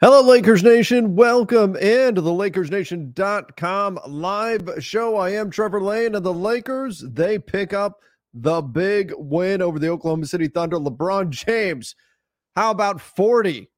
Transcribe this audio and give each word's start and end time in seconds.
Hello, 0.00 0.22
Lakers 0.22 0.62
Nation. 0.62 1.16
Welcome 1.16 1.74
into 1.74 2.20
the 2.20 2.30
LakersNation.com 2.30 3.98
live 4.06 4.70
show. 4.78 5.16
I 5.16 5.30
am 5.30 5.50
Trevor 5.50 5.80
Lane, 5.80 6.14
and 6.14 6.24
the 6.24 6.32
Lakers, 6.32 7.00
they 7.00 7.36
pick 7.36 7.72
up 7.72 7.98
the 8.32 8.62
big 8.62 9.12
win 9.18 9.60
over 9.60 9.80
the 9.80 9.88
Oklahoma 9.88 10.26
City 10.26 10.46
Thunder. 10.46 10.76
LeBron 10.76 11.30
James, 11.30 11.96
how 12.54 12.70
about 12.70 13.00
40? 13.00 13.68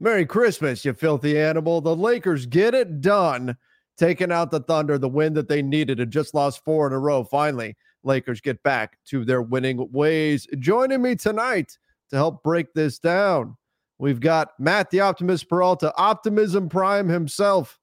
Merry 0.00 0.24
Christmas, 0.24 0.82
you 0.82 0.94
filthy 0.94 1.38
animal. 1.38 1.82
The 1.82 1.94
Lakers 1.94 2.46
get 2.46 2.72
it 2.72 3.02
done, 3.02 3.54
taking 3.98 4.32
out 4.32 4.50
the 4.50 4.60
Thunder, 4.60 4.96
the 4.96 5.10
win 5.10 5.34
that 5.34 5.46
they 5.46 5.60
needed 5.60 6.00
and 6.00 6.10
just 6.10 6.32
lost 6.32 6.64
four 6.64 6.86
in 6.86 6.94
a 6.94 6.98
row. 6.98 7.22
Finally, 7.22 7.76
Lakers 8.02 8.40
get 8.40 8.62
back 8.62 8.96
to 9.08 9.26
their 9.26 9.42
winning 9.42 9.86
ways. 9.92 10.46
Joining 10.58 11.02
me 11.02 11.16
tonight 11.16 11.76
to 12.08 12.16
help 12.16 12.42
break 12.42 12.72
this 12.72 12.98
down. 12.98 13.58
We've 13.98 14.20
got 14.20 14.58
Matt 14.58 14.90
the 14.90 15.00
Optimist 15.00 15.48
Peralta, 15.48 15.92
Optimism 15.96 16.68
Prime 16.68 17.08
himself 17.08 17.78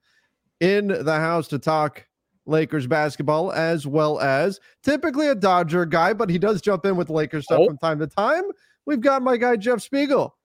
in 0.59 0.87
the 0.87 1.15
house 1.15 1.47
to 1.49 1.59
talk 1.59 2.05
Lakers 2.45 2.87
basketball, 2.87 3.51
as 3.53 3.87
well 3.87 4.19
as 4.19 4.59
typically 4.83 5.27
a 5.27 5.35
Dodger 5.35 5.85
guy, 5.85 6.13
but 6.13 6.29
he 6.29 6.37
does 6.37 6.61
jump 6.61 6.85
in 6.85 6.95
with 6.95 7.09
Lakers 7.09 7.45
stuff 7.45 7.59
Oh. 7.61 7.67
from 7.67 7.77
time 7.77 7.99
to 7.99 8.07
time. 8.07 8.43
We've 8.85 9.01
got 9.01 9.21
my 9.21 9.37
guy 9.37 9.55
Jeff 9.55 9.81
Spiegel. 9.81 10.35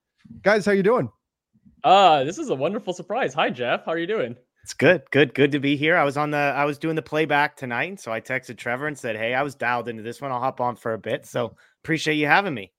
Guys, 0.42 0.64
how 0.64 0.72
you 0.72 0.82
doing? 0.82 1.10
Uh, 1.84 2.24
this 2.24 2.38
is 2.38 2.50
a 2.50 2.54
wonderful 2.54 2.92
surprise. 2.92 3.34
Hi, 3.34 3.50
Jeff. 3.50 3.84
How 3.84 3.92
are 3.92 3.98
you 3.98 4.06
doing? 4.06 4.36
It's 4.64 4.74
good, 4.74 5.02
good, 5.10 5.32
good 5.34 5.52
to 5.52 5.60
be 5.60 5.76
here. 5.76 5.96
I 5.96 6.04
was 6.04 6.16
on 6.16 6.30
the, 6.30 6.36
I 6.38 6.64
was 6.66 6.78
doing 6.78 6.94
the 6.96 7.02
playback 7.02 7.56
tonight, 7.56 7.88
and 7.88 7.98
so 8.00 8.12
I 8.12 8.20
texted 8.20 8.58
Trevor 8.58 8.86
and 8.86 8.98
said, 8.98 9.16
"Hey, 9.16 9.32
I 9.34 9.42
was 9.42 9.54
dialed 9.54 9.88
into 9.88 10.02
this 10.02 10.20
one. 10.20 10.30
I'll 10.30 10.40
hop 10.40 10.60
on 10.60 10.76
for 10.76 10.92
a 10.92 10.98
bit." 10.98 11.24
So 11.24 11.56
appreciate 11.82 12.16
you 12.16 12.26
having 12.26 12.52
me. 12.52 12.72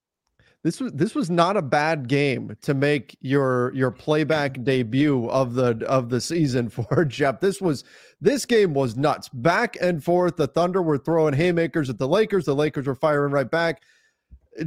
This 0.63 0.81
was 0.81 0.91
this 0.91 1.15
was 1.15 1.29
not 1.29 1.55
a 1.55 1.61
bad 1.61 2.09
game 2.09 2.55
to 2.63 2.73
make 2.73 3.17
your 3.21 3.73
your 3.73 3.91
playback 3.91 4.61
debut 4.63 5.27
of 5.29 5.53
the 5.53 5.85
of 5.87 6.09
the 6.09 6.19
season 6.19 6.67
for 6.69 7.05
Jeff. 7.05 7.39
This 7.39 7.61
was 7.61 7.85
this 8.19 8.45
game 8.45 8.73
was 8.73 8.97
nuts. 8.97 9.29
Back 9.29 9.77
and 9.81 10.03
forth. 10.03 10.35
The 10.35 10.47
Thunder 10.47 10.81
were 10.81 10.97
throwing 10.97 11.33
haymakers 11.33 11.89
at 11.89 11.97
the 11.97 12.07
Lakers. 12.07 12.45
The 12.45 12.55
Lakers 12.55 12.87
were 12.87 12.95
firing 12.95 13.31
right 13.31 13.49
back. 13.49 13.81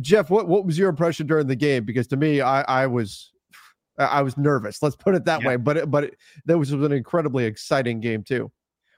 Jeff, 0.00 0.30
what 0.30 0.48
what 0.48 0.64
was 0.64 0.78
your 0.78 0.88
impression 0.88 1.26
during 1.26 1.46
the 1.46 1.56
game? 1.56 1.84
Because 1.84 2.06
to 2.08 2.16
me, 2.16 2.40
I 2.40 2.62
I 2.62 2.86
was 2.86 3.30
I 3.98 4.22
was 4.22 4.38
nervous. 4.38 4.82
Let's 4.82 4.96
put 4.96 5.14
it 5.14 5.26
that 5.26 5.42
Yeah. 5.42 5.48
way. 5.48 5.56
But 5.56 5.76
it, 5.76 5.90
but 5.90 6.04
it, 6.04 6.16
that 6.46 6.58
was 6.58 6.72
an 6.72 6.92
incredibly 6.92 7.44
exciting 7.44 8.00
game 8.00 8.22
too. 8.22 8.50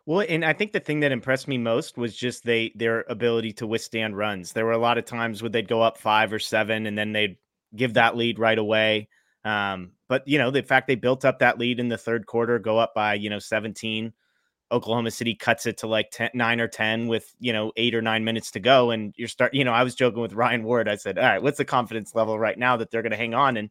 Well, 0.07 0.27
and 0.29 0.45
I 0.45 0.53
think 0.53 0.73
the 0.73 0.81
thing 0.81 1.01
that 1.01 1.13
impressed 1.13 1.49
me 1.49 1.57
most 1.57 1.97
was 1.97 2.15
just 2.15 2.45
they 2.45 2.73
their 2.75 3.05
ability 3.09 3.53
to 3.55 3.67
withstand 3.67 4.17
runs. 4.17 4.53
There 4.53 4.67
were 4.67 4.73
a 4.73 4.79
lot 4.79 4.99
of 4.99 5.07
times 5.07 5.43
where 5.43 5.49
they'd 5.49 5.69
go 5.69 5.81
up 5.81 5.97
five 5.97 6.33
or 6.33 6.39
seven, 6.39 6.87
and 6.87 6.97
then 6.99 7.13
they'd 7.13 7.39
give 7.75 7.95
that 7.95 8.17
lead 8.17 8.39
right 8.39 8.59
away. 8.59 9.09
Um, 9.45 9.93
but 10.09 10.27
you 10.29 10.39
know, 10.39 10.51
the 10.51 10.63
fact 10.63 10.89
they 10.89 10.95
built 10.95 11.25
up 11.25 11.39
that 11.39 11.59
lead 11.59 11.81
in 11.81 11.89
the 11.89 11.97
third 11.99 12.27
quarter, 12.27 12.59
go 12.59 12.79
up 12.79 12.95
by 12.95 13.15
you 13.15 13.31
know 13.31 13.39
17. 13.39 14.13
Oklahoma 14.73 15.11
City 15.11 15.35
cuts 15.35 15.67
it 15.67 15.79
to 15.79 15.87
like 15.87 16.11
10, 16.11 16.31
nine 16.35 16.61
or 16.61 16.67
10 16.67 17.07
with, 17.07 17.33
you 17.39 17.53
know, 17.53 17.71
eight 17.77 17.95
or 17.95 18.03
nine 18.03 18.25
minutes 18.25 18.51
to 18.53 18.61
go. 18.61 18.91
And 18.91 19.15
you're 19.17 19.29
start, 19.29 19.55
you 19.55 19.63
know, 19.65 19.73
I 19.73 19.85
was 19.85 19.95
joking 19.95 20.21
with 20.23 20.33
Ryan 20.33 20.65
Ward. 20.65 20.89
I 20.89 20.97
said, 20.97 21.19
all 21.19 21.25
right, 21.25 21.43
what's 21.43 21.59
the 21.59 21.65
confidence 21.65 22.15
level 22.15 22.39
right 22.39 22.59
now 22.59 22.77
that 22.79 22.91
they're 22.91 23.03
going 23.03 23.13
to 23.13 23.17
hang 23.17 23.35
on? 23.35 23.57
And 23.57 23.71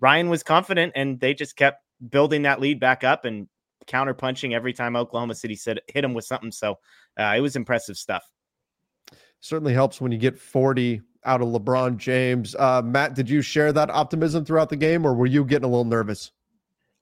Ryan 0.00 0.28
was 0.28 0.42
confident 0.42 0.92
and 0.94 1.18
they 1.18 1.34
just 1.34 1.56
kept 1.56 1.82
building 2.10 2.42
that 2.42 2.60
lead 2.60 2.78
back 2.78 3.02
up 3.02 3.24
and 3.24 3.48
counter 3.86 4.14
punching 4.14 4.54
every 4.54 4.72
time 4.72 4.96
Oklahoma 4.96 5.34
City 5.34 5.56
said 5.56 5.80
hit 5.88 6.04
him 6.04 6.14
with 6.14 6.24
something. 6.24 6.52
So 6.52 6.78
uh, 7.18 7.34
it 7.36 7.40
was 7.40 7.56
impressive 7.56 7.96
stuff. 7.96 8.28
Certainly 9.40 9.74
helps 9.74 10.00
when 10.00 10.10
you 10.12 10.18
get 10.18 10.38
40 10.38 11.02
out 11.24 11.42
of 11.42 11.48
LeBron 11.48 11.96
James. 11.96 12.54
Uh, 12.54 12.82
Matt, 12.82 13.14
did 13.14 13.28
you 13.28 13.42
share 13.42 13.72
that 13.72 13.90
optimism 13.90 14.44
throughout 14.44 14.68
the 14.68 14.76
game, 14.76 15.06
or 15.06 15.14
were 15.14 15.26
you 15.26 15.44
getting 15.44 15.64
a 15.64 15.68
little 15.68 15.84
nervous? 15.84 16.32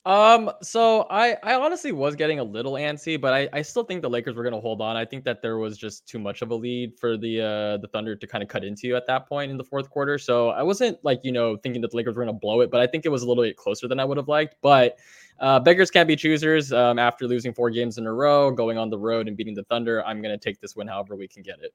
Um, 0.04 0.50
so 0.62 1.06
I 1.10 1.36
I 1.44 1.54
honestly 1.54 1.92
was 1.92 2.16
getting 2.16 2.40
a 2.40 2.44
little 2.44 2.72
antsy, 2.72 3.20
but 3.20 3.32
I 3.32 3.48
I 3.52 3.62
still 3.62 3.84
think 3.84 4.02
the 4.02 4.10
Lakers 4.10 4.34
were 4.34 4.42
gonna 4.42 4.58
hold 4.58 4.80
on. 4.80 4.96
I 4.96 5.04
think 5.04 5.22
that 5.24 5.42
there 5.42 5.58
was 5.58 5.78
just 5.78 6.08
too 6.08 6.18
much 6.18 6.42
of 6.42 6.50
a 6.50 6.56
lead 6.56 6.98
for 6.98 7.16
the 7.16 7.40
uh 7.40 7.76
the 7.76 7.88
Thunder 7.92 8.16
to 8.16 8.26
kind 8.26 8.42
of 8.42 8.48
cut 8.48 8.64
into 8.64 8.96
at 8.96 9.06
that 9.06 9.28
point 9.28 9.52
in 9.52 9.56
the 9.56 9.64
fourth 9.64 9.90
quarter. 9.90 10.18
So 10.18 10.48
I 10.48 10.64
wasn't 10.64 10.98
like 11.04 11.20
you 11.22 11.30
know 11.30 11.56
thinking 11.56 11.82
that 11.82 11.92
the 11.92 11.96
Lakers 11.96 12.16
were 12.16 12.24
gonna 12.24 12.36
blow 12.36 12.62
it, 12.62 12.70
but 12.72 12.80
I 12.80 12.86
think 12.88 13.06
it 13.06 13.10
was 13.10 13.22
a 13.22 13.28
little 13.28 13.44
bit 13.44 13.56
closer 13.56 13.86
than 13.86 14.00
I 14.00 14.04
would 14.04 14.16
have 14.16 14.26
liked. 14.26 14.56
But 14.60 14.98
uh, 15.38 15.60
beggars 15.60 15.90
can't 15.90 16.08
be 16.08 16.16
choosers. 16.16 16.72
Um, 16.72 16.98
after 16.98 17.28
losing 17.28 17.54
four 17.54 17.70
games 17.70 17.96
in 17.96 18.06
a 18.06 18.12
row, 18.12 18.50
going 18.50 18.78
on 18.78 18.90
the 18.90 18.98
road 18.98 19.28
and 19.28 19.36
beating 19.36 19.54
the 19.54 19.64
Thunder, 19.64 20.04
I'm 20.04 20.20
gonna 20.20 20.36
take 20.36 20.60
this 20.60 20.74
win 20.74 20.88
however 20.88 21.14
we 21.14 21.28
can 21.28 21.44
get 21.44 21.60
it. 21.62 21.72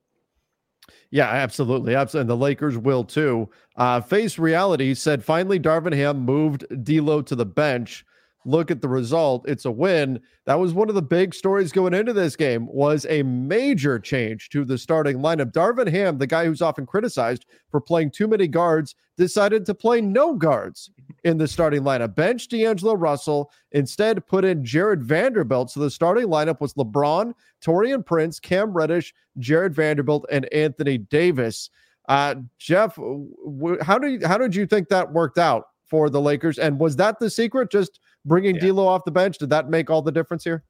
Yeah, 1.12 1.30
absolutely. 1.30 1.96
Absolutely. 1.96 2.22
And 2.22 2.30
the 2.30 2.44
Lakers 2.44 2.78
will 2.78 3.06
too. 3.06 3.50
Uh, 3.78 4.02
Face 4.02 4.38
Reality 4.38 4.94
said 4.94 5.24
finally 5.24 5.60
Darvin 5.60 5.96
Ham 5.96 6.20
moved 6.20 6.66
D'Lo 6.84 7.22
to 7.22 7.36
the 7.36 7.46
bench. 7.46 8.06
Look 8.48 8.72
at 8.72 8.82
the 8.82 8.88
result. 8.88 9.44
It's 9.46 9.66
a 9.66 9.72
win. 9.72 10.22
That 10.46 10.58
was 10.58 10.74
one 10.74 10.88
of 10.88 10.96
the 10.96 11.02
big 11.02 11.36
stories 11.36 11.74
going 11.74 11.94
into 11.94 12.14
this 12.14 12.38
game 12.38 12.66
was 12.68 13.06
a 13.10 13.22
major 13.24 14.00
change 14.00 14.48
to 14.52 14.64
the 14.64 14.78
starting 14.78 15.18
lineup. 15.18 15.52
Darvin 15.52 15.92
Ham, 15.92 16.18
the 16.18 16.28
guy 16.28 16.46
who's 16.46 16.62
often 16.62 16.86
criticized 16.86 17.46
for 17.70 17.82
playing 17.82 18.12
too 18.12 18.26
many 18.26 18.48
guards, 18.48 18.96
decided 19.18 19.66
to 19.66 19.76
play 19.76 20.00
no 20.00 20.34
guards 20.34 20.92
in 21.26 21.38
the 21.38 21.46
starting 21.46 21.82
lineup. 21.82 22.16
Bench 22.16 22.48
D'Angelo 22.48 22.96
Russell, 22.96 23.52
instead 23.74 24.26
put 24.26 24.46
in 24.46 24.64
Jared 24.64 25.04
Vanderbilt. 25.04 25.70
So 25.70 25.82
the 25.82 25.92
starting 25.92 26.28
lineup 26.28 26.62
was 26.62 26.74
LeBron, 26.76 27.34
Taurean 27.62 28.06
Prince, 28.06 28.40
Cam 28.40 28.72
Reddish, 28.72 29.14
Jared 29.40 29.76
Vanderbilt, 29.76 30.26
and 30.32 30.46
Anthony 30.54 30.98
Davis. 30.98 31.70
Uh, 32.08 32.36
Jeff, 32.60 32.96
w- 32.96 33.78
how 33.82 34.00
you, 34.00 34.26
how 34.26 34.38
did 34.38 34.56
you 34.56 34.66
think 34.66 34.88
that 34.88 35.12
worked 35.12 35.38
out 35.38 35.66
for 35.86 36.10
the 36.10 36.22
Lakers? 36.22 36.58
And 36.58 36.80
was 36.80 36.96
that 36.96 37.20
the 37.20 37.30
secret? 37.30 37.70
Just 37.70 38.00
bringing 38.28 38.56
Yeah. 38.56 38.68
D'Lo 38.68 38.88
off 38.88 39.06
the 39.06 39.12
bench? 39.12 39.38
Did 39.38 39.50
that 39.50 39.70
make 39.70 39.90
all 39.90 40.02
the 40.02 40.12
difference 40.12 40.44
here? 40.44 40.64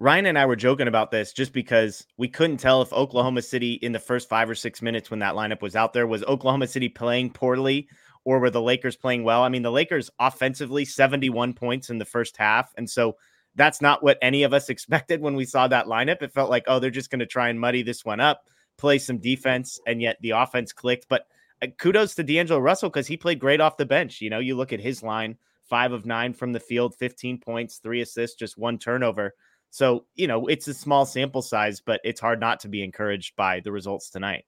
Ryan 0.00 0.26
and 0.26 0.38
I 0.38 0.46
were 0.46 0.54
joking 0.54 0.86
about 0.86 1.10
this 1.10 1.32
just 1.32 1.52
because 1.52 2.06
we 2.16 2.28
couldn't 2.28 2.58
tell 2.58 2.82
if 2.82 2.92
Oklahoma 2.92 3.42
City 3.42 3.74
in 3.74 3.90
the 3.90 3.98
first 3.98 4.28
five 4.28 4.48
or 4.48 4.54
six 4.54 4.80
minutes 4.80 5.10
when 5.10 5.18
that 5.18 5.34
lineup 5.34 5.60
was 5.60 5.74
out 5.74 5.92
there 5.92 6.06
was 6.06 6.22
Oklahoma 6.24 6.68
City 6.68 6.88
playing 6.88 7.30
poorly 7.30 7.88
or 8.24 8.38
were 8.38 8.50
the 8.50 8.62
Lakers 8.62 8.94
playing 8.94 9.24
well. 9.24 9.42
I 9.42 9.48
mean, 9.48 9.62
the 9.62 9.72
Lakers 9.72 10.08
offensively 10.20 10.84
71 10.84 11.54
points 11.54 11.90
in 11.90 11.98
the 11.98 12.04
first 12.04 12.36
half. 12.36 12.72
And 12.76 12.88
so 12.88 13.16
that's 13.56 13.80
not 13.80 14.02
what 14.02 14.18
any 14.22 14.44
of 14.44 14.52
us 14.52 14.68
expected 14.68 15.20
when 15.20 15.34
we 15.34 15.44
saw 15.44 15.66
that 15.66 15.86
lineup. 15.86 16.22
It 16.22 16.32
felt 16.32 16.50
like, 16.50 16.64
oh, 16.68 16.78
they're 16.78 16.90
just 16.90 17.10
going 17.10 17.20
to 17.20 17.26
try 17.26 17.48
and 17.48 17.58
muddy 17.58 17.82
this 17.82 18.04
one 18.04 18.20
up, 18.20 18.44
play 18.76 18.98
some 18.98 19.18
defense, 19.18 19.80
and 19.86 20.00
yet 20.00 20.18
the 20.20 20.30
offense 20.30 20.72
clicked. 20.72 21.06
But 21.08 21.26
uh, 21.60 21.68
kudos 21.76 22.14
to 22.14 22.22
D'Angelo 22.22 22.60
Russell 22.60 22.90
because 22.90 23.08
he 23.08 23.16
played 23.16 23.40
great 23.40 23.60
off 23.60 23.76
the 23.76 23.86
bench. 23.86 24.20
You 24.20 24.30
know, 24.30 24.38
you 24.38 24.54
look 24.54 24.72
at 24.72 24.80
his 24.80 25.02
line 25.02 25.36
five 25.68 25.92
of 25.92 26.06
nine 26.06 26.32
from 26.32 26.52
the 26.52 26.60
field, 26.60 26.94
15 26.96 27.38
points, 27.38 27.78
three 27.78 28.00
assists, 28.00 28.36
just 28.36 28.58
one 28.58 28.78
turnover. 28.78 29.34
So, 29.70 30.06
you 30.14 30.26
know, 30.26 30.46
it's 30.46 30.68
a 30.68 30.74
small 30.74 31.04
sample 31.04 31.42
size, 31.42 31.80
but 31.80 32.00
it's 32.04 32.20
hard 32.20 32.40
not 32.40 32.60
to 32.60 32.68
be 32.68 32.82
encouraged 32.82 33.36
by 33.36 33.60
the 33.60 33.72
results 33.72 34.10
tonight. 34.10 34.44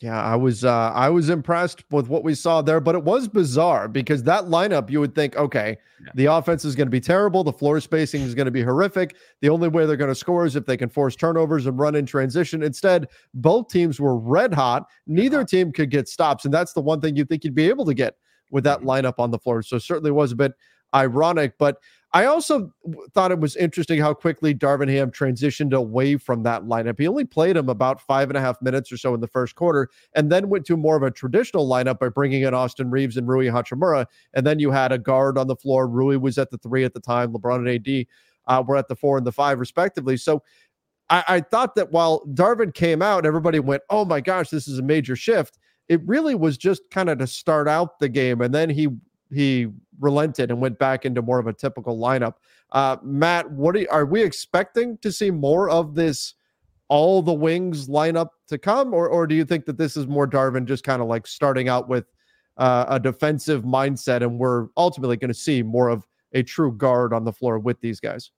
Yeah, 0.00 0.22
I 0.22 0.34
was 0.34 0.64
uh, 0.64 0.92
I 0.94 1.10
was 1.10 1.28
impressed 1.28 1.84
with 1.90 2.08
what 2.08 2.24
we 2.24 2.34
saw 2.34 2.62
there, 2.62 2.80
but 2.80 2.94
it 2.94 3.04
was 3.04 3.28
bizarre 3.28 3.86
because 3.86 4.22
that 4.22 4.44
lineup 4.44 4.88
you 4.88 4.98
would 4.98 5.14
think, 5.14 5.36
okay, 5.36 5.76
yeah. 6.02 6.12
the 6.14 6.24
offense 6.24 6.64
is 6.64 6.74
going 6.74 6.86
to 6.86 6.90
be 6.90 7.02
terrible, 7.02 7.44
the 7.44 7.52
floor 7.52 7.78
spacing 7.80 8.22
is 8.22 8.34
going 8.34 8.46
to 8.46 8.50
be 8.50 8.62
horrific. 8.62 9.16
The 9.42 9.50
only 9.50 9.68
way 9.68 9.84
they're 9.84 9.98
going 9.98 10.08
to 10.08 10.14
score 10.14 10.46
is 10.46 10.56
if 10.56 10.64
they 10.64 10.78
can 10.78 10.88
force 10.88 11.16
turnovers 11.16 11.66
and 11.66 11.78
run 11.78 11.96
in 11.96 12.06
transition. 12.06 12.62
Instead, 12.62 13.08
both 13.34 13.68
teams 13.68 14.00
were 14.00 14.16
red 14.16 14.54
hot. 14.54 14.86
Neither 15.06 15.44
team 15.44 15.70
could 15.70 15.90
get 15.90 16.08
stops, 16.08 16.46
and 16.46 16.54
that's 16.54 16.72
the 16.72 16.80
one 16.80 17.02
thing 17.02 17.14
you 17.14 17.26
think 17.26 17.44
you'd 17.44 17.54
be 17.54 17.68
able 17.68 17.84
to 17.84 17.92
get 17.92 18.14
with 18.50 18.64
that 18.64 18.80
mm-hmm. 18.80 18.88
lineup 18.88 19.14
on 19.18 19.30
the 19.30 19.38
floor. 19.38 19.62
So 19.62 19.78
certainly 19.78 20.10
was 20.10 20.32
a 20.32 20.36
bit 20.36 20.52
ironic, 20.94 21.54
but 21.58 21.78
I 22.12 22.24
also 22.24 22.72
thought 23.14 23.30
it 23.30 23.38
was 23.38 23.54
interesting 23.54 24.00
how 24.00 24.14
quickly 24.14 24.52
Darvin 24.52 24.90
Ham 24.90 25.12
transitioned 25.12 25.72
away 25.72 26.16
from 26.16 26.42
that 26.42 26.64
lineup. 26.64 26.98
He 26.98 27.06
only 27.06 27.24
played 27.24 27.56
him 27.56 27.68
about 27.68 28.00
five 28.00 28.28
and 28.30 28.36
a 28.36 28.40
half 28.40 28.60
minutes 28.60 28.90
or 28.90 28.96
so 28.96 29.14
in 29.14 29.20
the 29.20 29.28
first 29.28 29.54
quarter, 29.54 29.88
and 30.16 30.30
then 30.30 30.48
went 30.48 30.66
to 30.66 30.76
more 30.76 30.96
of 30.96 31.04
a 31.04 31.10
traditional 31.12 31.68
lineup 31.68 32.00
by 32.00 32.08
bringing 32.08 32.42
in 32.42 32.52
Austin 32.52 32.90
Reaves 32.90 33.16
and 33.16 33.28
Rui 33.28 33.46
Hachimura. 33.46 34.06
And 34.34 34.44
then 34.44 34.58
you 34.58 34.72
had 34.72 34.90
a 34.90 34.98
guard 34.98 35.38
on 35.38 35.46
the 35.46 35.54
floor. 35.54 35.86
Rui 35.86 36.16
was 36.16 36.36
at 36.36 36.50
the 36.50 36.58
three 36.58 36.82
at 36.82 36.94
the 36.94 37.00
time. 37.00 37.32
LeBron 37.32 37.68
and 37.68 37.88
AD 37.88 38.06
uh, 38.48 38.64
were 38.66 38.76
at 38.76 38.88
the 38.88 38.96
four 38.96 39.16
and 39.16 39.26
the 39.26 39.32
five, 39.32 39.60
respectively. 39.60 40.16
So 40.16 40.42
I, 41.10 41.24
I 41.28 41.40
thought 41.40 41.76
that 41.76 41.92
while 41.92 42.24
Darvin 42.26 42.74
came 42.74 43.02
out, 43.02 43.24
everybody 43.24 43.60
went, 43.60 43.82
"Oh 43.88 44.04
my 44.04 44.20
gosh, 44.20 44.50
this 44.50 44.66
is 44.66 44.80
a 44.80 44.82
major 44.82 45.14
shift." 45.14 45.58
It 45.90 46.00
really 46.06 46.34
was 46.34 46.56
just 46.56 46.82
kind 46.90 47.10
of 47.10 47.18
to 47.18 47.26
start 47.26 47.68
out 47.68 47.98
the 47.98 48.08
game, 48.08 48.40
and 48.40 48.54
then 48.54 48.70
he 48.70 48.88
he 49.30 49.68
relented 49.98 50.50
and 50.50 50.60
went 50.60 50.78
back 50.78 51.04
into 51.04 51.20
more 51.20 51.38
of 51.38 51.46
a 51.46 51.52
typical 51.52 51.98
lineup. 51.98 52.34
Uh, 52.72 52.96
Matt, 53.02 53.50
what 53.50 53.76
are, 53.76 53.86
are 53.90 54.06
we 54.06 54.22
expecting 54.22 54.96
to 54.98 55.12
see 55.12 55.30
more 55.30 55.68
of 55.68 55.94
this? 55.94 56.34
All 56.88 57.22
the 57.22 57.32
wings 57.32 57.88
lineup 57.88 58.30
to 58.48 58.58
come, 58.58 58.94
or 58.94 59.08
or 59.08 59.26
do 59.26 59.34
you 59.34 59.44
think 59.44 59.64
that 59.66 59.78
this 59.78 59.96
is 59.96 60.06
more 60.06 60.26
Darvin 60.26 60.64
just 60.64 60.82
kind 60.82 61.02
of 61.02 61.08
like 61.08 61.26
starting 61.26 61.68
out 61.68 61.88
with 61.88 62.06
uh, 62.56 62.86
a 62.88 62.98
defensive 62.98 63.62
mindset, 63.62 64.22
and 64.22 64.38
we're 64.38 64.68
ultimately 64.76 65.16
going 65.16 65.28
to 65.28 65.34
see 65.34 65.62
more 65.62 65.88
of 65.88 66.06
a 66.32 66.42
true 66.42 66.72
guard 66.72 67.12
on 67.12 67.24
the 67.24 67.32
floor 67.32 67.58
with 67.58 67.80
these 67.80 68.00
guys? 68.00 68.30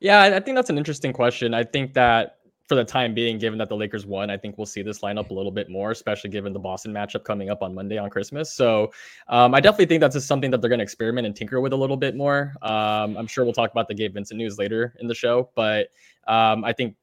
Yeah, 0.00 0.22
I 0.22 0.40
think 0.40 0.56
that's 0.56 0.70
an 0.70 0.78
interesting 0.78 1.12
question. 1.12 1.54
I 1.54 1.64
think 1.64 1.94
that 1.94 2.37
for 2.68 2.74
the 2.74 2.84
time 2.84 3.14
being, 3.14 3.38
given 3.38 3.58
that 3.58 3.70
the 3.70 3.76
Lakers 3.76 4.04
won, 4.04 4.28
I 4.28 4.36
think 4.36 4.58
we'll 4.58 4.66
see 4.66 4.82
this 4.82 5.00
lineup 5.00 5.30
a 5.30 5.34
little 5.34 5.50
bit 5.50 5.70
more, 5.70 5.90
especially 5.90 6.28
given 6.28 6.52
the 6.52 6.58
Boston 6.58 6.92
matchup 6.92 7.24
coming 7.24 7.48
up 7.48 7.62
on 7.62 7.74
Monday 7.74 7.96
on 7.96 8.10
Christmas. 8.10 8.52
So 8.52 8.92
um, 9.28 9.54
I 9.54 9.60
definitely 9.60 9.86
think 9.86 10.02
that's 10.02 10.14
just 10.14 10.28
something 10.28 10.50
that 10.50 10.60
they're 10.60 10.68
going 10.68 10.80
to 10.80 10.84
experiment 10.84 11.26
and 11.26 11.34
tinker 11.34 11.62
with 11.62 11.72
a 11.72 11.76
little 11.76 11.96
bit 11.96 12.14
more. 12.14 12.52
Um, 12.60 13.16
I'm 13.16 13.26
sure 13.26 13.44
we'll 13.44 13.54
talk 13.54 13.70
about 13.70 13.88
the 13.88 13.94
Gabe 13.94 14.12
Vincent 14.12 14.36
news 14.36 14.58
later 14.58 14.94
in 15.00 15.06
the 15.06 15.14
show, 15.14 15.50
but 15.54 15.88
um, 16.26 16.62
I 16.62 16.74
think 16.74 16.94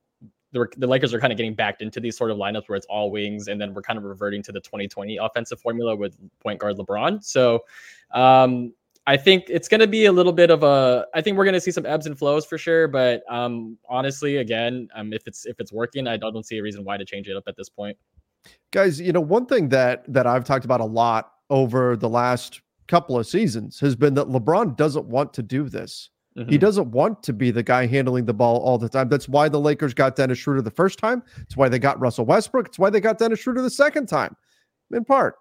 the, 0.52 0.68
the 0.78 0.88
Lakers 0.88 1.16
are 1.16 1.20
kind 1.20 1.34
of 1.34 1.38
getting 1.38 1.56
backed 1.56 1.82
into 1.82 2.00
these 2.00 2.16
sort 2.16 2.30
of 2.30 2.38
lineups 2.38 2.70
where 2.70 2.78
it's 2.78 2.86
all 2.86 3.10
wings, 3.10 3.48
and 3.48 3.60
then 3.60 3.74
we're 3.74 3.82
kind 3.82 3.98
of 3.98 4.04
reverting 4.04 4.44
to 4.44 4.52
the 4.52 4.62
2020 4.62 5.18
offensive 5.18 5.60
formula 5.60 5.96
with 5.96 6.16
point 6.40 6.60
guard 6.60 6.78
LeBron. 6.78 7.24
So 7.24 7.66
um, 8.12 8.72
I 9.08 9.18
think 9.18 9.46
it's 9.50 9.68
going 9.68 9.82
to 9.82 9.88
be 9.88 10.06
a 10.06 10.12
little 10.12 10.34
bit 10.34 10.50
of 10.50 10.64
a. 10.64 11.06
I 11.14 11.22
think 11.22 11.38
we're 11.38 11.44
going 11.44 11.54
to 11.54 11.62
see 11.62 11.72
some 11.72 11.86
ebbs 11.86 12.08
and 12.08 12.18
flows 12.18 12.46
for 12.46 12.58
sure. 12.58 12.88
But 12.88 13.24
um, 13.30 13.78
honestly, 13.88 14.38
again, 14.38 14.88
um, 14.96 15.14
if 15.14 15.28
it's 15.28 15.46
if 15.46 15.60
it's 15.60 15.72
working, 15.72 16.08
I 16.08 16.18
don't 16.18 16.46
see 16.46 16.58
a 16.58 16.64
reason 16.64 16.84
why 16.84 16.98
to 16.98 17.06
change 17.06 17.28
it 17.28 17.38
up 17.38 17.44
at 17.48 17.56
this 17.56 17.70
point. 17.70 17.98
Guys, 18.72 19.00
you 19.00 19.14
know, 19.14 19.22
one 19.22 19.46
thing 19.46 19.70
that 19.70 20.12
that 20.12 20.26
I've 20.26 20.44
talked 20.44 20.66
about 20.66 20.82
a 20.82 20.86
lot 20.86 21.34
over 21.52 21.96
the 21.96 22.10
last 22.10 22.62
couple 22.88 23.18
of 23.18 23.28
seasons 23.28 23.80
has 23.80 23.96
been 23.96 24.16
that 24.16 24.28
LeBron 24.28 24.76
doesn't 24.76 25.06
want 25.06 25.34
to 25.36 25.44
do 25.44 25.70
this. 25.70 26.10
Mm-hmm. 26.36 26.50
He 26.50 26.58
doesn't 26.58 26.92
want 26.92 27.24
to 27.24 27.34
be 27.34 27.52
the 27.52 27.64
guy 27.64 27.86
handling 27.86 28.26
the 28.26 28.34
ball 28.34 28.58
all 28.58 28.78
the 28.78 28.90
time. 28.90 29.08
That's 29.08 29.30
why 29.30 29.50
the 29.50 29.60
Lakers 29.60 29.94
got 29.94 30.16
Dennis 30.16 30.40
Schroeder 30.40 30.62
the 30.62 30.72
first 30.72 31.00
time. 31.00 31.24
It's 31.42 31.56
why 31.56 31.70
they 31.70 31.80
got 31.80 32.00
Russell 32.00 32.26
Westbrook. 32.26 32.68
It's 32.68 32.80
why 32.80 32.90
they 32.90 33.00
got 33.00 33.20
Dennis 33.20 33.40
Schroeder 33.40 33.62
the 33.62 33.70
second 33.70 34.08
time, 34.08 34.36
in 34.92 35.06
part 35.06 35.36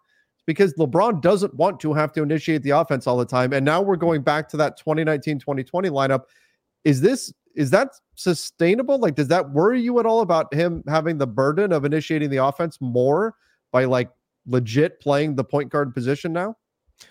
because 0.46 0.74
LeBron 0.74 1.20
doesn't 1.20 1.54
want 1.54 1.80
to 1.80 1.92
have 1.94 2.12
to 2.12 2.22
initiate 2.22 2.62
the 2.62 2.70
offense 2.70 3.06
all 3.06 3.16
the 3.16 3.24
time. 3.24 3.52
And 3.52 3.64
now 3.64 3.80
we're 3.80 3.96
going 3.96 4.22
back 4.22 4.48
to 4.50 4.56
that 4.58 4.76
2019 4.76 5.38
2020 5.38 5.90
lineup. 5.90 6.22
Is 6.84 7.00
this 7.00 7.32
is 7.54 7.70
that 7.70 7.90
sustainable? 8.14 8.98
Like, 8.98 9.14
does 9.14 9.28
that 9.28 9.50
worry 9.50 9.80
you 9.80 9.98
at 10.00 10.06
all 10.06 10.20
about 10.20 10.52
him 10.52 10.82
having 10.88 11.18
the 11.18 11.26
burden 11.26 11.72
of 11.72 11.84
initiating 11.84 12.30
the 12.30 12.38
offense 12.38 12.78
more 12.80 13.34
by 13.72 13.84
like 13.84 14.10
legit 14.46 15.00
playing 15.00 15.36
the 15.36 15.44
point 15.44 15.70
guard 15.70 15.94
position 15.94 16.32
now? 16.32 16.56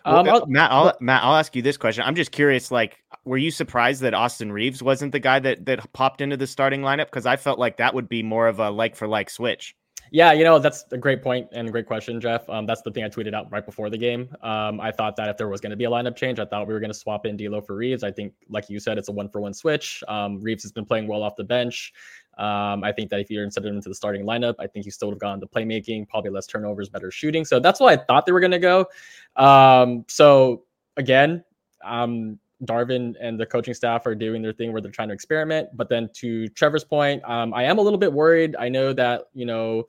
Um, 0.05 0.25
well, 0.25 0.41
I'll, 0.41 0.47
Matt, 0.47 0.71
I'll, 0.71 0.93
Matt, 1.01 1.23
I'll 1.23 1.35
ask 1.35 1.55
you 1.55 1.61
this 1.61 1.77
question. 1.77 2.03
I'm 2.05 2.15
just 2.15 2.31
curious. 2.31 2.71
Like, 2.71 3.03
were 3.25 3.37
you 3.37 3.51
surprised 3.51 4.01
that 4.01 4.13
Austin 4.13 4.51
Reaves 4.51 4.81
wasn't 4.81 5.11
the 5.11 5.19
guy 5.19 5.39
that 5.39 5.65
that 5.65 5.91
popped 5.93 6.21
into 6.21 6.37
the 6.37 6.47
starting 6.47 6.81
lineup? 6.81 7.05
Because 7.05 7.25
I 7.25 7.35
felt 7.35 7.59
like 7.59 7.77
that 7.77 7.93
would 7.93 8.09
be 8.09 8.23
more 8.23 8.47
of 8.47 8.59
a 8.59 8.69
like 8.69 8.95
for 8.95 9.07
like 9.07 9.29
switch. 9.29 9.75
Yeah, 10.11 10.31
you 10.31 10.43
know, 10.43 10.59
that's 10.59 10.85
a 10.91 10.97
great 10.97 11.23
point 11.23 11.47
and 11.53 11.67
a 11.67 11.71
great 11.71 11.87
question, 11.87 12.21
Jeff. 12.21 12.47
Um, 12.47 12.67
that's 12.67 12.83
the 12.83 12.91
thing 12.91 13.03
I 13.03 13.09
tweeted 13.09 13.33
out 13.33 13.51
right 13.51 13.65
before 13.65 13.89
the 13.89 13.97
game. 13.97 14.29
Um, 14.41 14.79
I 14.79 14.91
thought 14.91 15.15
that 15.15 15.27
if 15.27 15.37
there 15.37 15.47
was 15.49 15.59
going 15.59 15.71
to 15.71 15.75
be 15.75 15.85
a 15.85 15.89
lineup 15.89 16.15
change, 16.15 16.39
I 16.39 16.45
thought 16.45 16.67
we 16.67 16.73
were 16.73 16.79
going 16.79 16.91
to 16.91 16.97
swap 16.97 17.25
in 17.25 17.35
D'Lo 17.35 17.61
for 17.61 17.75
Reaves. 17.75 18.03
I 18.03 18.11
think, 18.11 18.33
like 18.47 18.69
you 18.69 18.79
said, 18.79 18.99
it's 18.99 19.09
a 19.09 19.11
one 19.11 19.27
for 19.27 19.41
one 19.41 19.53
switch. 19.53 20.03
Um, 20.07 20.39
Reaves 20.39 20.61
has 20.63 20.71
been 20.71 20.85
playing 20.85 21.07
well 21.07 21.23
off 21.23 21.35
the 21.35 21.43
bench. 21.43 21.93
Um, 22.37 22.83
I 22.83 22.91
think 22.91 23.09
that 23.09 23.19
if 23.21 23.29
you 23.29 23.41
inserted 23.41 23.69
him 23.69 23.77
into 23.77 23.89
the 23.89 23.95
starting 23.95 24.23
lineup, 24.23 24.55
I 24.59 24.67
think 24.67 24.85
he 24.85 24.91
still 24.91 25.07
would 25.07 25.15
have 25.15 25.19
gone 25.19 25.39
to 25.39 25.47
playmaking, 25.47 26.07
probably 26.07 26.29
less 26.31 26.47
turnovers, 26.47 26.89
better 26.89 27.09
shooting. 27.09 27.43
So 27.45 27.59
that's 27.59 27.79
why 27.79 27.93
I 27.93 27.97
thought 27.97 28.25
they 28.25 28.31
were 28.31 28.39
going 28.39 28.51
to 28.51 28.59
go. 28.59 28.85
Um, 29.35 30.05
so 30.07 30.63
again, 30.97 31.43
um, 31.83 32.39
Darvin 32.65 33.15
and 33.19 33.39
the 33.39 33.45
coaching 33.45 33.73
staff 33.73 34.05
are 34.05 34.15
doing 34.15 34.41
their 34.41 34.53
thing 34.53 34.71
where 34.71 34.81
they're 34.81 34.91
trying 34.91 35.09
to 35.09 35.13
experiment. 35.13 35.69
But 35.73 35.89
then 35.89 36.09
to 36.15 36.47
Trevor's 36.49 36.83
point, 36.83 37.23
um, 37.25 37.53
I 37.53 37.63
am 37.63 37.77
a 37.77 37.81
little 37.81 37.99
bit 37.99 38.11
worried. 38.11 38.55
I 38.57 38.69
know 38.69 38.93
that, 38.93 39.25
you 39.33 39.45
know, 39.45 39.87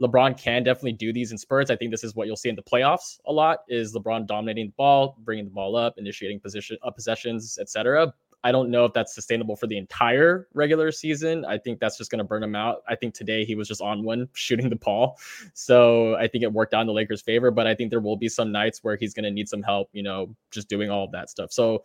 LeBron 0.00 0.38
can 0.38 0.62
definitely 0.62 0.92
do 0.92 1.12
these 1.12 1.32
in 1.32 1.38
spurts. 1.38 1.70
I 1.70 1.76
think 1.76 1.90
this 1.90 2.04
is 2.04 2.14
what 2.14 2.26
you'll 2.26 2.36
see 2.36 2.48
in 2.48 2.54
the 2.54 2.62
playoffs 2.62 3.18
a 3.26 3.32
lot 3.32 3.60
is 3.68 3.94
LeBron 3.94 4.26
dominating 4.26 4.66
the 4.66 4.74
ball, 4.76 5.16
bringing 5.20 5.44
the 5.44 5.50
ball 5.50 5.76
up, 5.76 5.94
initiating 5.98 6.40
position 6.40 6.78
uh, 6.82 6.90
possessions, 6.90 7.58
etc. 7.60 8.12
I 8.44 8.52
don't 8.52 8.70
know 8.70 8.84
if 8.84 8.92
that's 8.92 9.14
sustainable 9.14 9.56
for 9.56 9.66
the 9.66 9.76
entire 9.76 10.46
regular 10.54 10.92
season. 10.92 11.44
I 11.44 11.58
think 11.58 11.80
that's 11.80 11.98
just 11.98 12.10
going 12.10 12.18
to 12.18 12.24
burn 12.24 12.42
him 12.42 12.54
out. 12.54 12.82
I 12.88 12.94
think 12.94 13.14
today 13.14 13.44
he 13.44 13.54
was 13.54 13.66
just 13.66 13.80
on 13.80 14.04
one 14.04 14.28
shooting 14.34 14.68
the 14.68 14.76
ball. 14.76 15.18
So 15.54 16.14
I 16.16 16.28
think 16.28 16.44
it 16.44 16.52
worked 16.52 16.74
out 16.74 16.82
in 16.82 16.86
the 16.86 16.92
Lakers' 16.92 17.20
favor, 17.20 17.50
but 17.50 17.66
I 17.66 17.74
think 17.74 17.90
there 17.90 18.00
will 18.00 18.16
be 18.16 18.28
some 18.28 18.52
nights 18.52 18.80
where 18.82 18.96
he's 18.96 19.12
going 19.12 19.24
to 19.24 19.30
need 19.30 19.48
some 19.48 19.62
help, 19.62 19.88
you 19.92 20.02
know, 20.02 20.34
just 20.50 20.68
doing 20.68 20.90
all 20.90 21.04
of 21.04 21.12
that 21.12 21.30
stuff. 21.30 21.52
So 21.52 21.82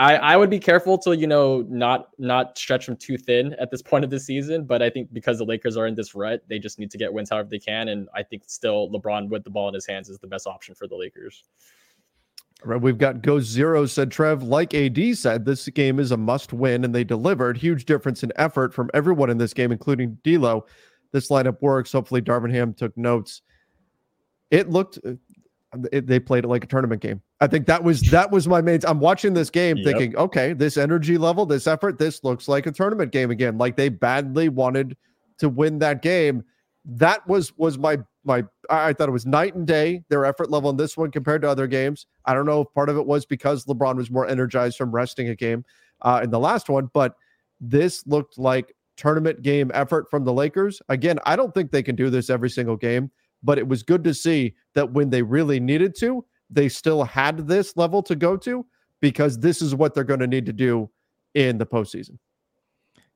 I, 0.00 0.16
I 0.16 0.36
would 0.38 0.48
be 0.48 0.58
careful 0.58 0.96
to 0.96 1.14
you 1.14 1.26
know 1.26 1.62
not 1.68 2.08
not 2.18 2.56
stretch 2.56 2.86
them 2.86 2.96
too 2.96 3.18
thin 3.18 3.54
at 3.60 3.70
this 3.70 3.82
point 3.82 4.02
of 4.02 4.10
the 4.10 4.18
season. 4.18 4.64
But 4.64 4.80
I 4.80 4.88
think 4.88 5.12
because 5.12 5.36
the 5.36 5.44
Lakers 5.44 5.76
are 5.76 5.86
in 5.86 5.94
this 5.94 6.14
rut, 6.14 6.42
they 6.48 6.58
just 6.58 6.78
need 6.78 6.90
to 6.92 6.98
get 6.98 7.12
wins 7.12 7.28
however 7.28 7.50
they 7.50 7.58
can. 7.58 7.88
And 7.88 8.08
I 8.14 8.22
think 8.22 8.44
still 8.46 8.88
LeBron 8.88 9.28
with 9.28 9.44
the 9.44 9.50
ball 9.50 9.68
in 9.68 9.74
his 9.74 9.86
hands 9.86 10.08
is 10.08 10.18
the 10.18 10.26
best 10.26 10.46
option 10.46 10.74
for 10.74 10.88
the 10.88 10.96
Lakers. 10.96 11.44
All 12.62 12.72
right, 12.72 12.80
we've 12.80 12.98
got 12.98 13.22
Go 13.22 13.40
Zero 13.40 13.86
said 13.86 14.10
Trev, 14.10 14.42
like 14.42 14.74
AD 14.74 15.16
said, 15.16 15.44
this 15.46 15.66
game 15.68 15.98
is 15.98 16.10
a 16.10 16.16
must 16.16 16.52
win, 16.52 16.84
and 16.84 16.94
they 16.94 17.04
delivered. 17.04 17.56
Huge 17.56 17.86
difference 17.86 18.22
in 18.22 18.32
effort 18.36 18.74
from 18.74 18.90
everyone 18.92 19.30
in 19.30 19.38
this 19.38 19.54
game, 19.54 19.72
including 19.72 20.18
D'Lo. 20.24 20.66
This 21.12 21.28
lineup 21.28 21.60
works. 21.62 21.92
Hopefully, 21.92 22.20
Darvin 22.20 22.52
Ham 22.52 22.74
took 22.74 22.96
notes. 22.96 23.42
It 24.50 24.68
looked 24.68 24.98
uh, 25.06 25.12
it, 25.92 26.06
they 26.06 26.18
played 26.18 26.44
it 26.44 26.48
like 26.48 26.64
a 26.64 26.66
tournament 26.66 27.00
game. 27.00 27.22
I 27.40 27.46
think 27.46 27.66
that 27.66 27.82
was 27.82 28.00
that 28.10 28.30
was 28.30 28.46
my 28.46 28.60
main. 28.60 28.80
I'm 28.86 29.00
watching 29.00 29.32
this 29.32 29.50
game 29.50 29.76
yep. 29.78 29.86
thinking, 29.86 30.16
okay, 30.16 30.52
this 30.52 30.76
energy 30.76 31.16
level, 31.16 31.46
this 31.46 31.66
effort, 31.66 31.98
this 31.98 32.22
looks 32.24 32.48
like 32.48 32.66
a 32.66 32.72
tournament 32.72 33.12
game 33.12 33.30
again. 33.30 33.56
Like 33.56 33.76
they 33.76 33.88
badly 33.88 34.48
wanted 34.48 34.96
to 35.38 35.48
win 35.48 35.78
that 35.78 36.02
game. 36.02 36.44
That 36.84 37.26
was 37.26 37.56
was 37.56 37.78
my 37.78 37.98
my. 38.24 38.44
I 38.70 38.92
thought 38.92 39.08
it 39.08 39.12
was 39.12 39.26
night 39.26 39.54
and 39.54 39.66
day 39.66 40.02
their 40.08 40.24
effort 40.24 40.50
level 40.50 40.70
in 40.70 40.76
this 40.76 40.96
one 40.96 41.10
compared 41.10 41.42
to 41.42 41.50
other 41.50 41.66
games. 41.66 42.06
I 42.24 42.34
don't 42.34 42.46
know 42.46 42.62
if 42.62 42.72
part 42.74 42.88
of 42.88 42.96
it 42.96 43.06
was 43.06 43.26
because 43.26 43.64
LeBron 43.64 43.96
was 43.96 44.10
more 44.10 44.28
energized 44.28 44.76
from 44.76 44.92
resting 44.92 45.28
a 45.28 45.34
game 45.34 45.64
uh, 46.02 46.20
in 46.22 46.30
the 46.30 46.38
last 46.38 46.68
one, 46.68 46.90
but 46.92 47.16
this 47.60 48.06
looked 48.06 48.38
like 48.38 48.74
tournament 48.96 49.42
game 49.42 49.70
effort 49.74 50.08
from 50.10 50.24
the 50.24 50.32
Lakers. 50.32 50.80
Again, 50.88 51.18
I 51.26 51.36
don't 51.36 51.52
think 51.52 51.70
they 51.70 51.82
can 51.82 51.96
do 51.96 52.10
this 52.10 52.30
every 52.30 52.50
single 52.50 52.76
game 52.76 53.10
but 53.42 53.58
it 53.58 53.66
was 53.66 53.82
good 53.82 54.04
to 54.04 54.14
see 54.14 54.54
that 54.74 54.92
when 54.92 55.10
they 55.10 55.22
really 55.22 55.60
needed 55.60 55.94
to, 55.98 56.24
they 56.48 56.68
still 56.68 57.04
had 57.04 57.48
this 57.48 57.76
level 57.76 58.02
to 58.02 58.16
go 58.16 58.36
to 58.36 58.66
because 59.00 59.38
this 59.38 59.62
is 59.62 59.74
what 59.74 59.94
they're 59.94 60.04
going 60.04 60.20
to 60.20 60.26
need 60.26 60.46
to 60.46 60.52
do 60.52 60.90
in 61.34 61.58
the 61.58 61.66
postseason. 61.66 62.18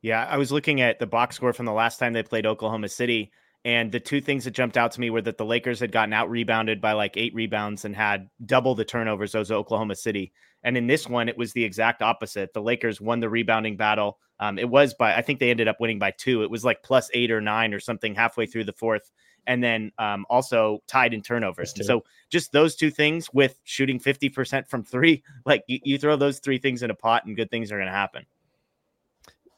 Yeah, 0.02 0.26
I 0.28 0.36
was 0.36 0.52
looking 0.52 0.80
at 0.80 0.98
the 0.98 1.06
box 1.06 1.36
score 1.36 1.52
from 1.52 1.66
the 1.66 1.72
last 1.72 1.98
time 1.98 2.12
they 2.12 2.22
played 2.22 2.46
Oklahoma 2.46 2.88
City, 2.88 3.32
and 3.64 3.90
the 3.90 4.00
two 4.00 4.20
things 4.20 4.44
that 4.44 4.50
jumped 4.50 4.76
out 4.76 4.92
to 4.92 5.00
me 5.00 5.08
were 5.08 5.22
that 5.22 5.38
the 5.38 5.44
Lakers 5.44 5.80
had 5.80 5.90
gotten 5.90 6.12
out 6.12 6.28
rebounded 6.28 6.80
by 6.80 6.92
like 6.92 7.16
eight 7.16 7.34
rebounds 7.34 7.84
and 7.84 7.96
had 7.96 8.28
double 8.44 8.74
the 8.74 8.84
turnovers 8.84 9.34
as 9.34 9.50
Oklahoma 9.50 9.94
City. 9.94 10.32
And 10.62 10.76
in 10.76 10.86
this 10.86 11.08
one, 11.08 11.28
it 11.28 11.38
was 11.38 11.52
the 11.52 11.64
exact 11.64 12.02
opposite. 12.02 12.52
The 12.52 12.62
Lakers 12.62 13.00
won 13.00 13.20
the 13.20 13.28
rebounding 13.28 13.76
battle. 13.76 14.18
Um, 14.38 14.58
it 14.58 14.68
was 14.68 14.92
by, 14.94 15.14
I 15.14 15.22
think 15.22 15.40
they 15.40 15.50
ended 15.50 15.68
up 15.68 15.80
winning 15.80 15.98
by 15.98 16.10
two. 16.10 16.42
It 16.42 16.50
was 16.50 16.64
like 16.64 16.82
plus 16.82 17.08
eight 17.14 17.30
or 17.30 17.40
nine 17.40 17.72
or 17.72 17.80
something 17.80 18.14
halfway 18.14 18.46
through 18.46 18.64
the 18.64 18.72
fourth 18.72 19.10
and 19.46 19.62
then 19.62 19.92
um, 19.98 20.26
also 20.28 20.82
tied 20.86 21.14
in 21.14 21.22
turnovers. 21.22 21.74
So 21.86 22.04
just 22.30 22.52
those 22.52 22.76
two 22.76 22.90
things 22.90 23.28
with 23.32 23.58
shooting 23.64 24.00
50% 24.00 24.68
from 24.68 24.82
three, 24.82 25.22
like 25.46 25.62
you, 25.66 25.80
you, 25.82 25.98
throw 25.98 26.16
those 26.16 26.38
three 26.38 26.58
things 26.58 26.82
in 26.82 26.90
a 26.90 26.94
pot 26.94 27.24
and 27.26 27.36
good 27.36 27.50
things 27.50 27.70
are 27.70 27.76
going 27.76 27.86
to 27.86 27.92
happen. 27.92 28.26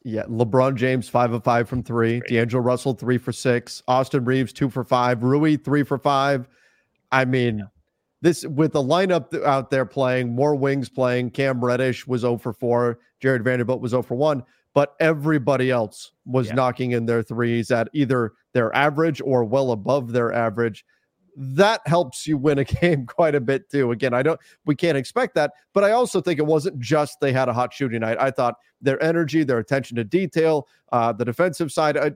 Yeah, 0.06 0.22
LeBron 0.24 0.76
James 0.76 1.08
five 1.08 1.32
of 1.32 1.42
five 1.42 1.68
from 1.68 1.82
three. 1.82 2.20
Great. 2.20 2.30
D'Angelo 2.30 2.62
Russell 2.62 2.94
three 2.94 3.18
for 3.18 3.32
six. 3.32 3.82
Austin 3.88 4.24
Reaves 4.24 4.52
two 4.52 4.70
for 4.70 4.84
five. 4.84 5.24
Rui 5.24 5.56
three 5.56 5.82
for 5.82 5.98
five. 5.98 6.48
I 7.10 7.24
mean, 7.24 7.68
this 8.22 8.46
with 8.46 8.72
the 8.72 8.82
lineup 8.82 9.42
out 9.44 9.70
there 9.72 9.84
playing, 9.84 10.32
more 10.32 10.54
wings 10.54 10.88
playing. 10.88 11.30
Cam 11.30 11.64
Reddish 11.64 12.06
was 12.06 12.20
0 12.20 12.38
for 12.38 12.52
4. 12.52 13.00
Jared 13.20 13.42
Vanderbilt 13.42 13.80
was 13.80 13.90
0 13.90 14.02
for 14.02 14.14
1. 14.14 14.44
But 14.74 14.94
everybody 15.00 15.72
else 15.72 16.12
was 16.24 16.48
Yeah. 16.48 16.54
knocking 16.54 16.92
in 16.92 17.06
their 17.06 17.22
threes 17.22 17.72
at 17.72 17.88
either 17.92 18.32
their 18.52 18.74
average 18.76 19.20
or 19.24 19.42
well 19.44 19.72
above 19.72 20.12
their 20.12 20.32
average. 20.32 20.84
That 21.36 21.82
helps 21.86 22.26
you 22.26 22.38
win 22.38 22.58
a 22.58 22.64
game 22.80 23.06
quite 23.06 23.34
a 23.34 23.40
bit 23.40 23.70
too. 23.70 23.92
Again, 23.92 24.14
I 24.14 24.22
don't 24.22 24.40
we 24.64 24.74
can't 24.74 24.96
expect 24.96 25.34
that, 25.34 25.52
but 25.72 25.84
I 25.84 25.92
also 25.92 26.20
think 26.20 26.38
it 26.38 26.46
wasn't 26.46 26.78
just 26.80 27.20
they 27.20 27.32
had 27.32 27.48
a 27.48 27.52
hot 27.52 27.72
shooting 27.72 28.00
night. 28.00 28.16
I 28.18 28.30
thought 28.30 28.56
their 28.80 29.02
energy, 29.02 29.44
their 29.44 29.58
attention 29.58 29.96
to 29.96 30.04
detail, 30.04 30.66
uh, 30.92 31.12
the 31.12 31.24
defensive 31.24 31.70
side, 31.72 31.96
uh, 31.96 32.10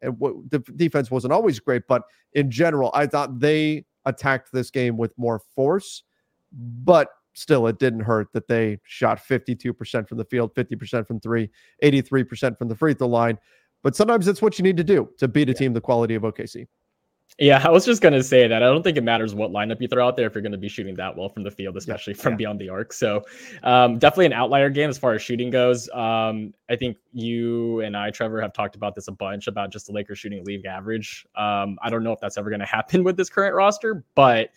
the 0.00 0.62
defense 0.76 1.10
wasn't 1.10 1.32
always 1.32 1.58
great, 1.58 1.82
but 1.88 2.02
in 2.34 2.50
general, 2.50 2.90
I 2.94 3.06
thought 3.06 3.40
they 3.40 3.84
attacked 4.04 4.52
this 4.52 4.70
game 4.70 4.96
with 4.96 5.16
more 5.18 5.40
force, 5.54 6.04
but 6.52 7.08
still, 7.34 7.66
it 7.66 7.78
didn't 7.78 8.00
hurt 8.00 8.32
that 8.32 8.48
they 8.48 8.78
shot 8.84 9.18
52% 9.18 10.08
from 10.08 10.18
the 10.18 10.24
field, 10.24 10.54
50% 10.54 11.06
from 11.06 11.20
three, 11.20 11.50
83% 11.82 12.58
from 12.58 12.68
the 12.68 12.74
free 12.74 12.94
throw 12.94 13.08
line. 13.08 13.38
But 13.82 13.94
sometimes 13.94 14.26
that's 14.26 14.42
what 14.42 14.58
you 14.58 14.62
need 14.64 14.76
to 14.76 14.84
do 14.84 15.08
to 15.18 15.28
beat 15.28 15.48
a 15.48 15.54
team 15.54 15.72
the 15.72 15.80
quality 15.80 16.14
of 16.14 16.22
OKC. 16.22 16.66
Yeah, 17.40 17.62
I 17.64 17.70
was 17.70 17.84
just 17.84 18.02
gonna 18.02 18.22
say 18.22 18.48
that. 18.48 18.62
I 18.62 18.66
don't 18.66 18.82
think 18.82 18.96
it 18.96 19.04
matters 19.04 19.32
what 19.32 19.52
lineup 19.52 19.80
you 19.80 19.86
throw 19.86 20.06
out 20.06 20.16
there 20.16 20.26
if 20.26 20.34
you're 20.34 20.42
gonna 20.42 20.56
be 20.56 20.68
shooting 20.68 20.96
that 20.96 21.16
well 21.16 21.28
from 21.28 21.44
the 21.44 21.50
field, 21.50 21.76
especially 21.76 22.14
from 22.14 22.32
yeah. 22.32 22.36
beyond 22.36 22.60
the 22.60 22.68
arc. 22.68 22.92
So, 22.92 23.22
um, 23.62 23.98
definitely 23.98 24.26
an 24.26 24.32
outlier 24.32 24.70
game 24.70 24.90
as 24.90 24.98
far 24.98 25.14
as 25.14 25.22
shooting 25.22 25.50
goes. 25.50 25.88
Um, 25.90 26.52
I 26.68 26.74
think 26.74 26.96
you 27.12 27.80
and 27.82 27.96
I, 27.96 28.10
Trevor, 28.10 28.40
have 28.40 28.52
talked 28.52 28.74
about 28.74 28.96
this 28.96 29.06
a 29.06 29.12
bunch 29.12 29.46
about 29.46 29.70
just 29.70 29.86
the 29.86 29.92
Lakers 29.92 30.18
shooting 30.18 30.44
league 30.44 30.66
average. 30.66 31.26
Um, 31.36 31.78
I 31.80 31.90
don't 31.90 32.02
know 32.02 32.12
if 32.12 32.18
that's 32.18 32.38
ever 32.38 32.50
gonna 32.50 32.66
happen 32.66 33.04
with 33.04 33.16
this 33.16 33.30
current 33.30 33.54
roster, 33.54 34.04
but 34.16 34.50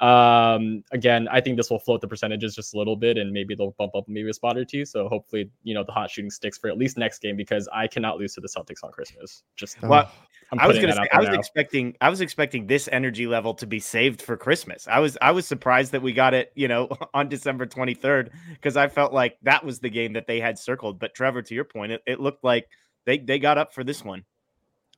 um, 0.00 0.84
again, 0.92 1.26
I 1.30 1.40
think 1.40 1.56
this 1.56 1.70
will 1.70 1.78
float 1.78 2.02
the 2.02 2.08
percentages 2.08 2.54
just 2.54 2.74
a 2.74 2.78
little 2.78 2.96
bit, 2.96 3.16
and 3.16 3.32
maybe 3.32 3.54
they'll 3.54 3.74
bump 3.78 3.94
up 3.94 4.04
maybe 4.08 4.28
a 4.28 4.34
spot 4.34 4.58
or 4.58 4.64
two. 4.64 4.84
So 4.84 5.08
hopefully, 5.08 5.50
you 5.62 5.74
know, 5.74 5.84
the 5.84 5.92
hot 5.92 6.10
shooting 6.10 6.30
sticks 6.30 6.58
for 6.58 6.68
at 6.68 6.76
least 6.76 6.98
next 6.98 7.20
game 7.20 7.36
because 7.36 7.68
I 7.72 7.86
cannot 7.86 8.18
lose 8.18 8.34
to 8.34 8.40
the 8.40 8.48
Celtics 8.48 8.84
on 8.84 8.92
Christmas. 8.92 9.42
Just 9.56 9.80
Well, 9.82 10.10
I'm 10.52 10.68
was 10.68 10.78
gonna 10.78 10.94
say 10.94 11.08
I 11.12 11.20
was 11.20 11.30
now. 11.30 11.34
expecting 11.38 11.96
I 12.00 12.10
was 12.10 12.20
expecting 12.20 12.66
this 12.66 12.88
energy 12.92 13.26
level 13.26 13.54
to 13.54 13.66
be 13.66 13.80
saved 13.80 14.20
for 14.20 14.36
Christmas. 14.36 14.86
I 14.86 15.00
was 15.00 15.16
I 15.22 15.32
was 15.32 15.46
surprised 15.46 15.92
that 15.92 16.02
we 16.02 16.12
got 16.12 16.34
it, 16.34 16.52
you 16.54 16.68
know, 16.68 16.88
on 17.14 17.28
December 17.28 17.66
23rd 17.66 18.30
because 18.52 18.76
I 18.76 18.88
felt 18.88 19.12
like 19.12 19.38
that 19.42 19.64
was 19.64 19.80
the 19.80 19.90
game 19.90 20.12
that 20.12 20.26
they 20.26 20.40
had 20.40 20.58
circled. 20.58 20.98
But 20.98 21.14
Trevor, 21.14 21.42
to 21.42 21.54
your 21.54 21.64
point, 21.64 21.92
it, 21.92 22.02
it 22.06 22.20
looked 22.20 22.44
like 22.44 22.68
they 23.06 23.18
they 23.18 23.38
got 23.38 23.56
up 23.56 23.72
for 23.72 23.82
this 23.82 24.04
one. 24.04 24.24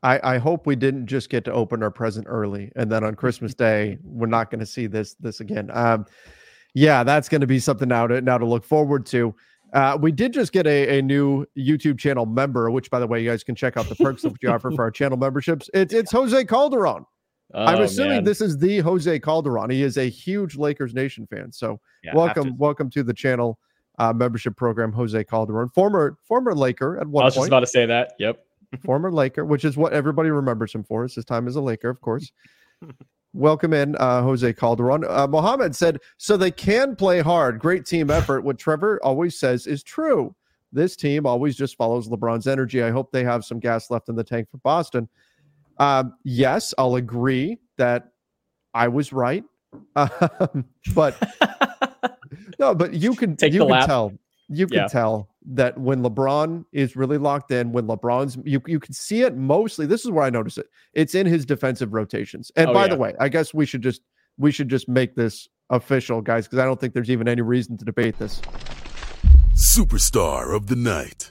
I, 0.03 0.35
I 0.35 0.39
hope 0.39 0.67
we 0.67 0.77
didn't 0.77 1.07
just 1.07 1.29
get 1.29 1.45
to 1.47 1.53
open 1.53 1.83
our 1.83 1.91
present 1.91 2.27
early 2.29 2.71
and 2.77 2.91
then 2.91 3.03
on 3.05 3.15
Christmas 3.23 3.55
Day 3.55 3.99
we're 4.03 4.27
not 4.27 4.51
going 4.51 4.61
to 4.61 4.67
see 4.67 4.87
this 4.87 5.15
this 5.15 5.41
again. 5.41 5.71
Um, 5.73 6.07
yeah, 6.75 7.03
that's 7.03 7.29
going 7.29 7.41
to 7.41 7.47
be 7.47 7.59
something 7.59 7.89
now 7.89 8.07
to 8.07 8.21
now 8.21 8.39
to 8.39 8.47
look 8.47 8.65
forward 8.65 9.07
to. 9.07 9.35
Uh, 9.73 9.99
we 10.01 10.11
did 10.13 10.33
just 10.33 10.53
get 10.53 10.67
a, 10.67 10.99
a 10.99 11.03
new 11.03 11.45
YouTube 11.59 11.99
channel 11.99 12.25
member, 12.25 12.71
which 12.71 12.91
by 12.91 12.99
the 13.01 13.07
way, 13.07 13.23
you 13.23 13.29
guys 13.29 13.43
can 13.45 13.55
check 13.55 13.77
out 13.77 13.87
the 13.89 13.97
perks 13.97 14.23
that 14.23 14.33
we 14.43 14.49
offer 14.49 14.71
for 14.71 14.83
our 14.83 14.91
channel 14.91 15.19
memberships. 15.19 15.69
It's 15.75 15.93
it's 15.93 16.13
Jose 16.13 16.45
Calderon. 16.45 17.05
I'm 17.55 17.79
Oh, 17.79 17.83
assuming 17.83 18.11
man. 18.17 18.25
this 18.25 18.41
is 18.43 18.59
the 18.59 18.79
Jose 18.81 19.19
Calderon. 19.21 19.71
He 19.71 19.83
is 19.83 19.97
a 19.97 20.05
huge 20.09 20.57
Lakers 20.57 20.95
Nation 20.95 21.27
fan. 21.27 21.51
So 21.51 21.81
Yeah, 22.05 22.15
welcome, 22.15 22.45
to- 22.45 22.55
welcome 22.59 22.91
to 22.91 23.03
the 23.03 23.15
channel 23.15 23.59
uh, 23.99 24.13
membership 24.13 24.55
program, 24.57 24.93
Jose 24.93 25.25
Calderon, 25.25 25.69
former 25.71 26.19
former 26.25 26.55
Laker 26.55 26.99
at 27.01 27.07
one. 27.07 27.23
I 27.23 27.27
was 27.27 27.35
just 27.35 27.49
about 27.49 27.61
to 27.61 27.67
say 27.67 27.87
that. 27.87 28.13
Yep. 28.19 28.45
Former 28.85 29.11
Laker, 29.11 29.45
which 29.45 29.65
is 29.65 29.77
what 29.77 29.93
everybody 29.93 30.31
remembers 30.31 30.75
him 30.75 30.85
for. 30.85 31.05
Is 31.05 31.15
his 31.15 31.25
time 31.25 31.47
as 31.49 31.57
a 31.57 31.61
Laker, 31.61 31.89
of 31.89 32.01
course. 32.01 32.31
Welcome 33.35 33.75
in, 33.75 33.95
uh, 33.97 34.23
Jose 34.23 34.53
Calderon. 34.55 35.05
Uh, 35.07 35.27
Mohammed 35.29 35.77
said, 35.77 35.99
so 36.17 36.37
they 36.37 36.51
can 36.51 36.97
play 36.97 37.21
hard. 37.21 37.59
Great 37.59 37.85
team 37.85 38.11
effort. 38.11 38.43
What 38.43 38.59
Trevor 38.59 38.99
always 39.05 39.39
says 39.39 39.67
is 39.67 39.83
true. 39.83 40.35
This 40.73 40.97
team 40.97 41.27
always 41.27 41.55
just 41.55 41.77
follows 41.77 42.09
LeBron's 42.09 42.47
energy. 42.47 42.83
I 42.83 42.91
hope 42.91 43.13
they 43.13 43.25
have 43.25 43.45
some 43.45 43.61
gas 43.61 43.91
left 43.91 44.09
in 44.09 44.17
the 44.17 44.25
tank 44.25 44.51
for 44.51 44.59
Boston. 44.59 45.09
Um, 45.79 46.15
yes, 46.25 46.73
I'll 46.79 46.97
agree 46.97 47.59
that 47.77 48.13
I 48.75 48.89
was 48.89 49.13
right. 49.13 49.45
Um, 49.97 50.65
but 50.95 51.15
no, 52.59 52.75
but 52.75 52.95
you 52.95 53.15
can 53.15 53.37
Take 53.37 53.53
you 53.53 53.61
can 53.61 53.69
lap. 53.69 53.87
tell 53.87 54.15
you 54.49 54.67
can 54.67 54.79
Yeah. 54.79 54.87
tell 54.87 55.29
that 55.51 55.79
when 55.79 56.03
LeBron 56.03 56.65
is 56.73 56.97
really 56.97 57.19
locked 57.19 57.51
in, 57.51 57.73
when 57.73 57.87
LeBron's 57.87 58.39
you 58.45 58.61
you 58.67 58.81
can 58.81 58.93
see 58.95 59.23
it 59.23 59.37
mostly. 59.37 59.87
This 59.87 60.05
is 60.05 60.11
where 60.11 60.25
I 60.25 60.31
notice 60.31 60.59
it. 60.59 60.67
It's 60.95 61.15
in 61.15 61.27
his 61.27 61.45
defensive 61.47 61.93
rotations. 61.93 62.51
And 62.57 62.71
Oh, 62.71 62.75
by 62.75 62.83
yeah. 62.85 62.89
the 62.89 62.97
way, 62.97 63.15
I 63.21 63.29
guess 63.29 63.53
we 63.55 63.67
should 63.67 63.83
just 63.83 64.03
we 64.39 64.51
should 64.53 64.69
just 64.69 64.89
make 64.89 65.17
this 65.17 65.49
official, 65.71 66.21
guys, 66.23 66.47
because 66.47 66.59
I 66.61 66.65
don't 66.65 66.81
think 66.81 66.95
there's 66.95 67.11
even 67.11 67.29
any 67.29 67.43
reason 67.43 67.77
to 67.79 67.85
debate 67.85 68.19
this. 68.19 68.41
Superstar 69.55 70.55
of 70.55 70.69
the 70.69 70.77
night. 70.77 71.31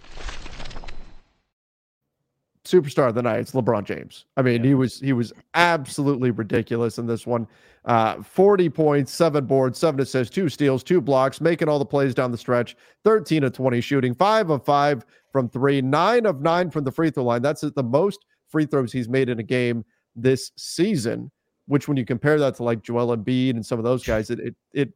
Superstar 2.68 3.10
of 3.10 3.16
the 3.16 3.22
night. 3.22 3.40
It's 3.40 3.52
LeBron 3.52 3.84
James. 3.84 4.26
I 4.36 4.42
mean, 4.42 4.64
he 4.64 4.74
was 4.74 5.00
he 5.00 5.14
was 5.14 5.34
absolutely 5.54 6.32
ridiculous 6.32 6.98
in 6.98 7.08
this 7.08 7.26
one. 7.26 7.48
Uh, 7.86 8.22
40 8.22 8.70
points, 8.70 9.14
seven 9.14 9.46
boards, 9.46 9.80
seven 9.80 10.00
assists, 10.02 10.34
two 10.34 10.50
steals, 10.50 10.84
two 10.84 11.00
blocks, 11.00 11.40
making 11.40 11.70
all 11.70 11.80
the 11.80 11.86
plays 11.86 12.14
down 12.14 12.32
the 12.32 12.38
stretch. 12.38 12.76
13 13.06 13.44
of 13.46 13.54
20 13.54 13.80
shooting, 13.80 14.14
five 14.14 14.50
of 14.50 14.66
five 14.66 15.06
from 15.32 15.48
three, 15.48 15.82
nine 15.82 16.26
of 16.26 16.42
nine 16.42 16.70
from 16.70 16.84
the 16.84 16.92
free 16.92 17.10
throw 17.10 17.24
line. 17.24 17.42
That's 17.42 17.62
the 17.62 17.84
most 17.84 18.26
free 18.50 18.66
throws 18.66 18.92
he's 18.92 19.08
made 19.08 19.30
in 19.30 19.40
a 19.40 19.44
game 19.44 19.86
this 20.16 20.52
season. 20.58 21.32
Which, 21.68 21.88
when 21.88 21.98
you 21.98 22.06
compare 22.06 22.40
that 22.40 22.56
to 22.56 22.64
like 22.64 22.82
Joel 22.82 23.16
Embiid 23.16 23.52
and 23.52 23.66
some 23.66 23.78
of 23.78 23.84
those 23.84 24.06
guys, 24.06 24.30
it 24.30 24.40
it, 24.40 24.56
it 24.74 24.94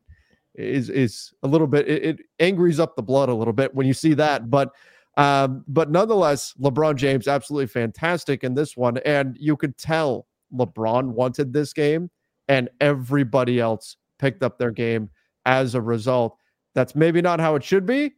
is 0.55 0.89
is 0.89 1.33
a 1.43 1.47
little 1.47 1.67
bit 1.67 1.87
it, 1.87 2.03
it 2.03 2.19
angries 2.39 2.79
up 2.79 2.95
the 2.95 3.01
blood 3.01 3.29
a 3.29 3.33
little 3.33 3.53
bit 3.53 3.73
when 3.75 3.87
you 3.87 3.93
see 3.93 4.13
that. 4.13 4.49
But 4.49 4.71
um, 5.18 5.63
but 5.68 5.91
nonetheless, 5.91 6.53
LeBron 6.62 6.96
James 6.96 7.27
absolutely 7.27 7.68
fantastic 7.68 8.44
in 8.44 8.53
this 8.53 8.77
one, 8.77 8.98
and 9.00 9.36
you 9.39 9.58
could 9.58 9.77
tell 9.77 10.27
LeBron 10.53 11.08
wanted 11.08 11.53
this 11.53 11.74
game, 11.74 12.10
and 12.48 12.70
everybody 12.80 13.60
else 13.60 13.98
picked 14.20 14.44
up 14.44 14.58
their 14.58 14.72
game 14.72 15.10
as 15.46 15.75
a 15.75 15.82
result. 15.82 16.38
That's 16.74 16.96
maybe 16.96 17.22
not 17.22 17.39
how 17.39 17.56
it 17.56 17.63
should 17.63 17.86
be, 17.86 18.13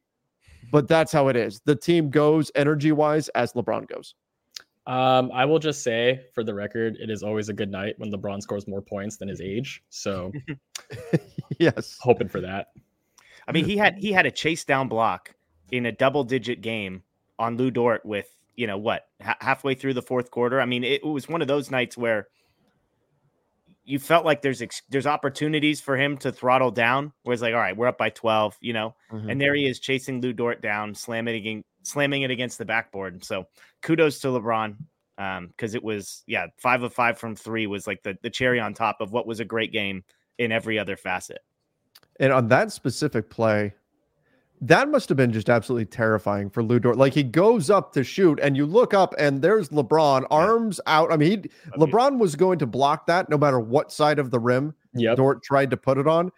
but 0.71 0.87
that's 0.87 1.11
how 1.11 1.29
it 1.29 1.35
is. 1.35 1.61
The 1.65 1.75
team 1.75 2.09
goes 2.09 2.51
energy 2.55 2.91
wise 2.91 3.29
as 3.29 3.53
LeBron 3.53 3.87
goes. 3.87 4.13
Um, 4.85 5.31
I 5.33 5.45
will 5.45 5.59
just 5.59 5.81
say, 5.81 6.25
for 6.33 6.43
the 6.43 6.53
record, 6.53 6.97
it 6.99 7.09
is 7.09 7.23
always 7.23 7.47
a 7.47 7.53
good 7.53 7.71
night 7.71 7.95
when 7.97 8.11
LeBron 8.11 8.41
scores 8.41 8.67
more 8.67 8.81
points 8.81 9.15
than 9.15 9.29
his 9.29 9.39
age. 9.39 9.81
So 9.89 10.31
yes. 11.59 11.97
hoping 12.01 12.27
for 12.27 12.41
that. 12.41 12.67
I 13.47 13.51
mean, 13.51 13.65
he 13.65 13.77
had 13.77 13.97
he 13.97 14.11
had 14.11 14.25
a 14.25 14.31
chase 14.31 14.63
down 14.63 14.87
block 14.87 15.33
in 15.73 15.87
a 15.87 15.91
double 15.91 16.23
digit 16.23 16.61
game 16.61 17.01
on 17.39 17.57
Lu 17.57 17.71
Dort 17.71 18.05
with 18.05 18.29
you 18.55 18.67
know 18.67 18.77
what 18.77 19.07
ha- 19.23 19.37
halfway 19.41 19.73
through 19.73 19.95
the 19.95 20.03
fourth 20.03 20.29
quarter. 20.29 20.61
I 20.61 20.65
mean, 20.65 20.83
it, 20.83 21.03
was 21.03 21.27
one 21.27 21.41
of 21.41 21.47
those 21.47 21.71
nights 21.71 21.97
where 21.97 22.27
you 23.83 23.97
felt 23.97 24.23
like 24.23 24.43
there's 24.43 24.61
ex- 24.61 24.83
there's 24.89 25.07
opportunities 25.07 25.81
for 25.81 25.97
him 25.97 26.15
to 26.19 26.31
throttle 26.31 26.69
down. 26.69 27.11
Where 27.23 27.33
it's 27.33 27.41
like, 27.41 27.55
all 27.55 27.59
right, 27.59 27.75
we're 27.75 27.87
up 27.87 27.97
by 27.97 28.11
twelve, 28.11 28.55
you 28.61 28.71
know, 28.73 28.93
Mhm. 29.11 29.31
and 29.31 29.41
there 29.41 29.55
he 29.55 29.65
is 29.65 29.79
chasing 29.79 30.21
Lu 30.21 30.31
Dort 30.31 30.61
down, 30.61 30.93
slamming 30.93 31.33
it 31.33 31.37
against, 31.39 31.67
slamming 31.81 32.21
it 32.21 32.29
against 32.29 32.59
the 32.59 32.65
backboard. 32.65 33.25
So 33.25 33.47
kudos 33.81 34.19
to 34.19 34.27
LeBron 34.27 34.77
because 35.47 35.73
it 35.73 35.83
was 35.83 36.23
yeah 36.27 36.47
five 36.57 36.83
of 36.83 36.93
five 36.93 37.17
from 37.17 37.35
three 37.35 37.65
was 37.65 37.87
like 37.87 38.03
the 38.03 38.15
the 38.21 38.29
cherry 38.29 38.59
on 38.59 38.75
top 38.75 39.01
of 39.01 39.11
what 39.11 39.25
was 39.25 39.39
a 39.39 39.45
great 39.45 39.71
game 39.71 40.03
in 40.37 40.51
every 40.51 40.77
other 40.77 40.95
facet. 40.95 41.39
And 42.19 42.31
on 42.31 42.47
that 42.49 42.71
specific 42.71 43.31
play, 43.31 43.73
that 44.67 44.89
must 44.89 45.09
have 45.09 45.17
been 45.17 45.31
just 45.31 45.49
absolutely 45.49 45.85
terrifying 45.85 46.49
for 46.49 46.63
Lu 46.63 46.79
Dort. 46.79 46.97
Like 46.97 47.13
he 47.13 47.23
goes 47.23 47.69
up 47.69 47.93
to 47.93 48.03
shoot, 48.03 48.39
and 48.41 48.55
you 48.57 48.65
look 48.65 48.93
up, 48.93 49.13
and 49.17 49.41
there's 49.41 49.69
LeBron, 49.69 50.25
arms 50.31 50.79
out. 50.87 51.11
I 51.11 51.17
mean, 51.17 51.43
he, 51.43 51.49
LeBron 51.77 52.17
was 52.17 52.35
going 52.35 52.59
to 52.59 52.65
block 52.65 53.05
that 53.07 53.29
no 53.29 53.37
matter 53.37 53.59
what 53.59 53.91
side 53.91 54.19
of 54.19 54.31
the 54.31 54.39
rim 54.39 54.73
Yep. 54.95 55.17
Dort 55.17 55.43
tried 55.43 55.69
to 55.71 55.77
put 55.77 55.97
it 55.97 56.07
on. 56.07 56.31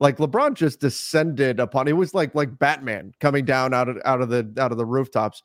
Like 0.00 0.16
LeBron 0.16 0.54
just 0.54 0.80
descended 0.80 1.60
upon. 1.60 1.86
It 1.86 1.92
was 1.92 2.14
like 2.14 2.34
like 2.34 2.58
Batman 2.58 3.12
coming 3.20 3.44
down 3.44 3.74
out 3.74 3.88
of 3.88 3.98
out 4.04 4.22
of 4.22 4.30
the 4.30 4.50
out 4.58 4.72
of 4.72 4.78
the 4.78 4.86
rooftops. 4.86 5.42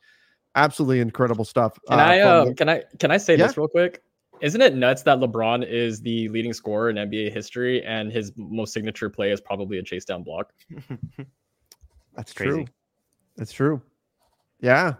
Absolutely 0.54 1.00
incredible 1.00 1.44
stuff. 1.44 1.78
Can 1.88 2.00
uh, 2.00 2.02
I 2.02 2.20
from 2.20 2.28
um 2.30 2.48
the- 2.48 2.54
can 2.54 2.68
I 2.70 2.82
can 2.98 3.10
I 3.10 3.18
say 3.18 3.36
Yeah. 3.36 3.46
this 3.48 3.58
real 3.58 3.68
quick? 3.68 4.02
Isn't 4.40 4.60
it 4.62 4.74
nuts 4.74 5.02
that 5.04 5.18
LeBron 5.18 5.66
is 5.66 6.00
the 6.00 6.28
leading 6.30 6.52
scorer 6.54 6.88
in 6.90 6.96
NBA 6.96 7.32
history 7.32 7.82
and 7.84 8.10
his 8.10 8.32
most 8.36 8.72
signature 8.72 9.08
play 9.10 9.30
is 9.30 9.40
probably 9.40 9.78
a 9.78 9.82
chase 9.82 10.04
down 10.06 10.22
block? 10.22 10.52
That's 12.16 12.32
Crazy. 12.32 12.50
true. 12.50 12.64
That's 13.36 13.52
true. 13.52 13.82
Yeah. 14.60 14.94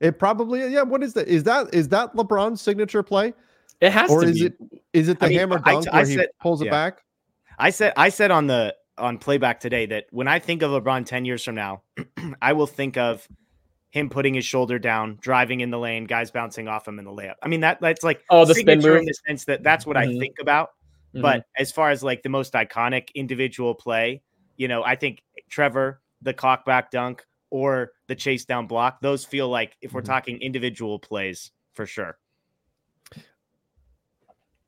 It 0.00 0.18
probably 0.18 0.66
yeah. 0.72 0.82
What 0.82 1.02
is 1.02 1.12
that? 1.14 1.28
Is 1.28 1.44
that 1.44 1.72
is 1.72 1.88
that 1.90 2.14
LeBron's 2.16 2.60
signature 2.60 3.02
play, 3.04 3.34
It 3.80 3.92
has 3.92 4.10
or 4.10 4.22
to 4.22 4.28
is 4.28 4.40
be. 4.40 4.46
it 4.46 4.54
is 4.92 5.08
it 5.08 5.20
the 5.20 5.26
I 5.26 5.28
mean, 5.28 5.38
hammer 5.38 5.62
I- 5.64 5.72
dunk 5.72 5.88
I 5.88 5.96
where 5.98 6.06
he 6.06 6.14
said- 6.16 6.28
pulls 6.40 6.60
it 6.62 6.70
back? 6.70 7.04
I 7.58 7.70
said 7.70 7.92
I 7.96 8.08
said 8.08 8.30
on 8.32 8.46
the 8.48 8.74
on 8.98 9.18
playback 9.18 9.60
today 9.60 9.86
that 9.86 10.06
when 10.10 10.26
I 10.28 10.38
think 10.38 10.62
of 10.62 10.70
LeBron 10.70 11.06
10 11.06 11.24
years 11.24 11.44
from 11.44 11.54
now, 11.54 11.82
I 12.42 12.52
will 12.52 12.66
think 12.66 12.96
of 12.96 13.26
him 13.90 14.08
putting 14.08 14.34
his 14.34 14.44
shoulder 14.44 14.78
down, 14.78 15.18
driving 15.20 15.60
in 15.60 15.70
the 15.70 15.78
lane, 15.78 16.04
guys 16.04 16.30
bouncing 16.30 16.66
off 16.66 16.88
him 16.88 16.98
in 16.98 17.04
the 17.04 17.10
layup. 17.12 17.34
I 17.42 17.48
mean 17.48 17.60
that 17.60 17.80
that's 17.80 18.02
like 18.02 18.24
oh 18.30 18.44
the 18.44 18.54
spin 18.54 18.80
move 18.80 18.96
in 18.96 19.04
the 19.04 19.14
sense 19.28 19.44
that 19.44 19.62
that's 19.62 19.86
what 19.86 19.96
Mhm. 19.96 20.16
I 20.16 20.18
think 20.18 20.36
about. 20.40 20.70
Mhm. 21.14 21.22
But 21.22 21.46
as 21.56 21.70
far 21.70 21.90
as 21.90 22.02
like 22.02 22.22
the 22.24 22.28
most 22.28 22.54
iconic 22.54 23.14
individual 23.14 23.74
play, 23.74 24.22
you 24.56 24.66
know, 24.66 24.82
I 24.82 24.96
think 24.96 25.22
Trevor, 25.48 26.00
the 26.22 26.34
cockback 26.34 26.90
dunk, 26.90 27.24
or 27.50 27.92
the 28.08 28.14
chase 28.14 28.44
down 28.44 28.66
block, 28.66 29.00
those 29.02 29.24
feel 29.24 29.48
like 29.48 29.76
if 29.82 29.92
we're 29.92 30.00
Mhm. 30.00 30.06
talking 30.06 30.40
individual 30.40 30.98
plays 30.98 31.50
for 31.74 31.84
sure. 31.86 32.16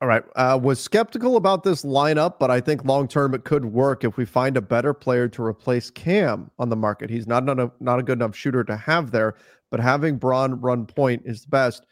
All 0.02 0.08
right. 0.08 0.22
Uh, 0.36 0.58
was 0.62 0.80
skeptical 0.80 1.36
about 1.36 1.62
this 1.62 1.82
lineup, 1.82 2.38
but 2.38 2.50
I 2.50 2.60
think 2.60 2.84
long 2.84 3.08
term 3.08 3.32
it 3.32 3.44
could 3.44 3.64
work 3.64 4.04
if 4.04 4.16
we 4.18 4.26
find 4.26 4.56
a 4.56 4.60
better 4.60 4.92
player 4.92 5.28
to 5.28 5.42
replace 5.42 5.90
Cam 5.90 6.50
on 6.58 6.68
the 6.68 6.76
market. 6.76 7.08
He's 7.08 7.26
not 7.26 7.44
not 7.44 7.58
a, 7.58 7.70
not 7.80 8.00
a 8.00 8.02
good 8.02 8.18
enough 8.18 8.36
shooter 8.36 8.64
to 8.64 8.76
have 8.76 9.12
there, 9.12 9.34
but 9.70 9.80
having 9.80 10.18
Bron 10.18 10.60
run 10.60 10.84
point 10.84 11.22
is 11.24 11.42
the 11.42 11.48
best. 11.48 11.86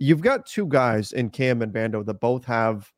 You've 0.00 0.22
got 0.22 0.46
two 0.46 0.66
guys 0.66 1.12
in 1.12 1.30
Cam 1.30 1.62
and 1.62 1.72
Vando 1.72 2.04
that 2.04 2.14
both 2.14 2.44
have 2.46 2.90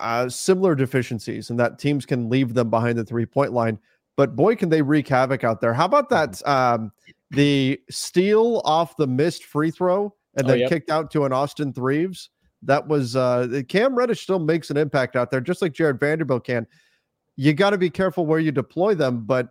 uh, 0.00 0.26
similar 0.26 0.74
deficiencies, 0.74 1.50
and 1.50 1.60
that 1.60 1.78
teams 1.78 2.06
can 2.06 2.30
leave 2.30 2.54
them 2.54 2.70
behind 2.70 2.96
the 2.96 3.04
three 3.04 3.26
point 3.26 3.52
line. 3.52 3.78
But 4.16 4.36
boy, 4.36 4.56
can 4.56 4.68
they 4.68 4.82
wreak 4.82 5.08
havoc 5.08 5.44
out 5.44 5.60
there! 5.60 5.74
How 5.74 5.86
about 5.86 6.10
that? 6.10 6.46
Um, 6.46 6.92
the 7.30 7.80
steal 7.90 8.60
off 8.64 8.96
the 8.96 9.06
missed 9.06 9.44
free 9.44 9.70
throw 9.70 10.14
and 10.36 10.46
Oh, 10.46 10.48
then 10.50 10.60
yep. 10.60 10.68
kicked 10.68 10.90
out 10.90 11.10
to 11.12 11.24
an 11.24 11.32
Austin 11.32 11.72
Threeves. 11.72 12.30
That 12.62 12.86
was 12.86 13.16
uh 13.16 13.62
Cam 13.68 13.94
Reddish 13.94 14.22
still 14.22 14.38
makes 14.38 14.70
an 14.70 14.76
impact 14.76 15.16
out 15.16 15.30
there, 15.30 15.40
just 15.40 15.62
like 15.62 15.72
Jared 15.72 15.98
Vanderbilt 15.98 16.44
can. 16.44 16.66
You 17.36 17.54
got 17.54 17.70
to 17.70 17.78
be 17.78 17.90
careful 17.90 18.26
where 18.26 18.38
you 18.38 18.52
deploy 18.52 18.94
them, 18.94 19.24
but 19.24 19.48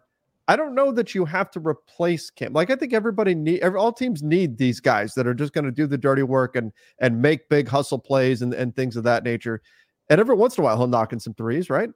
I 0.48 0.56
don't 0.56 0.76
know 0.76 0.92
that 0.92 1.16
you 1.16 1.26
have 1.26 1.50
to 1.52 1.60
replace 1.60 2.30
Cam. 2.30 2.54
Like 2.54 2.70
I 2.70 2.76
think 2.76 2.94
everybody 2.94 3.34
need 3.34 3.62
every, 3.62 3.80
all 3.80 3.92
teams 3.92 4.22
need 4.22 4.58
these 4.58 4.80
guys 4.80 5.14
that 5.16 5.26
are 5.26 5.34
just 5.34 5.54
going 5.54 5.66
to 5.66 5.72
do 5.72 5.88
the 5.88 5.98
dirty 5.98 6.24
work 6.24 6.56
and 6.56 6.72
and 7.00 7.22
make 7.22 7.50
big 7.50 7.68
hustle 7.68 8.00
plays 8.00 8.42
and, 8.42 8.54
and 8.54 8.76
things 8.76 8.96
of 8.96 9.04
that 9.06 9.24
nature. 9.24 9.62
And 10.10 10.20
every 10.20 10.36
once 10.36 10.58
in 10.58 10.62
a 10.62 10.66
while 10.66 10.78
he'll 10.78 10.88
knock 10.88 11.14
in 11.14 11.20
some 11.20 11.34
threes, 11.34 11.70
right? 11.70 11.90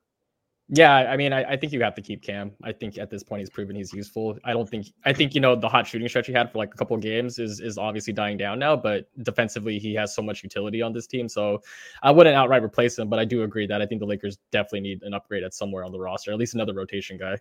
Yeah, 0.70 0.96
I 0.96 1.16
mean, 1.16 1.32
I, 1.32 1.44
I 1.44 1.58
think 1.58 1.74
you 1.74 1.82
have 1.84 1.94
to 1.94 2.02
keep 2.02 2.24
Cam. 2.24 2.52
I 2.64 2.72
think 2.72 2.98
at 2.98 3.12
this 3.12 3.22
point 3.22 3.42
he's 3.42 3.52
proven 3.52 3.76
he's 3.76 3.94
useful. 3.94 4.36
I 4.44 4.52
don't 4.54 4.68
think 4.68 4.88
I 5.06 5.14
think 5.14 5.36
you 5.36 5.42
know 5.42 5.56
the 5.56 5.70
hot 5.70 5.86
shooting 5.86 6.08
stretch 6.08 6.26
he 6.26 6.34
had 6.34 6.52
for 6.52 6.58
like 6.58 6.74
a 6.74 6.78
couple 6.78 6.96
of 6.96 7.04
games 7.04 7.38
is 7.38 7.60
is 7.60 7.78
obviously 7.78 8.14
dying 8.14 8.36
down 8.36 8.58
now, 8.58 8.76
but 8.76 9.08
defensively 9.24 9.78
he 9.78 9.94
has 9.94 10.16
so 10.16 10.24
much 10.24 10.42
utility 10.42 10.82
on 10.82 10.92
this 10.92 11.06
team. 11.06 11.30
So 11.30 11.62
I 12.02 12.10
wouldn't 12.10 12.36
outright 12.36 12.64
replace 12.64 12.98
him, 12.98 13.10
but 13.10 13.20
I 13.20 13.26
do 13.26 13.44
agree 13.44 13.68
that 13.68 13.80
I 13.80 13.86
think 13.86 14.00
the 14.00 14.08
Lakers 14.08 14.40
definitely 14.52 14.82
need 14.82 15.04
an 15.04 15.14
upgrade 15.14 15.44
at 15.44 15.54
somewhere 15.54 15.84
on 15.86 15.92
the 15.92 16.00
roster, 16.00 16.32
at 16.32 16.38
least 16.40 16.56
another 16.56 16.74
rotation 16.74 17.18
guy. 17.18 17.38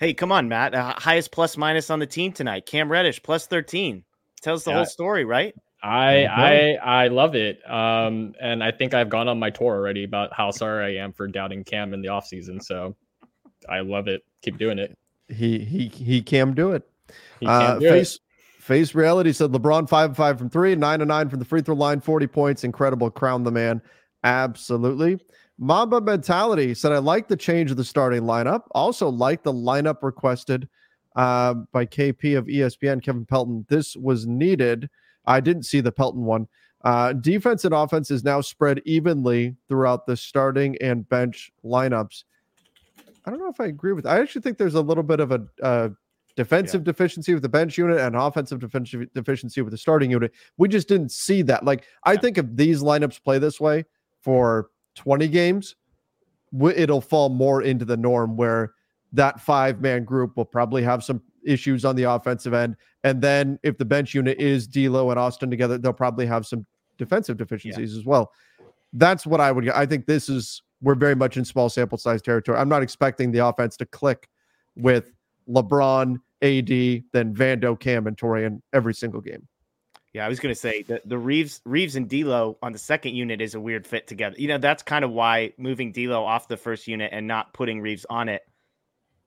Hey, 0.00 0.14
come 0.14 0.32
on, 0.32 0.48
Matt. 0.48 0.74
Uh, 0.74 0.94
highest 0.96 1.32
plus 1.32 1.56
minus 1.58 1.90
on 1.90 1.98
the 1.98 2.06
team 2.06 2.32
tonight. 2.32 2.64
Cam 2.64 2.90
Reddish 2.90 3.22
plus 3.22 3.46
13. 3.46 4.04
Tells 4.40 4.64
the 4.64 4.70
Yeah. 4.70 4.76
whole 4.76 4.86
story, 4.86 5.24
right? 5.26 5.54
I 5.82 6.24
Okay. 6.24 6.78
I 6.78 7.04
I 7.04 7.08
love 7.08 7.34
it. 7.34 7.60
Um 7.70 8.34
and 8.40 8.62
I 8.64 8.70
think 8.70 8.94
I've 8.94 9.08
gone 9.08 9.28
on 9.28 9.38
my 9.38 9.50
tour 9.50 9.74
already 9.74 10.04
about 10.04 10.32
how 10.32 10.50
sorry 10.50 10.98
I 10.98 11.02
am 11.04 11.12
for 11.12 11.26
doubting 11.28 11.64
Cam 11.64 11.94
in 11.94 12.02
the 12.02 12.08
offseason. 12.08 12.62
So 12.62 12.96
I 13.68 13.80
love 13.80 14.08
it. 14.08 14.22
Keep 14.42 14.58
doing 14.58 14.78
it. 14.78 14.96
He 15.28 15.58
he 15.60 15.88
he 15.88 16.22
can 16.22 16.52
do 16.52 16.72
it. 16.72 16.88
He 17.40 17.46
Uh, 17.46 17.78
do 17.78 17.86
it. 17.86 17.90
face 17.90 18.18
face 18.58 18.94
reality 18.94 19.32
said 19.32 19.50
LeBron 19.50 19.88
five 19.88 20.10
and 20.10 20.16
five 20.16 20.38
from 20.38 20.50
three, 20.50 20.74
nine 20.74 21.00
and 21.00 21.08
nine 21.08 21.28
from 21.28 21.38
the 21.38 21.44
free 21.44 21.62
throw 21.62 21.74
line, 21.74 22.00
40 22.00 22.26
points. 22.26 22.64
Incredible. 22.64 23.10
Crown 23.10 23.44
the 23.44 23.50
man. 23.50 23.80
Absolutely. 24.24 25.18
Mamba 25.58 26.00
mentality 26.00 26.74
said, 26.74 26.92
I 26.92 26.98
like 26.98 27.28
the 27.28 27.36
change 27.36 27.70
of 27.70 27.76
the 27.76 27.84
starting 27.84 28.22
lineup. 28.22 28.64
Also 28.72 29.08
like 29.08 29.42
the 29.42 29.52
lineup 29.52 30.02
requested 30.02 30.68
uh, 31.16 31.54
by 31.72 31.84
KP 31.84 32.36
of 32.38 32.46
ESPN, 32.46 33.02
Kevin 33.02 33.24
Pelton. 33.24 33.66
This 33.68 33.96
was 33.96 34.26
needed. 34.26 34.88
I 35.28 35.40
didn't 35.40 35.64
see 35.64 35.80
the 35.80 35.92
Pelton 35.92 36.24
one. 36.24 36.48
Uh, 36.84 37.12
defense 37.12 37.64
and 37.64 37.74
offense 37.74 38.10
is 38.10 38.24
now 38.24 38.40
spread 38.40 38.80
evenly 38.84 39.54
throughout 39.68 40.06
the 40.06 40.16
starting 40.16 40.76
and 40.80 41.08
bench 41.08 41.52
lineups. 41.64 42.24
I 43.24 43.30
don't 43.30 43.40
know 43.40 43.48
if 43.48 43.60
I 43.60 43.66
agree 43.66 43.92
with. 43.92 44.06
I 44.06 44.20
actually 44.20 44.40
think 44.42 44.58
there's 44.58 44.74
a 44.74 44.80
little 44.80 45.02
bit 45.02 45.20
of 45.20 45.32
a 45.32 45.46
uh, 45.62 45.88
defensive 46.34 46.84
deficiency 46.84 47.34
with 47.34 47.42
the 47.42 47.48
bench 47.48 47.76
unit 47.76 47.98
and 47.98 48.16
offensive 48.16 48.60
defen- 48.60 49.12
deficiency 49.12 49.60
with 49.60 49.72
the 49.72 49.76
starting 49.76 50.10
unit. 50.10 50.32
We 50.56 50.68
just 50.68 50.88
didn't 50.88 51.10
see 51.12 51.42
that. 51.42 51.64
Like 51.64 51.84
I 52.04 52.12
Yeah. 52.12 52.20
think 52.20 52.38
if 52.38 52.46
these 52.54 52.80
lineups 52.80 53.22
play 53.22 53.38
this 53.38 53.60
way 53.60 53.84
for 54.22 54.70
20 54.94 55.28
games, 55.28 55.74
it'll 56.74 57.00
fall 57.00 57.28
more 57.28 57.62
into 57.62 57.84
the 57.84 57.96
norm 57.96 58.36
where 58.36 58.72
that 59.12 59.40
five 59.40 59.80
man 59.80 60.04
group 60.04 60.36
will 60.36 60.44
probably 60.44 60.82
have 60.82 61.02
some 61.02 61.22
issues 61.44 61.84
on 61.84 61.96
the 61.96 62.04
offensive 62.04 62.54
end. 62.54 62.76
And 63.04 63.22
then 63.22 63.58
if 63.62 63.78
the 63.78 63.84
bench 63.84 64.14
unit 64.14 64.38
is 64.38 64.66
D'Lo 64.66 65.10
and 65.10 65.18
Austin 65.18 65.50
together, 65.50 65.78
they'll 65.78 65.92
probably 65.92 66.26
have 66.26 66.46
some 66.46 66.66
defensive 66.98 67.36
deficiencies 67.36 67.96
as 67.96 68.04
well. 68.04 68.32
That's 68.92 69.26
what 69.26 69.40
I 69.40 69.52
would. 69.52 69.68
I 69.70 69.86
think 69.86 70.06
this 70.06 70.28
is 70.28 70.62
we're 70.80 70.94
very 70.94 71.14
much 71.14 71.36
in 71.36 71.44
small 71.44 71.68
sample 71.68 71.98
size 71.98 72.22
territory. 72.22 72.58
I'm 72.58 72.68
not 72.68 72.82
expecting 72.82 73.32
the 73.32 73.46
offense 73.46 73.76
to 73.78 73.86
click 73.86 74.28
with 74.76 75.12
LeBron, 75.48 76.16
AD, 76.42 76.68
then 77.12 77.34
Vando, 77.34 77.78
Cam, 77.78 78.06
and 78.06 78.16
Taurean 78.16 78.60
every 78.72 78.94
single 78.94 79.20
game. 79.20 79.46
Yeah, 80.14 80.24
I 80.24 80.28
was 80.28 80.40
gonna 80.40 80.54
say 80.54 80.82
the, 80.82 81.02
the 81.04 81.18
Reaves 81.18 81.60
Reaves 81.64 81.96
and 81.96 82.08
D'Lo 82.08 82.56
on 82.62 82.72
the 82.72 82.78
second 82.78 83.14
unit 83.14 83.40
is 83.40 83.54
a 83.54 83.60
weird 83.60 83.86
fit 83.86 84.06
together. 84.06 84.36
You 84.38 84.48
know, 84.48 84.58
that's 84.58 84.82
kind 84.82 85.04
of 85.04 85.10
why 85.10 85.52
moving 85.58 85.92
D'Lo 85.92 86.24
off 86.24 86.48
the 86.48 86.56
first 86.56 86.88
unit 86.88 87.10
and 87.12 87.26
not 87.26 87.52
putting 87.52 87.80
Reaves 87.80 88.06
on 88.08 88.28
it. 88.28 88.42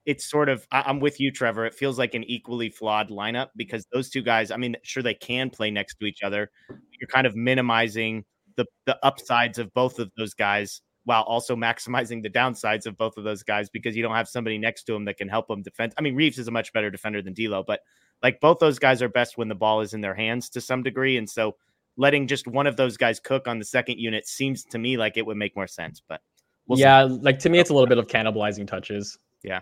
It's 0.06 0.30
sort 0.30 0.50
of 0.50 0.66
I, 0.72 0.84
I'm 0.86 1.00
with 1.00 1.20
you, 1.20 1.32
Trevor. 1.32 1.66
It 1.66 1.74
feels 1.74 1.98
like 1.98 2.14
an 2.14 2.24
equally 2.24 2.70
flawed 2.70 3.10
lineup 3.10 3.50
because 3.56 3.86
those 3.94 4.10
two 4.10 4.22
guys. 4.22 4.52
I 4.52 4.58
mean, 4.58 4.76
sure 4.84 5.04
they 5.04 5.14
can 5.14 5.50
play 5.50 5.72
next 5.72 5.96
to 5.96 6.06
each 6.06 6.24
other. 6.24 6.50
You're 6.70 7.08
kind 7.08 7.28
of 7.28 7.36
minimizing 7.36 8.26
the 8.56 8.66
the 8.86 8.98
upsides 9.06 9.60
of 9.60 9.74
both 9.74 10.00
of 10.00 10.12
those 10.18 10.34
guys 10.34 10.82
while 11.06 11.24
also 11.24 11.56
maximizing 11.68 12.22
the 12.22 12.30
downsides 12.30 12.86
of 12.86 12.98
both 12.98 13.18
of 13.18 13.24
those 13.24 13.44
guys 13.44 13.70
because 13.70 13.96
you 13.96 14.04
don't 14.04 14.16
have 14.16 14.28
somebody 14.28 14.58
next 14.58 14.84
to 14.84 14.96
him 14.96 15.06
that 15.06 15.18
can 15.18 15.30
help 15.30 15.48
them 15.48 15.62
defend. 15.62 15.94
I 15.98 16.02
mean, 16.02 16.16
Reaves 16.16 16.40
is 16.40 16.48
a 16.48 16.52
much 16.52 16.74
better 16.74 16.90
defender 16.90 17.22
than 17.22 17.34
D'Lo, 17.34 17.64
but 17.66 17.82
like 18.24 18.40
both 18.40 18.60
those 18.60 18.80
guys 18.80 19.02
are 19.02 19.10
best 19.10 19.38
when 19.38 19.48
the 19.48 19.56
ball 19.56 19.82
is 19.82 19.94
in 19.94 20.02
their 20.02 20.16
hands 20.16 20.50
to 20.52 20.62
some 20.62 20.84
degree, 20.84 21.18
and 21.18 21.30
so 21.30 21.56
letting 21.98 22.28
just 22.28 22.48
one 22.48 22.68
of 22.68 22.78
those 22.78 22.98
guys 22.98 23.20
cook 23.20 23.48
on 23.48 23.60
the 23.60 23.66
second 23.66 24.00
unit 24.00 24.28
seems 24.28 24.64
to 24.64 24.78
me 24.78 24.98
like 24.98 25.18
it 25.18 25.26
would 25.26 25.38
make 25.38 25.56
more 25.56 25.68
sense. 25.68 26.02
But 26.08 26.22
we'll 26.68 26.78
see. 26.78 26.84
yeah, 26.84 27.04
like 27.04 27.40
to 27.40 27.50
me, 27.50 27.60
it's 27.60 27.70
a 27.70 27.74
little 27.74 27.88
bit 27.88 27.98
of 27.98 28.08
cannibalizing 28.08 28.68
touches. 28.68 29.18
All 29.44 29.62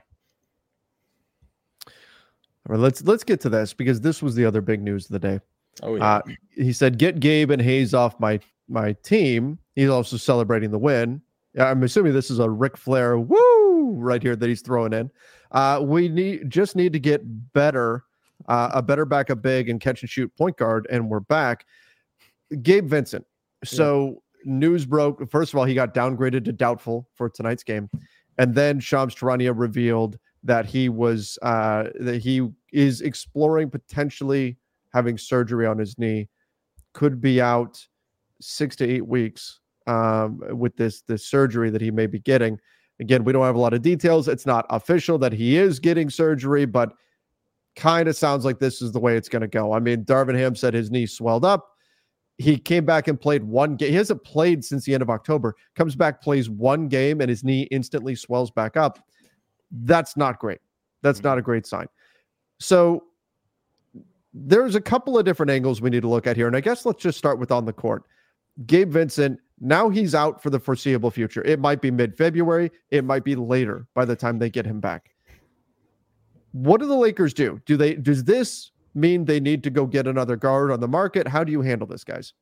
right, 2.69 2.79
let's 2.79 3.01
let's 3.03 3.23
get 3.23 3.39
to 3.41 3.49
this 3.49 3.73
because 3.73 3.99
this 4.01 4.21
was 4.21 4.35
the 4.35 4.45
other 4.45 4.61
big 4.61 4.81
news 4.81 5.05
of 5.05 5.11
the 5.11 5.19
day. 5.19 5.39
Oh 5.81 5.95
yeah. 5.95 6.15
Uh, 6.15 6.21
he 6.51 6.73
said, 6.73 6.97
"Get 6.97 7.19
Gabe 7.19 7.51
and 7.51 7.61
Hayes 7.61 7.93
off 7.93 8.19
my 8.19 8.39
my 8.67 8.93
team." 9.03 9.57
He's 9.75 9.89
also 9.89 10.17
celebrating 10.17 10.71
the 10.71 10.79
win. 10.79 11.21
I'm 11.57 11.83
assuming 11.83 12.13
this 12.13 12.29
is 12.29 12.39
a 12.39 12.49
Ric 12.49 12.77
Flair 12.77 13.17
woo 13.17 13.93
right 13.93 14.21
here 14.21 14.35
that 14.35 14.47
he's 14.47 14.61
throwing 14.61 14.93
in. 14.93 15.09
Uh, 15.51 15.79
we 15.83 16.09
need 16.09 16.49
just 16.49 16.75
need 16.75 16.93
to 16.93 16.99
get 16.99 17.21
better, 17.53 18.03
uh, 18.47 18.69
a 18.73 18.81
better 18.81 19.05
backup 19.05 19.41
big 19.41 19.69
and 19.69 19.81
catch 19.81 20.01
and 20.01 20.09
shoot 20.09 20.31
point 20.37 20.57
guard, 20.57 20.87
and 20.91 21.09
we're 21.09 21.19
back. 21.21 21.65
Gabe 22.61 22.87
Vincent. 22.87 23.25
So 23.63 24.21
news 24.45 24.85
broke. 24.85 25.29
First 25.31 25.53
of 25.53 25.59
all, 25.59 25.65
he 25.65 25.73
got 25.73 25.93
downgraded 25.93 26.45
to 26.45 26.51
doubtful 26.51 27.07
for 27.15 27.29
tonight's 27.29 27.63
game, 27.63 27.89
and 28.37 28.53
then 28.53 28.79
Shams 28.79 29.15
Charania 29.15 29.53
revealed 29.55 30.19
that 30.43 30.65
he 30.65 30.89
was 30.89 31.37
uh, 31.41 31.85
that 31.99 32.21
he 32.21 32.47
is 32.71 33.01
exploring 33.01 33.69
potentially 33.69 34.57
having 34.93 35.17
surgery 35.17 35.65
on 35.65 35.77
his 35.77 35.97
knee, 35.97 36.27
could 36.93 37.21
be 37.21 37.41
out 37.41 37.85
six 38.41 38.75
to 38.77 38.89
eight 38.89 39.05
weeks 39.05 39.59
um, 39.87 40.39
with 40.57 40.75
this 40.75 41.01
this 41.01 41.25
surgery 41.25 41.69
that 41.69 41.81
he 41.81 41.91
may 41.91 42.07
be 42.07 42.19
getting. 42.19 42.59
Again, 42.99 43.23
we 43.23 43.31
don't 43.31 43.45
have 43.45 43.55
a 43.55 43.59
lot 43.59 43.73
of 43.73 43.81
details. 43.81 44.27
It's 44.27 44.45
not 44.45 44.65
official 44.69 45.17
that 45.19 45.31
he 45.31 45.57
is 45.57 45.79
getting 45.79 46.09
surgery, 46.09 46.65
but 46.65 46.93
kind 47.75 48.09
of 48.09 48.15
sounds 48.15 48.43
like 48.43 48.59
this 48.59 48.81
is 48.81 48.91
the 48.91 48.99
way 48.99 49.15
it's 49.15 49.29
going 49.29 49.41
to 49.41 49.47
go. 49.47 49.73
I 49.73 49.79
mean, 49.79 50.03
Darvin 50.03 50.37
Ham 50.37 50.55
said 50.55 50.73
his 50.73 50.91
knee 50.91 51.05
swelled 51.05 51.45
up. 51.45 51.69
He 52.37 52.57
came 52.57 52.85
back 52.85 53.07
and 53.07 53.19
played 53.19 53.43
one 53.43 53.75
game. 53.75 53.89
He 53.89 53.95
hasn't 53.95 54.23
played 54.23 54.63
since 54.63 54.85
the 54.85 54.93
end 54.93 55.01
of 55.01 55.09
October. 55.09 55.55
Comes 55.75 55.95
back, 55.95 56.21
plays 56.21 56.49
one 56.49 56.87
game, 56.87 57.21
and 57.21 57.29
his 57.29 57.43
knee 57.43 57.63
instantly 57.71 58.15
swells 58.15 58.51
back 58.51 58.77
up. 58.77 58.99
That's 59.71 60.17
not 60.17 60.39
great. 60.39 60.59
That's 61.01 61.19
mm-hmm. 61.19 61.27
not 61.27 61.37
a 61.37 61.41
great 61.41 61.65
sign. 61.65 61.87
So 62.59 63.03
there's 64.33 64.75
a 64.75 64.81
couple 64.81 65.17
of 65.17 65.25
different 65.25 65.49
angles 65.51 65.81
we 65.81 65.89
need 65.89 66.01
to 66.01 66.09
look 66.09 66.27
at 66.27 66.35
here. 66.35 66.47
And 66.47 66.55
I 66.55 66.61
guess 66.61 66.85
let's 66.85 67.01
just 67.01 67.17
start 67.17 67.39
with 67.39 67.51
on 67.51 67.65
the 67.65 67.73
court. 67.73 68.03
Gabe 68.65 68.91
Vincent, 68.91 69.39
now 69.59 69.89
he's 69.89 70.13
out 70.13 70.41
for 70.41 70.49
the 70.49 70.59
foreseeable 70.59 71.11
future. 71.11 71.43
It 71.43 71.59
might 71.59 71.81
be 71.81 71.91
mid 71.91 72.17
February, 72.17 72.71
it 72.91 73.03
might 73.03 73.23
be 73.23 73.35
later 73.35 73.87
by 73.93 74.05
the 74.05 74.15
time 74.15 74.39
they 74.39 74.49
get 74.49 74.65
him 74.65 74.79
back. 74.79 75.11
What 76.51 76.79
do 76.79 76.87
the 76.87 76.95
Lakers 76.95 77.33
do? 77.33 77.61
Do 77.65 77.77
they 77.77 77.95
does 77.95 78.23
this 78.23 78.71
mean 78.95 79.25
they 79.25 79.39
need 79.39 79.63
to 79.63 79.69
go 79.69 79.85
get 79.85 80.07
another 80.07 80.35
guard 80.35 80.71
on 80.71 80.79
the 80.79 80.87
market? 80.87 81.27
How 81.27 81.43
do 81.43 81.51
you 81.51 81.61
handle 81.61 81.87
this, 81.87 82.03
guys? 82.03 82.33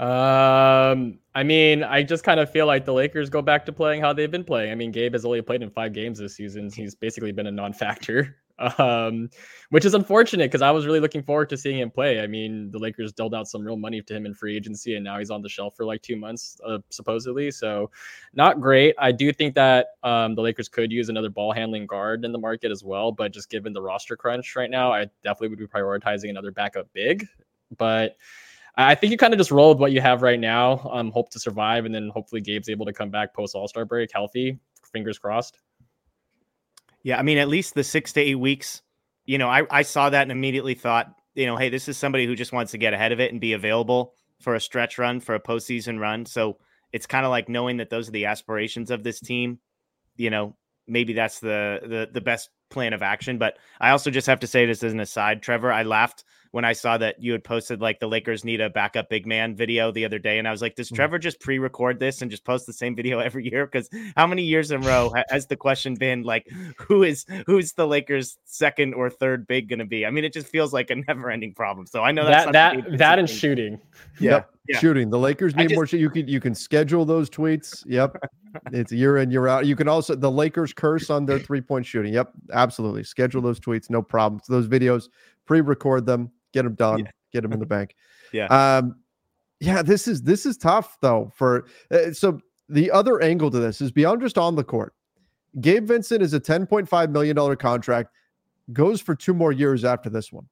Um, 0.00 1.18
I 1.34 1.42
mean, 1.42 1.84
I 1.84 2.02
just 2.02 2.24
kind 2.24 2.40
of 2.40 2.50
feel 2.50 2.64
like 2.66 2.86
the 2.86 2.94
Lakers 2.94 3.28
go 3.28 3.42
back 3.42 3.66
to 3.66 3.72
playing 3.72 4.00
how 4.00 4.14
they've 4.14 4.30
been 4.30 4.44
playing. 4.44 4.72
I 4.72 4.74
mean, 4.74 4.92
Gabe 4.92 5.12
has 5.12 5.26
only 5.26 5.42
played 5.42 5.62
in 5.62 5.70
five 5.70 5.92
games 5.92 6.18
this 6.18 6.34
season. 6.34 6.70
He's 6.72 6.94
basically 6.94 7.32
been 7.32 7.46
a 7.46 7.52
non-factor. 7.52 8.36
um, 8.78 9.30
which 9.70 9.84
is 9.84 9.94
unfortunate 9.94 10.50
because 10.50 10.62
I 10.62 10.70
was 10.70 10.84
really 10.84 11.00
looking 11.00 11.22
forward 11.22 11.48
to 11.50 11.56
seeing 11.56 11.78
him 11.78 11.90
play. 11.90 12.20
I 12.20 12.26
mean, 12.26 12.70
the 12.70 12.78
Lakers 12.78 13.12
dealt 13.12 13.34
out 13.34 13.48
some 13.48 13.62
real 13.62 13.76
money 13.76 14.02
to 14.02 14.14
him 14.14 14.26
in 14.26 14.34
free 14.34 14.56
agency, 14.56 14.96
and 14.96 15.04
now 15.04 15.18
he's 15.18 15.30
on 15.30 15.42
the 15.42 15.48
shelf 15.48 15.76
for 15.76 15.84
like 15.84 16.02
two 16.02 16.16
months, 16.16 16.58
uh, 16.66 16.78
supposedly. 16.90 17.50
So, 17.50 17.90
not 18.34 18.60
great. 18.60 18.94
I 18.98 19.12
do 19.12 19.32
think 19.32 19.54
that 19.54 19.88
um, 20.02 20.34
the 20.34 20.42
Lakers 20.42 20.68
could 20.68 20.92
use 20.92 21.08
another 21.08 21.30
ball 21.30 21.52
handling 21.52 21.86
guard 21.86 22.24
in 22.24 22.32
the 22.32 22.38
market 22.38 22.70
as 22.70 22.84
well, 22.84 23.12
but 23.12 23.32
just 23.32 23.50
given 23.50 23.72
the 23.72 23.82
roster 23.82 24.16
crunch 24.16 24.54
right 24.56 24.70
now, 24.70 24.92
I 24.92 25.06
definitely 25.24 25.48
would 25.48 25.58
be 25.58 25.66
prioritizing 25.66 26.28
another 26.28 26.50
backup 26.50 26.88
big. 26.92 27.26
But 27.78 28.16
I 28.76 28.94
think 28.94 29.10
you 29.10 29.16
kind 29.16 29.34
of 29.34 29.38
just 29.38 29.50
roll 29.50 29.70
with 29.70 29.78
what 29.78 29.92
you 29.92 30.00
have 30.00 30.22
right 30.22 30.38
now. 30.38 30.88
Um, 30.92 31.10
hope 31.10 31.30
to 31.30 31.40
survive, 31.40 31.84
and 31.84 31.94
then 31.94 32.10
hopefully 32.12 32.40
Gabe's 32.40 32.68
able 32.68 32.86
to 32.86 32.92
come 32.92 33.10
back 33.10 33.34
post 33.34 33.54
All 33.54 33.68
Star 33.68 33.84
break 33.84 34.10
healthy. 34.12 34.58
Fingers 34.92 35.18
crossed. 35.18 35.58
Yeah, 37.02 37.18
I 37.18 37.22
mean, 37.22 37.38
at 37.38 37.48
least 37.48 37.74
the 37.74 37.84
six 37.84 38.12
to 38.14 38.20
eight 38.20 38.36
weeks. 38.36 38.82
You 39.24 39.38
know, 39.38 39.48
I 39.48 39.62
I 39.70 39.82
saw 39.82 40.10
that 40.10 40.22
and 40.22 40.32
immediately 40.32 40.74
thought, 40.74 41.14
you 41.34 41.46
know, 41.46 41.56
hey, 41.56 41.68
this 41.68 41.88
is 41.88 41.96
somebody 41.96 42.26
who 42.26 42.34
just 42.34 42.52
wants 42.52 42.72
to 42.72 42.78
get 42.78 42.94
ahead 42.94 43.12
of 43.12 43.20
it 43.20 43.32
and 43.32 43.40
be 43.40 43.52
available 43.52 44.14
for 44.40 44.54
a 44.54 44.60
stretch 44.60 44.98
run, 44.98 45.20
for 45.20 45.34
a 45.34 45.40
postseason 45.40 45.98
run. 46.00 46.26
So 46.26 46.58
it's 46.92 47.06
kind 47.06 47.24
of 47.24 47.30
like 47.30 47.48
knowing 47.48 47.78
that 47.78 47.90
those 47.90 48.08
are 48.08 48.12
the 48.12 48.26
aspirations 48.26 48.90
of 48.90 49.02
this 49.02 49.20
team. 49.20 49.58
You 50.16 50.30
know, 50.30 50.56
maybe 50.86 51.12
that's 51.12 51.40
the 51.40 51.80
the 51.82 52.08
the 52.12 52.20
best 52.20 52.50
plan 52.70 52.92
of 52.92 53.02
action. 53.02 53.38
But 53.38 53.58
I 53.80 53.90
also 53.90 54.10
just 54.10 54.26
have 54.26 54.40
to 54.40 54.46
say 54.46 54.66
this 54.66 54.82
as 54.82 54.92
an 54.92 55.00
aside, 55.00 55.42
Trevor. 55.42 55.72
I 55.72 55.82
laughed 55.82 56.24
when 56.52 56.64
I 56.64 56.72
saw 56.72 56.98
that 56.98 57.22
you 57.22 57.32
had 57.32 57.44
posted 57.44 57.80
like 57.80 58.00
the 58.00 58.08
Lakers 58.08 58.44
need 58.44 58.60
a 58.60 58.68
backup 58.68 59.08
big 59.08 59.24
man 59.26 59.54
video 59.54 59.92
the 59.92 60.04
other 60.04 60.18
day, 60.18 60.38
and 60.38 60.48
I 60.48 60.50
was 60.50 60.60
like, 60.60 60.74
does 60.74 60.90
mm. 60.90 60.96
Trevor 60.96 61.18
just 61.18 61.40
pre-record 61.40 62.00
this 62.00 62.22
and 62.22 62.30
just 62.30 62.44
post 62.44 62.66
the 62.66 62.72
same 62.72 62.96
video 62.96 63.18
every 63.20 63.48
year? 63.48 63.66
Because 63.66 63.88
how 64.16 64.26
many 64.26 64.42
years 64.42 64.70
in 64.70 64.82
a 64.82 64.86
row 64.86 65.12
has 65.28 65.46
the 65.46 65.56
question 65.56 65.94
been 65.94 66.22
like, 66.22 66.48
who 66.76 67.02
is 67.02 67.24
who's 67.46 67.72
the 67.72 67.86
Lakers' 67.86 68.38
second 68.44 68.94
or 68.94 69.10
third 69.10 69.46
big 69.46 69.68
going 69.68 69.78
to 69.78 69.84
be? 69.84 70.04
I 70.04 70.10
mean, 70.10 70.24
it 70.24 70.32
just 70.32 70.48
feels 70.48 70.72
like 70.72 70.90
a 70.90 70.96
never-ending 70.96 71.54
problem. 71.54 71.86
So 71.86 72.02
I 72.02 72.10
know 72.10 72.24
that 72.24 72.52
that 72.52 72.98
that 72.98 73.18
and 73.18 73.30
shooting. 73.30 73.80
Yeah. 74.18 74.30
Yep. 74.30 74.50
yeah. 74.68 74.78
shooting. 74.78 75.10
The 75.10 75.18
Lakers 75.18 75.54
need 75.54 75.68
just, 75.68 75.74
more. 75.74 75.86
You 75.86 76.10
can 76.10 76.26
you 76.26 76.40
can 76.40 76.54
schedule 76.54 77.04
those 77.04 77.30
tweets. 77.30 77.84
Yep, 77.86 78.16
it's 78.72 78.90
year 78.90 79.18
in 79.18 79.30
year 79.30 79.46
out. 79.46 79.66
You 79.66 79.76
can 79.76 79.86
also 79.86 80.16
the 80.16 80.30
Lakers 80.30 80.72
curse 80.72 81.10
on 81.10 81.26
their 81.26 81.38
three-point 81.38 81.86
shooting. 81.86 82.12
Yep, 82.12 82.32
absolutely. 82.52 83.04
Schedule 83.04 83.40
those 83.40 83.60
tweets, 83.60 83.88
no 83.88 84.02
problem. 84.02 84.40
So 84.44 84.52
those 84.52 84.66
videos, 84.66 85.08
pre-record 85.46 86.06
them 86.06 86.32
get 86.52 86.62
them 86.62 86.74
done, 86.74 87.00
yeah. 87.00 87.10
get 87.32 87.42
them 87.42 87.52
in 87.52 87.58
the 87.58 87.66
bank. 87.76 87.94
yeah. 88.32 88.46
Um, 88.46 88.96
yeah, 89.60 89.82
this 89.82 90.08
is 90.08 90.22
this 90.22 90.46
is 90.46 90.56
tough 90.56 90.96
though. 91.02 91.30
For 91.36 91.66
uh, 91.90 92.12
so 92.12 92.40
the 92.68 92.90
other 92.90 93.20
angle 93.22 93.50
to 93.50 93.58
this 93.58 93.80
is 93.80 93.92
beyond 93.92 94.22
just 94.22 94.38
on 94.38 94.56
the 94.56 94.64
court. 94.64 94.94
Gabe 95.60 95.86
Vincent 95.86 96.22
is 96.22 96.32
a 96.32 96.40
ten 96.40 96.66
point 96.66 96.88
five 96.88 97.10
million 97.10 97.36
dollar 97.36 97.56
contract, 97.56 98.10
goes 98.72 99.00
for 99.00 99.14
two 99.14 99.34
more 99.34 99.52
years 99.52 99.84
after 99.84 100.08
this 100.08 100.32
one. 100.32 100.46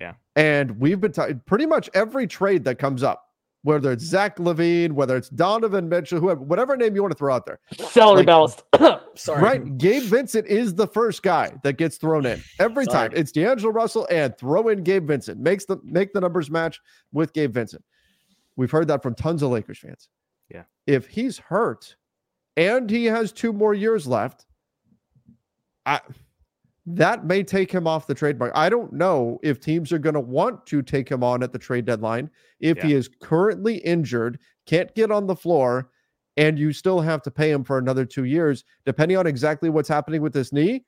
Yeah, 0.00 0.12
and 0.36 0.78
we've 0.78 1.00
been 1.00 1.12
t- 1.12 1.34
pretty 1.46 1.66
much 1.66 1.90
every 1.94 2.26
trade 2.26 2.62
that 2.64 2.78
comes 2.78 3.02
up 3.02 3.33
whether 3.64 3.92
it's 3.92 4.04
Zach 4.04 4.36
LaVine, 4.36 4.92
whether 4.92 5.16
it's 5.16 5.30
Donovan 5.30 5.88
Mitchell, 5.88 6.20
whoever, 6.20 6.40
whatever 6.40 6.76
name 6.76 6.94
you 6.94 7.02
want 7.02 7.12
to 7.12 7.18
throw 7.18 7.34
out 7.34 7.46
there. 7.46 7.58
Salary 7.78 8.18
like, 8.18 8.26
balanced. 8.26 8.62
Sorry. 9.14 9.42
Right. 9.42 9.78
Gabe 9.78 10.02
Vincent 10.02 10.46
is 10.46 10.74
the 10.74 10.86
first 10.86 11.22
guy 11.22 11.50
that 11.62 11.78
gets 11.78 11.96
thrown 11.96 12.26
in 12.26 12.42
every 12.60 12.84
Sorry. 12.84 13.08
time. 13.08 13.18
It's 13.18 13.32
D'Angelo 13.32 13.72
Russell 13.72 14.06
and 14.10 14.36
throw 14.36 14.68
in 14.68 14.84
Gabe 14.84 15.08
Vincent. 15.08 15.40
Makes 15.40 15.64
the 15.64 15.78
make 15.82 16.12
the 16.12 16.20
numbers 16.20 16.50
match 16.50 16.78
with 17.12 17.32
Gabe 17.32 17.54
Vincent. 17.54 17.82
We've 18.56 18.70
heard 18.70 18.86
that 18.88 19.02
from 19.02 19.14
tons 19.14 19.42
of 19.42 19.50
Lakers 19.50 19.78
fans. 19.78 20.08
Yeah. 20.50 20.64
If 20.86 21.06
he's 21.06 21.38
hurt 21.38 21.96
and 22.58 22.88
he 22.90 23.06
has 23.06 23.32
two 23.32 23.54
more 23.54 23.72
years 23.72 24.06
left, 24.06 24.44
I 25.86 26.00
that 26.86 27.24
may 27.24 27.42
take 27.42 27.72
him 27.72 27.86
off 27.86 28.06
the 28.06 28.14
trade 28.14 28.38
market. 28.38 28.58
I 28.58 28.68
don't 28.68 28.92
know 28.92 29.38
if 29.42 29.58
teams 29.58 29.92
are 29.92 29.98
going 29.98 30.14
to 30.14 30.20
want 30.20 30.66
to 30.66 30.82
take 30.82 31.08
him 31.08 31.24
on 31.24 31.42
at 31.42 31.52
the 31.52 31.58
trade 31.58 31.86
deadline 31.86 32.30
if 32.60 32.76
yeah. 32.78 32.86
he 32.86 32.92
is 32.94 33.08
currently 33.20 33.76
injured, 33.78 34.38
can't 34.66 34.94
get 34.94 35.10
on 35.10 35.26
the 35.26 35.36
floor, 35.36 35.90
and 36.36 36.58
you 36.58 36.72
still 36.72 37.00
have 37.00 37.22
to 37.22 37.30
pay 37.30 37.50
him 37.50 37.64
for 37.64 37.78
another 37.78 38.04
two 38.04 38.24
years, 38.24 38.64
depending 38.84 39.16
on 39.16 39.26
exactly 39.26 39.70
what's 39.70 39.88
happening 39.88 40.20
with 40.20 40.32
this 40.32 40.52
knee. 40.52 40.84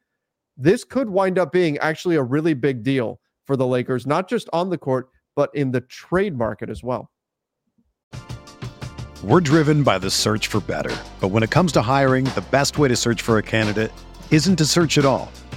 This 0.56 0.84
could 0.84 1.08
wind 1.08 1.38
up 1.38 1.52
being 1.52 1.78
actually 1.78 2.16
a 2.16 2.22
really 2.22 2.54
big 2.54 2.82
deal 2.82 3.20
for 3.44 3.56
the 3.56 3.66
Lakers, 3.66 4.06
not 4.06 4.28
just 4.28 4.48
on 4.52 4.68
the 4.70 4.78
court, 4.78 5.08
but 5.34 5.54
in 5.54 5.70
the 5.70 5.82
trade 5.82 6.36
market 6.36 6.68
as 6.68 6.82
well. 6.82 7.10
We're 9.22 9.40
driven 9.40 9.82
by 9.82 9.98
the 9.98 10.10
search 10.10 10.48
for 10.48 10.60
better. 10.60 10.94
But 11.20 11.28
when 11.28 11.42
it 11.42 11.50
comes 11.50 11.72
to 11.72 11.82
hiring, 11.82 12.24
the 12.24 12.44
best 12.50 12.78
way 12.78 12.88
to 12.88 12.96
search 12.96 13.22
for 13.22 13.38
a 13.38 13.42
candidate 13.42 13.92
isn't 14.30 14.56
to 14.56 14.66
search 14.66 14.98
at 14.98 15.04
all. 15.04 15.30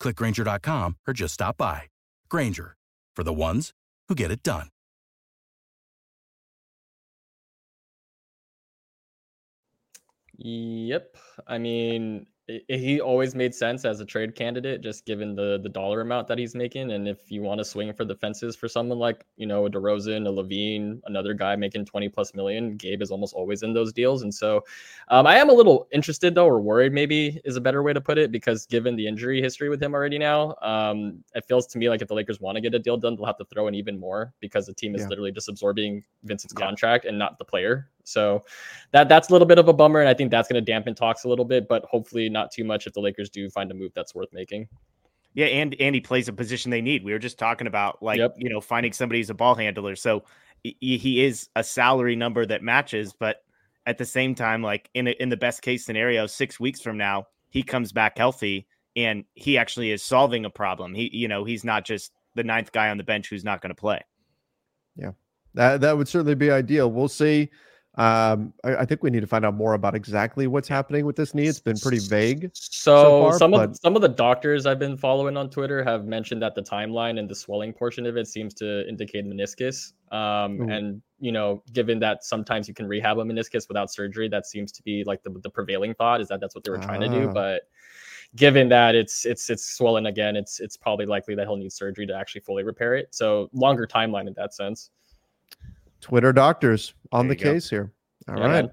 clickgrainger.com, 0.00 0.96
or 1.06 1.12
just 1.12 1.34
stop 1.34 1.56
by. 1.56 1.82
Grainger 2.28 2.76
for 3.16 3.24
the 3.24 3.32
ones 3.32 3.72
who 4.08 4.14
get 4.14 4.30
it 4.30 4.42
done. 4.42 4.68
Yep. 10.38 11.16
I 11.46 11.58
mean, 11.58 12.26
he 12.46 13.00
always 13.00 13.34
made 13.34 13.54
sense 13.54 13.86
as 13.86 14.00
a 14.00 14.04
trade 14.04 14.34
candidate, 14.34 14.82
just 14.82 15.06
given 15.06 15.34
the 15.34 15.58
the 15.62 15.68
dollar 15.68 16.02
amount 16.02 16.28
that 16.28 16.38
he's 16.38 16.54
making. 16.54 16.92
And 16.92 17.08
if 17.08 17.30
you 17.30 17.40
want 17.40 17.58
to 17.58 17.64
swing 17.64 17.92
for 17.94 18.04
the 18.04 18.14
fences 18.14 18.54
for 18.54 18.68
someone 18.68 18.98
like 18.98 19.24
you 19.36 19.46
know 19.46 19.64
a 19.64 19.70
DeRozan, 19.70 20.26
a 20.26 20.30
LaVine, 20.30 21.00
another 21.06 21.32
guy 21.32 21.56
making 21.56 21.86
twenty 21.86 22.08
plus 22.08 22.34
million, 22.34 22.76
Gabe 22.76 23.00
is 23.00 23.10
almost 23.10 23.34
always 23.34 23.62
in 23.62 23.72
those 23.72 23.94
deals. 23.94 24.22
And 24.22 24.34
so, 24.34 24.62
um, 25.08 25.26
I 25.26 25.36
am 25.36 25.48
a 25.48 25.54
little 25.54 25.88
interested 25.90 26.34
though, 26.34 26.46
or 26.46 26.60
worried 26.60 26.92
maybe 26.92 27.40
is 27.44 27.56
a 27.56 27.62
better 27.62 27.82
way 27.82 27.94
to 27.94 28.00
put 28.00 28.18
it, 28.18 28.30
because 28.30 28.66
given 28.66 28.94
the 28.94 29.06
injury 29.06 29.40
history 29.40 29.70
with 29.70 29.82
him 29.82 29.94
already 29.94 30.18
now, 30.18 30.54
um, 30.60 31.24
it 31.34 31.46
feels 31.46 31.66
to 31.68 31.78
me 31.78 31.88
like 31.88 32.02
if 32.02 32.08
the 32.08 32.14
Lakers 32.14 32.40
want 32.40 32.56
to 32.56 32.60
get 32.60 32.74
a 32.74 32.78
deal 32.78 32.98
done, 32.98 33.16
they'll 33.16 33.24
have 33.24 33.38
to 33.38 33.46
throw 33.46 33.68
in 33.68 33.74
even 33.74 33.98
more 33.98 34.34
because 34.40 34.66
the 34.66 34.74
team 34.74 34.94
is 34.94 35.00
yeah. 35.00 35.08
literally 35.08 35.32
just 35.32 35.48
absorbing 35.48 36.04
Vincent's 36.24 36.54
yeah. 36.58 36.66
contract 36.66 37.06
and 37.06 37.18
not 37.18 37.38
the 37.38 37.44
player. 37.44 37.88
So 38.04 38.44
that 38.92 39.08
that's 39.08 39.30
a 39.30 39.32
little 39.32 39.46
bit 39.46 39.58
of 39.58 39.68
a 39.68 39.72
bummer, 39.72 40.00
and 40.00 40.08
I 40.08 40.14
think 40.14 40.30
that's 40.30 40.48
going 40.48 40.62
to 40.62 40.72
dampen 40.72 40.94
talks 40.94 41.24
a 41.24 41.28
little 41.28 41.44
bit, 41.44 41.66
but 41.68 41.84
hopefully 41.84 42.28
not 42.28 42.52
too 42.52 42.64
much 42.64 42.86
if 42.86 42.92
the 42.92 43.00
Lakers 43.00 43.30
do 43.30 43.50
find 43.50 43.70
a 43.70 43.74
move 43.74 43.92
that's 43.94 44.14
worth 44.14 44.32
making. 44.32 44.68
Yeah, 45.34 45.46
and 45.46 45.74
and 45.80 45.94
he 45.94 46.00
plays 46.00 46.28
a 46.28 46.32
position 46.32 46.70
they 46.70 46.80
need. 46.80 47.04
We 47.04 47.12
were 47.12 47.18
just 47.18 47.38
talking 47.38 47.66
about 47.66 48.02
like 48.02 48.18
yep. 48.18 48.34
you 48.36 48.48
know 48.48 48.60
finding 48.60 48.92
somebody 48.92 49.18
who's 49.18 49.30
a 49.30 49.34
ball 49.34 49.54
handler. 49.54 49.96
So 49.96 50.24
he, 50.62 50.96
he 50.96 51.24
is 51.24 51.48
a 51.56 51.64
salary 51.64 52.14
number 52.14 52.46
that 52.46 52.62
matches, 52.62 53.12
but 53.12 53.42
at 53.86 53.98
the 53.98 54.04
same 54.04 54.34
time, 54.34 54.62
like 54.62 54.88
in 54.94 55.08
a, 55.08 55.10
in 55.10 55.28
the 55.28 55.36
best 55.36 55.60
case 55.60 55.84
scenario, 55.84 56.26
six 56.26 56.60
weeks 56.60 56.80
from 56.80 56.96
now 56.96 57.26
he 57.50 57.62
comes 57.62 57.92
back 57.92 58.18
healthy 58.18 58.66
and 58.96 59.24
he 59.34 59.58
actually 59.58 59.90
is 59.90 60.02
solving 60.02 60.44
a 60.44 60.50
problem. 60.50 60.94
He 60.94 61.10
you 61.12 61.26
know 61.26 61.44
he's 61.44 61.64
not 61.64 61.84
just 61.84 62.12
the 62.34 62.44
ninth 62.44 62.70
guy 62.70 62.90
on 62.90 62.96
the 62.96 63.04
bench 63.04 63.28
who's 63.28 63.44
not 63.44 63.60
going 63.60 63.74
to 63.74 63.80
play. 63.80 64.00
Yeah, 64.96 65.12
that 65.54 65.80
that 65.80 65.96
would 65.96 66.06
certainly 66.06 66.36
be 66.36 66.50
ideal. 66.50 66.90
We'll 66.92 67.08
see 67.08 67.50
Um, 67.96 68.52
I, 68.64 68.76
I, 68.76 68.84
think 68.84 69.04
we 69.04 69.10
need 69.10 69.20
to 69.20 69.26
find 69.28 69.44
out 69.44 69.54
more 69.54 69.74
about 69.74 69.94
exactly 69.94 70.48
what's 70.48 70.66
happening 70.66 71.06
with 71.06 71.14
this 71.14 71.32
knee. 71.32 71.46
It's 71.46 71.60
been 71.60 71.78
pretty 71.78 72.00
vague. 72.00 72.50
So, 72.52 72.96
so 72.96 73.22
far, 73.22 73.38
some 73.38 73.50
but... 73.52 73.70
of 73.70 73.76
some 73.76 73.94
of 73.94 74.02
the 74.02 74.08
doctors 74.08 74.66
I've 74.66 74.80
been 74.80 74.96
following 74.96 75.36
on 75.36 75.48
Twitter 75.48 75.84
have 75.84 76.04
mentioned 76.04 76.42
that 76.42 76.56
the 76.56 76.62
timeline 76.62 77.20
and 77.20 77.28
the 77.28 77.36
swelling 77.36 77.72
portion 77.72 78.04
of 78.04 78.16
it 78.16 78.26
seems 78.26 78.52
to 78.54 78.88
indicate 78.88 79.24
meniscus. 79.26 79.92
Um, 80.10 80.68
and 80.68 81.02
you 81.20 81.30
know, 81.30 81.62
given 81.72 82.00
that 82.00 82.24
sometimes 82.24 82.66
you 82.66 82.74
can 82.74 82.88
rehab 82.88 83.18
a 83.18 83.24
meniscus 83.24 83.68
without 83.68 83.92
surgery, 83.92 84.28
that 84.28 84.46
seems 84.46 84.72
to 84.72 84.82
be 84.82 85.04
like 85.04 85.22
the, 85.22 85.30
the 85.44 85.50
prevailing 85.50 85.94
thought 85.94 86.20
is 86.20 86.26
that 86.28 86.40
that's 86.40 86.56
what 86.56 86.64
they 86.64 86.70
were 86.70 86.78
trying 86.78 87.00
to 87.00 87.08
do. 87.08 87.28
Ah. 87.28 87.32
But 87.32 87.62
given 88.34 88.68
that 88.70 88.96
it's 88.96 89.24
it's 89.24 89.48
it's 89.50 89.64
swollen 89.64 90.06
again, 90.06 90.34
it's 90.34 90.58
it's 90.58 90.76
probably 90.76 91.06
likely 91.06 91.36
that 91.36 91.46
he'll 91.46 91.56
need 91.56 91.72
surgery 91.72 92.06
to 92.06 92.14
actually 92.14 92.40
fully 92.40 92.64
repair 92.64 92.96
it. 92.96 93.14
So 93.14 93.48
longer 93.52 93.86
timeline 93.86 94.26
in 94.26 94.34
that 94.34 94.52
sense. 94.52 94.90
Twitter 96.04 96.34
doctors 96.34 96.92
on 97.12 97.28
the 97.28 97.34
case 97.34 97.70
here. 97.70 97.90
All 98.28 98.36
yeah, 98.36 98.44
right, 98.44 98.64
man. 98.64 98.70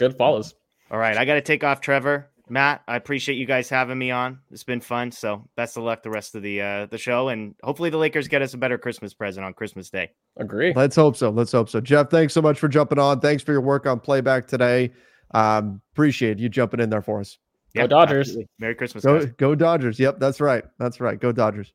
Good 0.00 0.18
follows. 0.18 0.56
All 0.90 0.98
right. 0.98 1.16
I 1.16 1.24
got 1.24 1.34
to 1.34 1.40
take 1.40 1.62
off, 1.62 1.80
Trevor. 1.80 2.28
Matt, 2.48 2.82
I 2.88 2.96
appreciate 2.96 3.36
you 3.36 3.46
guys 3.46 3.68
having 3.68 3.96
me 3.96 4.10
on. 4.10 4.40
It's 4.50 4.64
been 4.64 4.80
fun. 4.80 5.12
So 5.12 5.48
best 5.56 5.76
of 5.76 5.84
luck 5.84 6.02
the 6.02 6.10
rest 6.10 6.34
of 6.34 6.42
the 6.42 6.60
uh, 6.60 6.86
the 6.86 6.98
show, 6.98 7.28
and 7.28 7.54
hopefully 7.62 7.90
the 7.90 7.96
Lakers 7.96 8.26
get 8.26 8.42
us 8.42 8.54
a 8.54 8.58
better 8.58 8.76
Christmas 8.76 9.14
present 9.14 9.46
on 9.46 9.54
Christmas 9.54 9.88
Day. 9.88 10.10
Agree. 10.36 10.72
Let's 10.74 10.96
hope 10.96 11.16
so. 11.16 11.30
Let's 11.30 11.52
hope 11.52 11.68
so. 11.68 11.80
Jeff, 11.80 12.10
thanks 12.10 12.34
so 12.34 12.42
much 12.42 12.58
for 12.58 12.66
jumping 12.66 12.98
on. 12.98 13.20
Thanks 13.20 13.44
for 13.44 13.52
your 13.52 13.60
work 13.60 13.86
on 13.86 14.00
playback 14.00 14.48
today. 14.48 14.90
Um, 15.32 15.80
appreciate 15.92 16.40
you 16.40 16.48
jumping 16.48 16.80
in 16.80 16.90
there 16.90 17.02
for 17.02 17.20
us. 17.20 17.38
Yep, 17.74 17.84
go 17.84 17.96
Dodgers. 17.96 18.28
Absolutely. 18.28 18.48
Merry 18.58 18.74
Christmas. 18.74 19.04
Go, 19.04 19.26
go 19.38 19.54
Dodgers. 19.54 20.00
Yep, 20.00 20.18
that's 20.18 20.40
right. 20.40 20.64
That's 20.80 21.00
right. 21.00 21.18
Go 21.20 21.30
Dodgers 21.30 21.72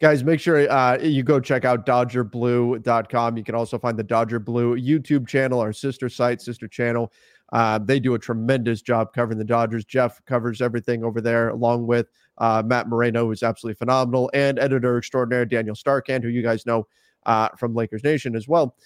guys 0.00 0.24
make 0.24 0.40
sure 0.40 0.70
uh, 0.70 0.98
you 0.98 1.22
go 1.22 1.40
check 1.40 1.64
out 1.64 1.86
dodgerblue.com 1.86 3.36
you 3.36 3.44
can 3.44 3.54
also 3.54 3.78
find 3.78 3.98
the 3.98 4.02
dodger 4.02 4.38
blue 4.38 4.76
youtube 4.76 5.26
channel 5.26 5.60
our 5.60 5.72
sister 5.72 6.08
site 6.08 6.40
sister 6.40 6.68
channel. 6.68 7.12
Uh, 7.52 7.78
they 7.78 7.98
do 7.98 8.14
a 8.14 8.18
tremendous 8.18 8.80
job 8.80 9.12
covering 9.12 9.36
the 9.36 9.44
dodgers. 9.44 9.84
Jeff 9.84 10.24
covers 10.24 10.62
everything 10.62 11.02
over 11.02 11.20
there 11.20 11.48
along 11.48 11.86
with 11.86 12.06
uh, 12.38 12.62
matt 12.64 12.88
moreno 12.88 13.26
who's 13.26 13.42
absolutely 13.42 13.76
phenomenal 13.76 14.30
and 14.34 14.58
editor 14.58 14.96
extraordinaire 14.98 15.44
daniel 15.44 15.74
starkand 15.74 16.22
who 16.22 16.28
you 16.30 16.42
guys 16.42 16.64
know 16.64 16.86
uh, 17.26 17.48
from 17.58 17.74
lakers 17.74 18.04
nation 18.04 18.34
as 18.34 18.48
well 18.48 18.76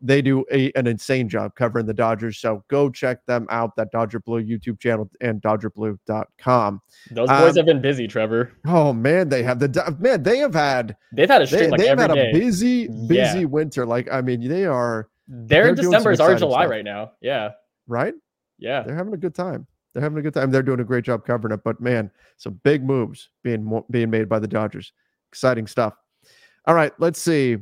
they 0.00 0.22
do 0.22 0.44
a, 0.52 0.70
an 0.72 0.86
insane 0.86 1.28
job 1.28 1.54
covering 1.54 1.86
the 1.86 1.94
Dodgers. 1.94 2.38
So 2.38 2.64
go 2.68 2.90
check 2.90 3.24
them 3.26 3.46
out, 3.50 3.76
that 3.76 3.90
Dodger 3.90 4.20
Blue 4.20 4.42
YouTube 4.42 4.78
channel 4.78 5.10
and 5.20 5.40
dodgerblue.com. 5.42 6.82
Those 7.10 7.28
boys 7.28 7.50
um, 7.50 7.56
have 7.56 7.66
been 7.66 7.80
busy, 7.80 8.06
Trevor. 8.06 8.52
Oh 8.66 8.92
man, 8.92 9.28
they 9.28 9.42
have 9.42 9.58
the 9.58 9.96
man, 9.98 10.22
they 10.22 10.38
have 10.38 10.54
had 10.54 10.96
they've 11.12 11.28
had 11.28 11.42
a 11.42 11.46
they, 11.46 11.68
like 11.68 11.80
they've 11.80 11.98
had 11.98 12.12
day. 12.12 12.30
a 12.30 12.32
busy, 12.32 12.88
busy 13.06 13.40
yeah. 13.40 13.44
winter. 13.44 13.86
Like, 13.86 14.10
I 14.12 14.20
mean, 14.20 14.46
they 14.48 14.64
are 14.66 15.08
they're, 15.28 15.68
in 15.68 15.74
December 15.74 16.12
is 16.12 16.20
our 16.20 16.34
July 16.34 16.62
stuff. 16.62 16.70
right 16.70 16.84
now. 16.84 17.12
Yeah. 17.20 17.50
Right? 17.86 18.14
Yeah. 18.58 18.82
They're 18.82 18.96
having 18.96 19.14
a 19.14 19.18
good 19.18 19.34
time. 19.34 19.66
They're 19.92 20.02
having 20.02 20.18
a 20.18 20.22
good 20.22 20.34
time. 20.34 20.50
They're 20.50 20.62
doing 20.62 20.80
a 20.80 20.84
great 20.84 21.04
job 21.04 21.24
covering 21.24 21.54
it. 21.54 21.62
But 21.64 21.80
man, 21.80 22.10
some 22.36 22.60
big 22.64 22.84
moves 22.84 23.30
being 23.42 23.82
being 23.90 24.10
made 24.10 24.28
by 24.28 24.38
the 24.38 24.48
Dodgers. 24.48 24.92
Exciting 25.30 25.66
stuff. 25.66 25.94
All 26.66 26.74
right, 26.74 26.92
let's 26.98 27.20
see. 27.20 27.58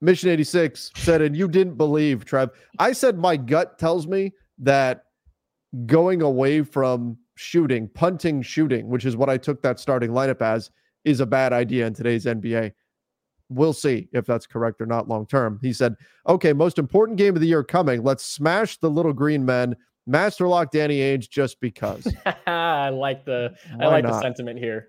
Mission 0.00 0.28
86 0.28 0.90
said, 0.96 1.22
and 1.22 1.36
you 1.36 1.48
didn't 1.48 1.76
believe, 1.76 2.24
Trev. 2.24 2.50
I 2.78 2.92
said, 2.92 3.18
my 3.18 3.36
gut 3.36 3.78
tells 3.78 4.06
me 4.06 4.32
that 4.58 5.04
going 5.86 6.22
away 6.22 6.62
from 6.62 7.16
shooting, 7.36 7.88
punting 7.94 8.42
shooting, 8.42 8.88
which 8.88 9.04
is 9.04 9.16
what 9.16 9.28
I 9.28 9.36
took 9.36 9.62
that 9.62 9.78
starting 9.78 10.10
lineup 10.10 10.42
as, 10.42 10.70
is 11.04 11.20
a 11.20 11.26
bad 11.26 11.52
idea 11.52 11.86
in 11.86 11.94
today's 11.94 12.24
NBA. 12.24 12.72
We'll 13.48 13.72
see 13.72 14.08
if 14.12 14.24
that's 14.24 14.46
correct 14.46 14.80
or 14.80 14.86
not 14.86 15.08
long 15.08 15.26
term. 15.26 15.58
He 15.62 15.72
said, 15.72 15.96
okay, 16.26 16.52
most 16.52 16.78
important 16.78 17.18
game 17.18 17.34
of 17.34 17.40
the 17.40 17.46
year 17.46 17.62
coming. 17.62 18.02
Let's 18.02 18.24
smash 18.24 18.78
the 18.78 18.90
little 18.90 19.12
green 19.12 19.44
men, 19.44 19.76
master 20.06 20.48
lock 20.48 20.70
Danny 20.70 20.98
Ainge 20.98 21.28
just 21.28 21.60
because. 21.60 22.06
I 22.46 22.88
like 22.88 23.24
the 23.24 23.54
Why 23.76 23.84
I 23.84 23.88
like 23.88 24.04
not? 24.04 24.12
the 24.12 24.20
sentiment 24.20 24.58
here. 24.58 24.88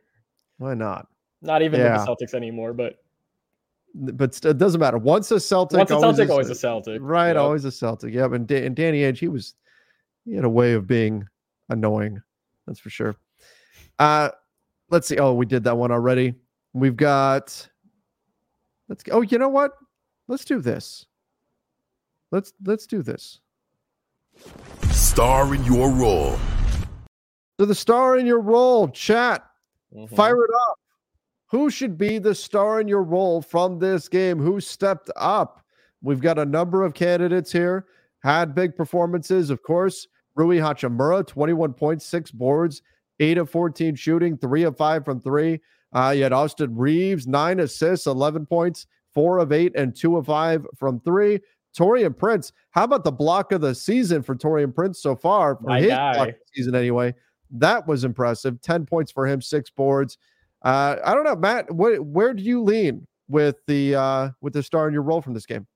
Why 0.57 0.73
not? 0.73 1.07
Not 1.41 1.61
even 1.61 1.79
yeah. 1.79 1.97
the 1.97 2.05
Celtics 2.05 2.33
anymore, 2.33 2.73
but 2.73 2.95
but 3.95 4.45
it 4.45 4.57
doesn't 4.57 4.79
matter. 4.79 4.97
Once 4.97 5.31
a 5.31 5.39
Celtic, 5.39 5.77
once 5.77 5.91
a 5.91 5.99
Celtic, 5.99 6.29
always, 6.29 6.49
a 6.49 6.55
Celtic. 6.55 6.99
Right, 7.01 7.29
yep. 7.29 7.37
always 7.37 7.63
a 7.65 7.71
Celtic. 7.71 8.13
Yeah, 8.13 8.25
and, 8.25 8.45
da- 8.45 8.65
and 8.65 8.75
Danny 8.75 9.01
Ainge, 9.01 9.17
he 9.17 9.27
was 9.27 9.55
he 10.25 10.33
had 10.33 10.43
a 10.43 10.49
way 10.49 10.73
of 10.73 10.85
being 10.85 11.25
annoying. 11.69 12.21
That's 12.67 12.79
for 12.79 12.89
sure. 12.89 13.15
Uh 13.99 14.29
let's 14.89 15.07
see. 15.07 15.17
Oh, 15.17 15.33
we 15.33 15.45
did 15.45 15.63
that 15.63 15.77
one 15.77 15.91
already. 15.91 16.35
We've 16.73 16.97
got 16.97 17.69
let's 18.89 19.03
go. 19.03 19.13
Oh, 19.13 19.21
you 19.21 19.37
know 19.37 19.49
what? 19.49 19.71
Let's 20.27 20.43
do 20.43 20.59
this. 20.59 21.05
Let's 22.31 22.53
let's 22.65 22.87
do 22.87 23.01
this. 23.01 23.39
Star 24.91 25.55
in 25.55 25.63
your 25.63 25.89
role. 25.91 26.37
So 27.59 27.65
the 27.65 27.75
star 27.75 28.17
in 28.17 28.25
your 28.25 28.41
role, 28.41 28.89
chat. 28.89 29.45
Mm-hmm. 29.95 30.13
Fire 30.13 30.43
it 30.43 30.51
up. 30.69 30.79
Who 31.55 31.69
should 31.69 31.97
be 31.97 32.17
the 32.17 32.35
star 32.35 32.81
in 32.81 32.87
your 32.89 33.03
role 33.03 33.41
from 33.41 33.79
this 33.79 34.09
game? 34.09 34.39
Who 34.39 34.59
stepped 34.59 35.09
up? 35.15 35.63
We've 36.01 36.19
got 36.19 36.37
a 36.37 36.43
number 36.43 36.83
of 36.83 36.93
candidates 36.93 37.49
here. 37.49 37.85
Had 38.23 38.53
big 38.53 38.75
performances, 38.75 39.49
of 39.49 39.63
course. 39.63 40.05
Rui 40.35 40.57
Hachimura, 40.57 41.25
21 41.25 41.71
points, 41.71 42.05
six 42.05 42.29
boards, 42.29 42.81
eight 43.21 43.37
of 43.37 43.49
14 43.49 43.95
shooting, 43.95 44.37
three 44.37 44.63
of 44.63 44.75
five 44.75 45.05
from 45.05 45.21
three. 45.21 45.61
Uh, 45.93 46.11
you 46.13 46.23
had 46.23 46.33
Austin 46.33 46.75
Reaves, 46.75 47.25
nine 47.25 47.61
assists, 47.61 48.05
11 48.05 48.47
points, 48.47 48.85
four 49.13 49.37
of 49.37 49.53
eight, 49.53 49.71
and 49.77 49.95
two 49.95 50.17
of 50.17 50.25
five 50.25 50.67
from 50.75 50.99
three. 50.99 51.39
Taurean 51.73 52.17
Prince, 52.17 52.51
how 52.71 52.83
about 52.83 53.05
the 53.05 53.13
block 53.13 53.53
of 53.53 53.61
the 53.61 53.73
season 53.73 54.23
for 54.23 54.35
Taurean 54.35 54.75
Prince 54.75 55.01
so 55.01 55.15
far? 55.15 55.55
For 55.55 55.63
My 55.63 55.79
his 55.79 55.89
season, 56.53 56.75
anyway. 56.75 57.15
That 57.49 57.87
was 57.87 58.03
impressive. 58.03 58.59
10 58.59 58.85
points 58.85 59.13
for 59.13 59.25
him, 59.25 59.41
six 59.41 59.69
boards. 59.69 60.17
Uh, 60.65 60.97
I 61.05 61.13
don't 61.13 61.23
know, 61.23 61.35
Matt. 61.35 61.71
What, 61.71 62.03
where 62.03 62.33
do 62.33 62.41
you 62.41 62.61
lean 62.63 63.07
with 63.29 63.57
the 63.67 63.95
uh, 63.95 64.29
with 64.41 64.53
the 64.53 64.63
star 64.63 64.87
in 64.87 64.93
your 64.93 65.03
role 65.03 65.21
from 65.21 65.33
this 65.35 65.45
game? 65.45 65.67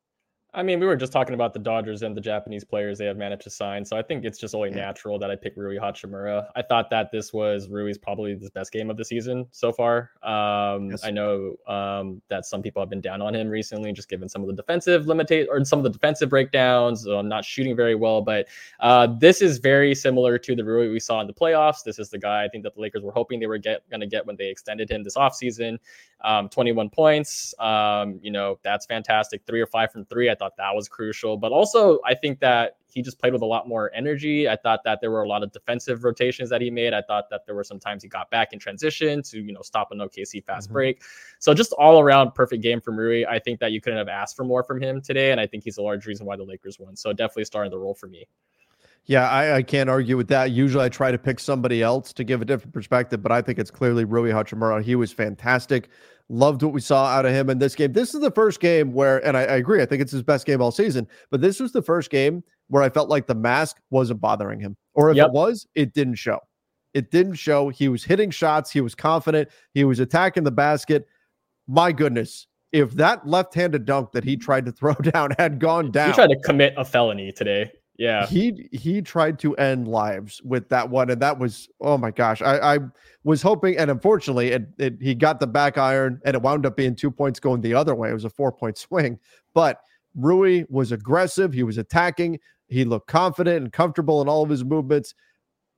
I 0.51 0.63
mean, 0.63 0.79
we 0.79 0.88
were 0.88 0.95
just 0.95 1.12
talking 1.12 1.35
about 1.35 1.53
the 1.53 1.59
Dodgers 1.59 2.01
and 2.01 2.17
the 2.17 2.21
Japanese 2.21 2.63
players 2.63 2.97
they 2.97 3.05
have 3.05 3.17
managed 3.17 3.43
to 3.43 3.51
sign. 3.51 3.85
So 3.85 3.95
I 3.95 4.01
think 4.01 4.25
it's 4.25 4.39
just 4.39 4.55
only 4.55 4.71
natural 4.71 5.19
that 5.19 5.29
I 5.29 5.35
pick 5.35 5.53
Rui 5.55 5.77
Hachimura. 5.77 6.47
I 6.55 6.63
thought 6.63 6.89
that 6.89 7.12
this 7.12 7.31
was 7.31 7.69
Rui's 7.69 7.99
probably 7.99 8.33
the 8.33 8.49
best 8.55 8.71
game 8.71 8.89
of 8.89 8.97
the 8.97 9.05
season 9.05 9.45
so 9.51 9.71
far. 9.71 10.09
Um, 10.23 10.89
yes. 10.89 11.03
I 11.03 11.12
know 11.12 11.55
um, 11.67 12.19
that 12.29 12.45
some 12.45 12.63
people 12.63 12.81
have 12.81 12.89
been 12.89 13.01
down 13.01 13.21
on 13.21 13.35
him 13.35 13.47
recently, 13.47 13.93
just 13.93 14.09
given 14.09 14.27
some 14.27 14.41
of 14.41 14.47
the 14.47 14.55
defensive 14.55 15.05
limitate 15.05 15.45
or 15.49 15.63
some 15.65 15.77
of 15.77 15.83
the 15.83 15.91
defensive 15.91 16.29
breakdowns, 16.29 17.07
um, 17.07 17.29
not 17.29 17.45
shooting 17.45 17.75
very 17.75 17.93
well. 17.93 18.21
But 18.23 18.47
uh, 18.79 19.05
this 19.19 19.43
is 19.43 19.59
very 19.59 19.93
similar 19.93 20.39
to 20.39 20.55
the 20.55 20.63
Rui 20.63 20.89
we 20.89 20.99
saw 20.99 21.21
in 21.21 21.27
the 21.27 21.33
playoffs. 21.33 21.83
This 21.83 21.99
is 21.99 22.09
the 22.09 22.17
guy 22.17 22.43
I 22.43 22.47
think 22.47 22.63
that 22.63 22.73
the 22.73 22.81
Lakers 22.81 23.03
were 23.03 23.12
hoping 23.12 23.39
they 23.39 23.47
were 23.47 23.59
get 23.59 23.88
going 23.91 24.01
to 24.01 24.07
get 24.07 24.25
when 24.25 24.35
they 24.35 24.47
extended 24.47 24.89
him 24.89 25.03
this 25.03 25.15
offseason. 25.15 25.77
Um, 26.21 26.49
21 26.49 26.89
points. 26.89 27.53
Um, 27.59 28.19
you 28.21 28.31
know, 28.31 28.59
that's 28.63 28.88
fantastic. 28.88 29.41
Three 29.45 29.62
or 29.62 29.67
five 29.67 29.91
from 29.91 30.05
three. 30.05 30.29
I 30.29 30.35
thought 30.39 30.58
that 30.58 30.73
was 30.73 30.88
crucial. 30.88 31.38
But 31.38 31.52
also, 31.52 31.99
I 32.06 32.15
think 32.15 32.39
that 32.39 32.78
he 32.91 33.04
just 33.04 33.19
played 33.19 33.34
with 33.34 33.43
a 33.43 33.45
lot 33.45 33.67
more 33.67 33.91
energy. 33.93 34.49
I 34.49 34.56
thought 34.56 34.80
that 34.86 34.99
there 34.99 35.12
were 35.12 35.21
a 35.21 35.28
lot 35.28 35.43
of 35.43 35.52
defensive 35.52 36.04
rotations 36.04 36.49
that 36.49 36.62
he 36.62 36.71
made. 36.71 36.93
I 36.93 37.04
thought 37.04 37.30
that 37.30 37.45
there 37.45 37.54
were 37.54 37.63
some 37.63 37.80
times 37.80 38.02
he 38.02 38.10
got 38.10 38.32
back 38.32 38.52
in 38.52 38.58
transition 38.58 39.21
to, 39.23 39.39
you 39.39 39.54
know, 39.54 39.62
stop 39.62 39.91
an 39.91 39.99
OKC 39.99 40.43
fast 40.43 40.67
mm-hmm. 40.67 40.73
break. 40.73 41.02
So 41.38 41.54
just 41.54 41.71
all 41.73 41.99
around 41.99 42.34
perfect 42.34 42.63
game 42.63 42.82
from 42.82 42.97
Rui. 42.97 43.25
I 43.25 43.38
think 43.38 43.60
that 43.60 43.71
you 43.71 43.82
couldn't 43.82 43.99
have 43.99 44.08
asked 44.08 44.36
for 44.36 44.43
more 44.43 44.63
from 44.63 44.82
him 44.82 45.02
today. 45.02 45.32
And 45.32 45.39
I 45.39 45.45
think 45.45 45.63
he's 45.63 45.78
a 45.78 45.84
large 45.84 46.08
reason 46.08 46.25
why 46.25 46.36
the 46.36 46.43
Lakers 46.43 46.80
won. 46.80 46.95
So 46.95 47.13
definitely 47.13 47.45
starting 47.45 47.69
the 47.69 47.78
role 47.78 47.93
for 47.93 48.08
me. 48.08 48.25
Yeah, 49.10 49.28
I, 49.28 49.56
I, 49.56 49.63
can't 49.63 49.89
argue 49.89 50.17
with 50.17 50.28
that. 50.28 50.52
Usually 50.52 50.86
I 50.86 50.89
try 50.89 51.12
to 51.12 51.17
pick 51.17 51.39
somebody 51.39 51.82
else 51.82 52.13
to 52.13 52.24
give 52.24 52.43
a 52.43 52.45
different 52.45 52.76
perspective, 52.76 53.24
but 53.24 53.32
I 53.32 53.41
think 53.41 53.58
it's 53.58 53.72
clearly 53.72 54.06
Rui 54.06 54.30
Hachimura. 54.30 54.84
He 54.84 54.93
was 54.93 55.12
fantastic. 55.12 55.89
Loved 56.30 56.62
what 56.62 56.74
we 56.74 56.80
saw 56.80 57.08
out 57.08 57.26
of 57.26 57.32
him 57.32 57.50
in 57.50 57.58
this 57.58 57.74
game. 57.74 57.91
This 57.91 58.13
is 58.13 58.22
the 58.22 58.30
first 58.30 58.60
game 58.60 58.93
where, 58.93 59.17
and 59.26 59.36
I, 59.36 59.41
I 59.41 59.56
agree, 59.56 59.82
I 59.82 59.88
think 59.88 60.04
it's 60.04 60.12
his 60.12 60.22
best 60.22 60.45
game 60.45 60.62
all 60.62 60.69
season, 60.69 61.08
but 61.32 61.41
this 61.41 61.60
was 61.60 61.72
the 61.72 61.82
first 61.82 62.12
game 62.12 62.43
where 62.67 62.84
I 62.84 62.89
felt 62.89 63.10
like 63.10 63.26
the 63.26 63.34
mask 63.34 63.78
wasn't 63.89 64.22
bothering 64.22 64.60
him. 64.60 64.78
Or 64.93 65.10
if 65.10 65.17
yep. 65.17 65.30
it 65.30 65.34
was, 65.34 65.65
it 65.74 65.95
didn't 65.95 66.15
show. 66.15 66.38
It 66.93 67.10
didn't 67.10 67.34
show. 67.34 67.69
He 67.69 67.89
was 67.89 68.04
hitting 68.04 68.30
shots. 68.30 68.69
He 68.69 68.80
was 68.80 68.93
confident. 68.93 69.50
He 69.74 69.86
was 69.86 70.00
attacking 70.00 70.43
the 70.43 70.52
basket. 70.52 71.08
My 71.67 71.91
goodness, 71.91 72.45
if 72.72 72.91
that 72.91 73.26
left-handed 73.28 73.86
dunk 73.86 74.12
that 74.12 74.24
he 74.24 74.38
tried 74.38 74.67
to 74.67 74.72
throw 74.72 74.93
down 75.02 75.32
had 75.39 75.60
gone 75.60 75.89
down, 75.89 76.10
he 76.10 76.13
tried 76.13 76.28
to 76.28 76.39
commit 76.41 76.76
a 76.78 76.86
felony 76.86 77.32
today. 77.32 77.72
Yeah. 77.99 78.25
He 78.27 78.69
he 78.71 79.01
tried 79.01 79.39
to 79.39 79.55
end 79.57 79.89
lives 79.89 80.41
with 80.43 80.69
that 80.69 80.89
one. 80.89 81.09
And 81.09 81.21
that 81.21 81.38
was, 81.38 81.67
oh 81.81 81.97
my 81.97 82.12
gosh. 82.12 82.41
I, 82.41 82.75
I 82.75 82.79
was 83.25 83.41
hoping, 83.41 83.77
and 83.77 83.91
unfortunately, 83.91 84.51
it, 84.51 84.69
it, 84.77 84.97
he 85.01 85.13
got 85.13 85.41
the 85.41 85.47
back 85.47 85.77
iron 85.77 86.21
and 86.23 86.33
it 86.33 86.41
wound 86.41 86.65
up 86.65 86.77
being 86.77 86.95
two 86.95 87.12
points 87.12 87.41
going 87.41 87.59
the 87.59 87.73
other 87.73 87.93
way. 87.93 88.09
It 88.09 88.13
was 88.13 88.23
a 88.23 88.29
four 88.29 88.53
point 88.53 88.77
swing. 88.79 89.19
But 89.53 89.81
Rui 90.15 90.63
was 90.69 90.93
aggressive. 90.93 91.51
He 91.53 91.63
was 91.63 91.77
attacking. 91.77 92.39
He 92.67 92.85
looked 92.85 93.07
confident 93.07 93.57
and 93.57 93.73
comfortable 93.73 94.21
in 94.21 94.29
all 94.29 94.43
of 94.43 94.49
his 94.49 94.63
movements. 94.63 95.13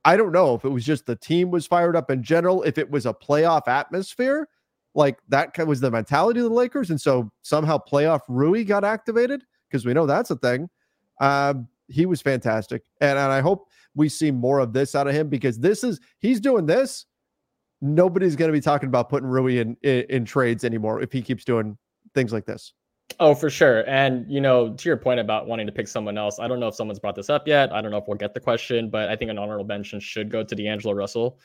I 0.04 0.16
don't 0.16 0.32
know 0.32 0.54
if 0.54 0.64
it 0.64 0.68
was 0.68 0.84
just 0.84 1.06
the 1.06 1.16
team 1.16 1.50
was 1.50 1.66
fired 1.66 1.96
up 1.96 2.08
in 2.10 2.22
general, 2.22 2.62
if 2.62 2.78
it 2.78 2.88
was 2.90 3.04
a 3.04 3.14
playoff 3.14 3.66
atmosphere, 3.66 4.48
like 4.94 5.18
that 5.28 5.66
was 5.66 5.80
the 5.80 5.90
mentality 5.90 6.38
of 6.40 6.44
the 6.44 6.54
Lakers. 6.54 6.90
And 6.90 7.00
so 7.00 7.32
somehow 7.42 7.78
playoff 7.78 8.20
Rui 8.28 8.62
got 8.64 8.84
activated 8.84 9.42
because 9.68 9.84
we 9.86 9.94
know 9.94 10.06
that's 10.06 10.30
a 10.30 10.36
thing 10.36 10.68
Um, 11.20 11.68
he 11.92 12.06
was 12.06 12.20
fantastic, 12.20 12.82
and, 13.00 13.18
and 13.18 13.32
I 13.32 13.40
hope 13.40 13.68
we 13.94 14.08
see 14.08 14.30
more 14.30 14.58
of 14.58 14.72
this 14.72 14.94
out 14.94 15.06
of 15.06 15.14
him 15.14 15.28
because 15.28 15.58
this 15.58 15.84
is 15.84 16.00
he's 16.18 16.40
doing 16.40 16.66
this. 16.66 17.06
Nobody's 17.80 18.36
going 18.36 18.48
to 18.48 18.52
be 18.52 18.60
talking 18.60 18.88
about 18.88 19.08
putting 19.08 19.28
Rui 19.28 19.58
in, 19.58 19.76
in 19.82 20.04
in 20.08 20.24
trades 20.24 20.64
anymore 20.64 21.02
if 21.02 21.12
he 21.12 21.22
keeps 21.22 21.44
doing 21.44 21.76
things 22.14 22.32
like 22.32 22.46
this. 22.46 22.72
Oh, 23.20 23.34
for 23.34 23.50
sure. 23.50 23.88
And 23.88 24.30
you 24.30 24.40
know, 24.40 24.72
to 24.72 24.88
your 24.88 24.96
point 24.96 25.20
about 25.20 25.46
wanting 25.46 25.66
to 25.66 25.72
pick 25.72 25.88
someone 25.88 26.16
else, 26.16 26.38
I 26.38 26.48
don't 26.48 26.60
know 26.60 26.68
if 26.68 26.74
someone's 26.74 26.98
brought 26.98 27.16
this 27.16 27.30
up 27.30 27.46
yet. 27.46 27.72
I 27.72 27.80
don't 27.80 27.90
know 27.90 27.98
if 27.98 28.04
we'll 28.08 28.16
get 28.16 28.34
the 28.34 28.40
question, 28.40 28.90
but 28.90 29.08
I 29.08 29.16
think 29.16 29.30
an 29.30 29.38
honorable 29.38 29.64
mention 29.64 30.00
should 30.00 30.30
go 30.30 30.42
to 30.42 30.54
D'Angelo 30.54 30.94
Russell. 30.94 31.38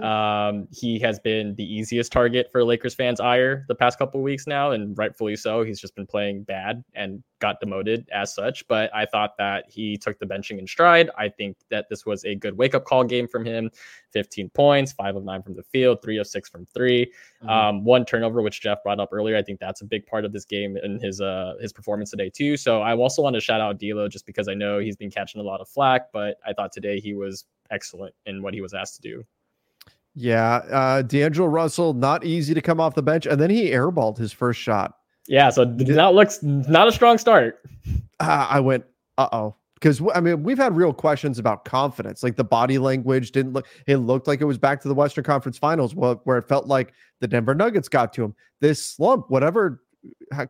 Um, 0.00 0.68
he 0.70 0.98
has 1.00 1.18
been 1.18 1.54
the 1.56 1.64
easiest 1.64 2.12
target 2.12 2.48
for 2.50 2.64
Lakers 2.64 2.94
fans' 2.94 3.20
ire 3.20 3.64
the 3.68 3.74
past 3.74 3.98
couple 3.98 4.22
weeks 4.22 4.46
now, 4.46 4.70
and 4.70 4.96
rightfully 4.96 5.36
so. 5.36 5.62
He's 5.64 5.80
just 5.80 5.94
been 5.94 6.06
playing 6.06 6.44
bad 6.44 6.82
and 6.94 7.22
got 7.40 7.60
demoted 7.60 8.08
as 8.12 8.34
such. 8.34 8.66
But 8.68 8.94
I 8.94 9.04
thought 9.04 9.36
that 9.38 9.64
he 9.68 9.96
took 9.98 10.18
the 10.18 10.26
benching 10.26 10.58
in 10.58 10.66
stride. 10.66 11.10
I 11.18 11.28
think 11.28 11.56
that 11.70 11.88
this 11.90 12.06
was 12.06 12.24
a 12.24 12.34
good 12.34 12.56
wake 12.56 12.74
up 12.74 12.84
call 12.84 13.04
game 13.04 13.28
from 13.28 13.44
him. 13.44 13.70
15 14.12 14.50
points, 14.50 14.92
five 14.92 15.16
of 15.16 15.24
nine 15.24 15.42
from 15.42 15.54
the 15.54 15.62
field, 15.62 16.00
three 16.02 16.18
of 16.18 16.26
six 16.26 16.48
from 16.48 16.66
3 16.74 17.06
mm-hmm. 17.06 17.48
um, 17.48 17.84
one 17.84 18.04
turnover, 18.04 18.42
which 18.42 18.60
Jeff 18.60 18.82
brought 18.82 19.00
up 19.00 19.08
earlier. 19.12 19.36
I 19.36 19.42
think 19.42 19.58
that's 19.58 19.80
a 19.80 19.84
big 19.84 20.06
part 20.06 20.24
of 20.24 20.32
this 20.32 20.44
game 20.44 20.76
and 20.76 21.00
his 21.00 21.20
uh 21.20 21.54
his 21.60 21.72
performance 21.72 22.10
today 22.10 22.30
too. 22.30 22.56
So 22.56 22.82
I 22.82 22.94
also 22.94 23.22
want 23.22 23.34
to 23.34 23.40
shout 23.40 23.60
out 23.60 23.78
D'Lo 23.78 24.08
just 24.08 24.26
because 24.26 24.48
I 24.48 24.54
know 24.54 24.78
he's 24.78 24.96
been 24.96 25.10
catching 25.10 25.40
a 25.40 25.44
lot 25.44 25.60
of 25.60 25.68
flack, 25.68 26.12
but 26.12 26.36
I 26.46 26.52
thought 26.52 26.72
today 26.72 27.00
he 27.00 27.14
was 27.14 27.46
excellent 27.70 28.14
in 28.26 28.42
what 28.42 28.54
he 28.54 28.60
was 28.60 28.74
asked 28.74 28.96
to 28.96 29.02
do. 29.02 29.24
Yeah, 30.14 30.56
uh, 30.70 31.02
D'Angelo 31.02 31.48
Russell, 31.48 31.94
not 31.94 32.24
easy 32.24 32.52
to 32.54 32.60
come 32.60 32.80
off 32.80 32.94
the 32.94 33.02
bench, 33.02 33.26
and 33.26 33.40
then 33.40 33.50
he 33.50 33.70
airballed 33.70 34.18
his 34.18 34.32
first 34.32 34.60
shot. 34.60 34.98
Yeah, 35.26 35.50
so 35.50 35.64
that 35.64 36.14
looks 36.14 36.42
not 36.42 36.88
a 36.88 36.92
strong 36.92 37.16
start. 37.16 37.60
Uh, 38.20 38.46
I 38.50 38.60
went, 38.60 38.84
uh 39.18 39.28
oh, 39.32 39.54
because 39.74 40.02
I 40.14 40.20
mean 40.20 40.42
we've 40.42 40.58
had 40.58 40.76
real 40.76 40.92
questions 40.92 41.38
about 41.38 41.64
confidence. 41.64 42.22
Like 42.22 42.36
the 42.36 42.44
body 42.44 42.78
language 42.78 43.32
didn't 43.32 43.52
look. 43.52 43.66
It 43.86 43.96
looked 43.98 44.26
like 44.26 44.40
it 44.40 44.44
was 44.44 44.58
back 44.58 44.80
to 44.82 44.88
the 44.88 44.94
Western 44.94 45.24
Conference 45.24 45.58
Finals, 45.58 45.94
where 45.94 46.38
it 46.38 46.48
felt 46.48 46.66
like 46.66 46.92
the 47.20 47.28
Denver 47.28 47.54
Nuggets 47.54 47.88
got 47.88 48.12
to 48.14 48.24
him. 48.24 48.34
This 48.60 48.84
slump, 48.84 49.30
whatever 49.30 49.82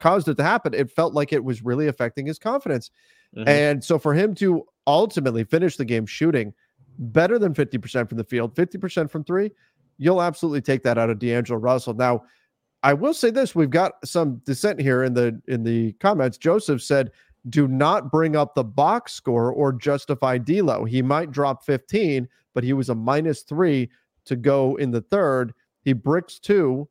caused 0.00 0.28
it 0.28 0.36
to 0.36 0.42
happen, 0.42 0.74
it 0.74 0.90
felt 0.90 1.14
like 1.14 1.32
it 1.32 1.44
was 1.44 1.62
really 1.62 1.88
affecting 1.88 2.26
his 2.26 2.38
confidence. 2.38 2.90
Mm-hmm. 3.36 3.48
And 3.48 3.84
so 3.84 3.98
for 3.98 4.14
him 4.14 4.34
to 4.36 4.66
ultimately 4.86 5.44
finish 5.44 5.76
the 5.76 5.84
game 5.84 6.06
shooting 6.06 6.52
better 6.98 7.38
than 7.38 7.54
50% 7.54 8.08
from 8.08 8.18
the 8.18 8.24
field, 8.24 8.54
50% 8.54 9.10
from 9.10 9.24
three, 9.24 9.50
you'll 9.98 10.22
absolutely 10.22 10.60
take 10.60 10.82
that 10.82 10.98
out 10.98 11.10
of 11.10 11.18
D'Angelo 11.18 11.58
Russell. 11.58 11.94
Now, 11.94 12.24
I 12.82 12.94
will 12.94 13.14
say 13.14 13.30
this: 13.30 13.54
we've 13.54 13.70
got 13.70 13.92
some 14.04 14.40
dissent 14.44 14.80
here 14.80 15.04
in 15.04 15.14
the 15.14 15.40
in 15.46 15.62
the 15.62 15.92
comments. 15.94 16.36
Joseph 16.36 16.82
said, 16.82 17.12
"Do 17.48 17.68
not 17.68 18.10
bring 18.10 18.34
up 18.34 18.54
the 18.54 18.64
box 18.64 19.12
score 19.12 19.52
or 19.52 19.72
justify 19.72 20.38
D'Lo. 20.38 20.84
He 20.84 21.00
might 21.02 21.30
drop 21.30 21.64
15, 21.64 22.28
but 22.54 22.64
he 22.64 22.72
was 22.72 22.88
a 22.88 22.94
minus 22.94 23.42
three 23.42 23.90
to 24.24 24.36
go 24.36 24.76
in 24.76 24.90
the 24.90 25.00
third. 25.00 25.52
He 25.82 25.92
bricks 25.92 26.38
two 26.38 26.88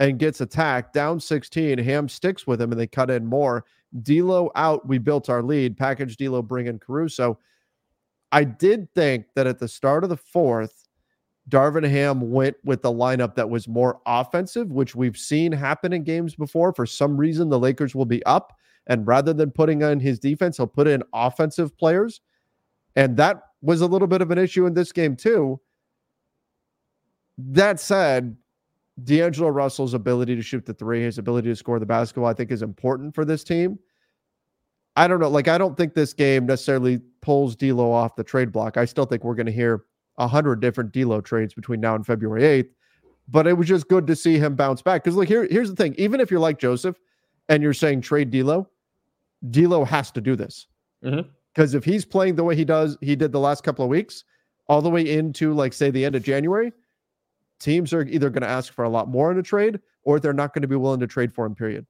and 0.00 0.18
gets 0.18 0.40
attacked 0.40 0.92
down 0.92 1.18
16. 1.18 1.78
Ham 1.78 2.08
sticks 2.08 2.46
with 2.46 2.60
him, 2.60 2.70
and 2.72 2.80
they 2.80 2.86
cut 2.86 3.10
in 3.10 3.26
more. 3.26 3.64
D'Lo 4.02 4.50
out. 4.54 4.86
We 4.86 4.98
built 4.98 5.28
our 5.28 5.42
lead. 5.42 5.76
Package 5.76 6.16
D'Lo, 6.16 6.42
bring 6.42 6.66
in 6.66 6.78
Caruso." 6.78 7.38
I 8.32 8.44
did 8.44 8.92
think 8.94 9.26
that 9.34 9.46
at 9.46 9.58
the 9.58 9.68
start 9.68 10.04
of 10.04 10.10
the 10.10 10.16
fourth, 10.16 10.86
Darvin 11.48 11.88
Ham 11.88 12.30
went 12.30 12.56
with 12.62 12.82
the 12.82 12.92
lineup 12.92 13.34
that 13.34 13.48
was 13.48 13.66
more 13.66 14.00
offensive, 14.04 14.70
which 14.70 14.94
we've 14.94 15.16
seen 15.16 15.50
happen 15.50 15.92
in 15.92 16.04
games 16.04 16.34
before. 16.34 16.72
For 16.74 16.84
some 16.84 17.16
reason, 17.16 17.48
the 17.48 17.58
Lakers 17.58 17.94
will 17.94 18.04
be 18.04 18.24
up, 18.26 18.52
and 18.86 19.06
rather 19.06 19.32
than 19.32 19.50
putting 19.50 19.82
on 19.82 19.98
his 19.98 20.18
defense, 20.18 20.58
he'll 20.58 20.66
put 20.66 20.86
in 20.86 21.02
offensive 21.14 21.76
players. 21.78 22.20
And 22.96 23.16
that 23.16 23.42
was 23.62 23.80
a 23.80 23.86
little 23.86 24.08
bit 24.08 24.20
of 24.20 24.30
an 24.30 24.38
issue 24.38 24.66
in 24.66 24.74
this 24.74 24.92
game, 24.92 25.16
too. 25.16 25.58
That 27.38 27.80
said, 27.80 28.36
D'Angelo 29.04 29.48
Russell's 29.48 29.94
ability 29.94 30.36
to 30.36 30.42
shoot 30.42 30.66
the 30.66 30.74
three, 30.74 31.02
his 31.02 31.18
ability 31.18 31.48
to 31.48 31.56
score 31.56 31.78
the 31.78 31.86
basketball, 31.86 32.26
I 32.26 32.34
think 32.34 32.50
is 32.50 32.62
important 32.62 33.14
for 33.14 33.24
this 33.24 33.44
team. 33.44 33.78
I 34.96 35.06
don't 35.06 35.20
know. 35.20 35.28
Like, 35.28 35.48
I 35.48 35.56
don't 35.56 35.76
think 35.76 35.94
this 35.94 36.12
game 36.12 36.46
necessarily 36.46 37.00
pulls 37.28 37.54
D'Lo 37.54 37.92
off 37.92 38.16
the 38.16 38.24
trade 38.24 38.50
block. 38.50 38.78
I 38.78 38.86
still 38.86 39.04
think 39.04 39.22
we're 39.22 39.34
going 39.34 39.44
to 39.44 39.52
hear 39.52 39.82
a 40.16 40.26
hundred 40.26 40.62
different 40.62 40.92
D'Lo 40.92 41.20
trades 41.20 41.52
between 41.52 41.78
now 41.78 41.94
and 41.94 42.06
February 42.06 42.42
eighth. 42.42 42.74
But 43.28 43.46
it 43.46 43.52
was 43.52 43.68
just 43.68 43.86
good 43.88 44.06
to 44.06 44.16
see 44.16 44.38
him 44.38 44.54
bounce 44.54 44.80
back. 44.80 45.04
Because 45.04 45.14
look, 45.14 45.28
here, 45.28 45.46
here's 45.50 45.68
the 45.68 45.76
thing: 45.76 45.94
even 45.98 46.20
if 46.20 46.30
you're 46.30 46.40
like 46.40 46.58
Joseph 46.58 46.96
and 47.50 47.62
you're 47.62 47.74
saying 47.74 48.00
trade 48.00 48.30
D'Lo, 48.30 48.66
D'Lo 49.50 49.84
has 49.84 50.10
to 50.12 50.22
do 50.22 50.36
this. 50.36 50.68
Because 51.02 51.26
mm-hmm. 51.58 51.76
if 51.76 51.84
he's 51.84 52.06
playing 52.06 52.34
the 52.34 52.44
way 52.44 52.56
he 52.56 52.64
does, 52.64 52.96
he 53.02 53.14
did 53.14 53.30
the 53.30 53.40
last 53.40 53.62
couple 53.62 53.84
of 53.84 53.90
weeks, 53.90 54.24
all 54.66 54.80
the 54.80 54.88
way 54.88 55.06
into 55.18 55.52
like 55.52 55.74
say 55.74 55.90
the 55.90 56.06
end 56.06 56.16
of 56.16 56.22
January, 56.22 56.72
teams 57.60 57.92
are 57.92 58.06
either 58.06 58.30
going 58.30 58.40
to 58.40 58.48
ask 58.48 58.72
for 58.72 58.84
a 58.86 58.88
lot 58.88 59.06
more 59.06 59.30
in 59.30 59.38
a 59.38 59.42
trade 59.42 59.80
or 60.04 60.18
they're 60.18 60.32
not 60.32 60.54
going 60.54 60.62
to 60.62 60.68
be 60.68 60.76
willing 60.76 61.00
to 61.00 61.06
trade 61.06 61.34
for 61.34 61.44
him. 61.44 61.54
Period. 61.54 61.84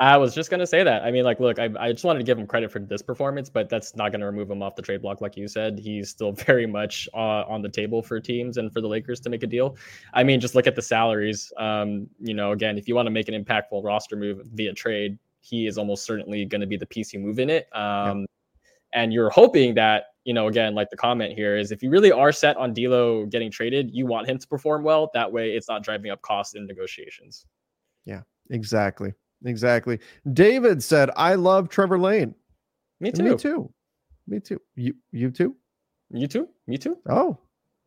I 0.00 0.16
was 0.16 0.34
just 0.34 0.50
gonna 0.50 0.66
say 0.66 0.82
that. 0.82 1.02
I 1.02 1.10
mean, 1.10 1.24
like, 1.24 1.40
look, 1.40 1.58
I, 1.58 1.68
I 1.78 1.92
just 1.92 2.04
wanted 2.04 2.20
to 2.20 2.24
give 2.24 2.38
him 2.38 2.46
credit 2.46 2.72
for 2.72 2.78
this 2.78 3.02
performance, 3.02 3.50
but 3.50 3.68
that's 3.68 3.94
not 3.94 4.12
gonna 4.12 4.24
remove 4.24 4.50
him 4.50 4.62
off 4.62 4.74
the 4.74 4.80
trade 4.80 5.02
block, 5.02 5.20
like 5.20 5.36
you 5.36 5.46
said. 5.46 5.78
He's 5.78 6.08
still 6.08 6.32
very 6.46 6.66
much 6.66 7.06
uh, 7.12 7.44
on 7.46 7.60
the 7.60 7.68
table 7.68 8.02
for 8.02 8.18
teams 8.18 8.56
and 8.56 8.72
for 8.72 8.80
the 8.80 8.88
Lakers 8.88 9.20
to 9.20 9.28
make 9.30 9.42
a 9.42 9.46
deal. 9.46 9.76
I 10.14 10.24
mean, 10.24 10.40
just 10.40 10.54
look 10.54 10.66
at 10.66 10.74
the 10.74 10.82
salaries. 10.82 11.52
Um, 11.58 12.08
you 12.18 12.32
know, 12.32 12.52
again, 12.52 12.78
if 12.78 12.88
you 12.88 12.94
want 12.94 13.06
to 13.06 13.10
make 13.10 13.28
an 13.28 13.44
impactful 13.44 13.84
roster 13.84 14.16
move 14.16 14.40
via 14.54 14.72
trade, 14.72 15.18
he 15.42 15.66
is 15.66 15.76
almost 15.76 16.04
certainly 16.04 16.46
going 16.46 16.62
to 16.62 16.66
be 16.66 16.78
the 16.78 16.86
piece 16.86 17.12
you 17.12 17.20
move 17.20 17.38
in 17.38 17.50
it. 17.50 17.68
Um, 17.76 18.20
yeah. 18.20 18.24
And 18.92 19.12
you're 19.12 19.30
hoping 19.30 19.74
that 19.74 20.06
you 20.24 20.34
know, 20.34 20.48
again, 20.48 20.74
like 20.74 20.90
the 20.90 20.96
comment 20.96 21.32
here 21.34 21.56
is 21.56 21.72
if 21.72 21.82
you 21.82 21.90
really 21.90 22.12
are 22.12 22.30
set 22.30 22.56
on 22.56 22.74
D'Lo 22.74 23.26
getting 23.26 23.50
traded, 23.50 23.90
you 23.90 24.06
want 24.06 24.28
him 24.28 24.38
to 24.38 24.46
perform 24.46 24.82
well. 24.82 25.10
That 25.14 25.30
way, 25.30 25.52
it's 25.52 25.68
not 25.68 25.82
driving 25.82 26.10
up 26.10 26.20
costs 26.22 26.54
in 26.54 26.66
negotiations. 26.66 27.46
Yeah, 28.04 28.20
exactly. 28.50 29.12
Exactly. 29.44 29.98
David 30.32 30.82
said, 30.82 31.10
I 31.16 31.34
love 31.34 31.68
Trevor 31.68 31.98
Lane. 31.98 32.34
Me 33.00 33.10
too. 33.10 33.22
Me 33.22 33.36
too. 33.36 33.72
Me 34.26 34.40
too. 34.40 34.60
You 34.76 34.94
you 35.10 35.30
too? 35.30 35.56
You 36.10 36.26
too? 36.26 36.48
Me 36.66 36.76
too. 36.76 36.98
Oh, 37.08 37.38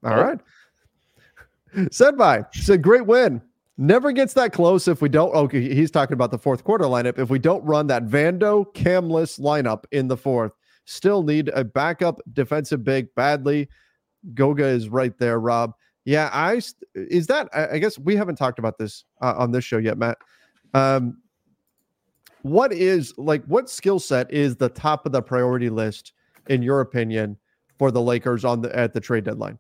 all 0.04 0.14
oh. 0.14 0.22
right. 0.22 0.40
Said 1.92 2.18
by. 2.18 2.46
said 2.52 2.84
great 2.84 3.08
win. 3.08 3.42
Never 3.78 4.12
gets 4.12 4.34
that 4.34 4.54
close 4.54 4.88
if 4.88 5.02
we 5.02 5.10
don't. 5.10 5.34
Okay, 5.34 5.72
oh, 5.72 5.74
he's 5.74 5.90
talking 5.90 6.14
about 6.14 6.30
the 6.30 6.38
fourth 6.38 6.64
quarter 6.64 6.86
lineup. 6.86 7.18
If 7.18 7.32
we 7.32 7.40
don't 7.40 7.64
run 7.64 7.88
that 7.88 8.06
Vando 8.06 8.72
Camless 8.76 9.40
lineup 9.40 9.86
in 9.92 10.08
the 10.08 10.18
fourth, 10.18 10.52
still 10.86 11.24
need 11.24 11.50
a 11.50 11.64
backup 11.64 12.22
defensive 12.34 12.84
big 12.84 13.08
badly. 13.16 13.70
Goga 14.36 14.66
is 14.66 14.90
right 14.90 15.18
there, 15.18 15.40
Rob. 15.40 15.74
Yeah, 16.06 16.30
I 16.32 16.62
is 16.94 17.26
that. 17.28 17.50
I 17.52 17.80
guess 17.80 17.98
we 17.98 18.16
haven't 18.16 18.36
talked 18.36 18.60
about 18.60 18.78
this 18.78 19.06
uh, 19.22 19.34
on 19.38 19.52
this 19.52 19.64
show 19.64 19.78
yet, 19.80 19.98
Matt. 19.98 20.20
Um, 20.76 21.18
what 22.44 22.72
is 22.72 23.14
like 23.18 23.44
what 23.46 23.70
skill 23.70 24.00
set 24.00 24.32
is 24.32 24.56
the 24.56 24.70
top 24.70 25.06
of 25.06 25.12
the 25.12 25.22
priority 25.22 25.70
list 25.70 26.14
in 26.48 26.62
your 26.62 26.82
opinion 26.82 27.38
for 27.80 27.90
the 27.90 28.02
Lakers 28.02 28.46
on 28.46 28.62
the 28.62 28.74
at 28.76 28.94
the 28.94 29.00
trade 29.02 29.24
deadline? 29.24 29.58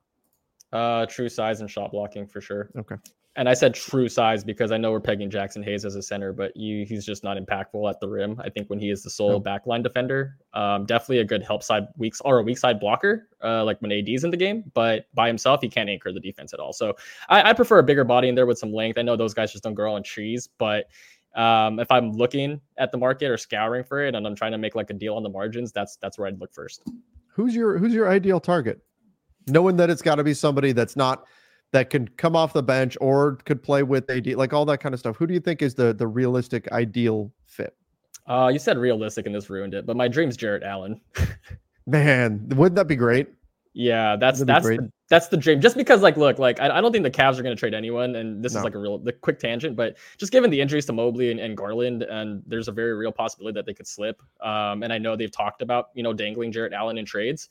Uh, 0.71 1.05
true 1.05 1.29
size 1.29 1.61
and 1.61 1.69
shot 1.69 1.91
blocking 1.91 2.27
for 2.27 2.41
sure. 2.41 2.69
Okay. 2.77 2.95
And 3.35 3.49
I 3.49 3.55
said 3.55 3.73
true 3.73 4.07
size 4.09 4.43
because 4.43 4.71
I 4.71 4.77
know 4.77 4.91
we're 4.91 4.99
pegging 4.99 5.29
Jaxson 5.29 5.63
Hayes 5.63 5.85
as 5.85 5.95
a 5.95 6.03
center, 6.03 6.33
but 6.33 6.55
you, 6.55 6.85
he's 6.85 7.03
just 7.03 7.23
not 7.23 7.35
impactful 7.35 7.89
at 7.89 7.99
the 7.99 8.07
rim. 8.07 8.39
I 8.43 8.49
think 8.49 8.69
when 8.69 8.77
he 8.77 8.91
is 8.91 9.01
the 9.01 9.09
sole 9.09 9.41
backline 9.41 9.81
defender, 9.81 10.37
um, 10.53 10.85
definitely 10.85 11.19
a 11.19 11.23
good 11.23 11.41
help 11.41 11.63
side 11.63 11.87
weeks 11.97 12.21
or 12.21 12.37
a 12.39 12.43
weak 12.43 12.59
side 12.59 12.79
blocker, 12.79 13.27
uh, 13.43 13.63
like 13.63 13.81
when 13.81 13.91
AD's 13.91 14.23
in 14.23 14.29
the 14.29 14.37
game. 14.37 14.71
But 14.75 15.07
by 15.15 15.27
himself, 15.27 15.61
he 15.61 15.69
can't 15.69 15.89
anchor 15.89 16.11
the 16.11 16.19
defense 16.19 16.53
at 16.53 16.59
all. 16.59 16.73
So 16.73 16.95
I, 17.27 17.49
I 17.49 17.53
prefer 17.53 17.79
a 17.79 17.83
bigger 17.83 18.03
body 18.03 18.29
in 18.29 18.35
there 18.35 18.45
with 18.45 18.59
some 18.59 18.71
length. 18.71 18.99
I 18.99 19.01
know 19.01 19.15
those 19.15 19.33
guys 19.33 19.51
just 19.51 19.63
don't 19.63 19.73
grow 19.73 19.95
on 19.95 20.03
trees, 20.03 20.47
but 20.59 20.85
um, 21.35 21.79
if 21.79 21.91
I'm 21.91 22.11
looking 22.11 22.61
at 22.77 22.91
the 22.91 22.97
market 22.97 23.29
or 23.29 23.37
scouring 23.37 23.83
for 23.83 24.05
it 24.05 24.15
and 24.15 24.25
I'm 24.25 24.35
trying 24.35 24.51
to 24.51 24.57
make 24.57 24.75
like 24.75 24.89
a 24.89 24.93
deal 24.93 25.15
on 25.15 25.23
the 25.23 25.29
margins, 25.29 25.71
that's 25.71 25.97
that's 25.97 26.17
where 26.17 26.27
I'd 26.27 26.39
look 26.39 26.53
first. 26.53 26.83
Who's 27.27 27.55
your 27.55 27.77
who's 27.77 27.93
your 27.93 28.09
ideal 28.09 28.39
target? 28.39 28.81
Knowing 29.47 29.75
that 29.77 29.89
it's 29.89 30.01
got 30.01 30.15
to 30.15 30.23
be 30.23 30.33
somebody 30.33 30.71
that's 30.71 30.95
not 30.95 31.25
that 31.71 31.89
can 31.89 32.07
come 32.17 32.35
off 32.35 32.53
the 32.53 32.63
bench 32.63 32.97
or 33.01 33.37
could 33.45 33.61
play 33.61 33.83
with 33.83 34.09
AD, 34.09 34.27
like 34.35 34.53
all 34.53 34.65
that 34.65 34.77
kind 34.77 34.93
of 34.93 34.99
stuff. 34.99 35.17
Who 35.17 35.27
do 35.27 35.33
you 35.33 35.39
think 35.39 35.61
is 35.61 35.73
the 35.73 35.93
the 35.93 36.07
realistic 36.07 36.71
ideal 36.71 37.31
fit? 37.45 37.75
Uh, 38.27 38.49
you 38.53 38.59
said 38.59 38.77
realistic 38.77 39.25
and 39.25 39.35
this 39.35 39.49
ruined 39.49 39.73
it, 39.73 39.85
but 39.85 39.97
my 39.97 40.07
dream's 40.07 40.37
Jarrett 40.37 40.63
Allen. 40.63 41.01
Man, 41.87 42.47
wouldn't 42.55 42.75
that 42.75 42.87
be 42.87 42.95
great? 42.95 43.27
Yeah, 43.73 44.15
that's 44.15 44.43
that's 44.43 44.67
the, 44.67 44.89
that's 45.13 45.27
the 45.27 45.37
dream. 45.37 45.61
Just 45.61 45.77
because, 45.77 46.01
like, 46.01 46.17
look, 46.17 46.39
like 46.39 46.59
I, 46.59 46.77
I 46.77 46.81
don't 46.81 46.91
think 46.91 47.03
the 47.03 47.11
Cavs 47.11 47.37
are 47.37 47.43
going 47.43 47.55
to 47.55 47.59
trade 47.59 47.75
anyone, 47.75 48.15
and 48.15 48.43
this 48.43 48.53
no. 48.53 48.59
is 48.59 48.63
like 48.63 48.73
a 48.73 48.79
real 48.79 48.97
the 48.97 49.13
quick 49.13 49.37
tangent, 49.37 49.75
but 49.75 49.95
just 50.17 50.31
given 50.31 50.49
the 50.49 50.59
injuries 50.59 50.87
to 50.87 50.93
Mobley 50.93 51.29
and, 51.29 51.39
and, 51.39 51.55
Garland, 51.55 52.01
and 52.01 52.41
there's 52.47 52.67
a 52.67 52.71
very 52.71 52.95
real 52.95 53.11
possibility 53.11 53.53
that 53.53 53.67
they 53.67 53.75
could 53.75 53.85
slip. 53.85 54.21
Um, 54.41 54.81
and 54.81 54.91
I 54.91 54.97
know 54.97 55.15
they've 55.15 55.31
talked 55.31 55.61
about 55.61 55.89
you 55.93 56.01
know 56.01 56.13
dangling 56.13 56.51
Jarrett 56.51 56.73
Allen 56.73 56.97
in 56.97 57.05
trades. 57.05 57.49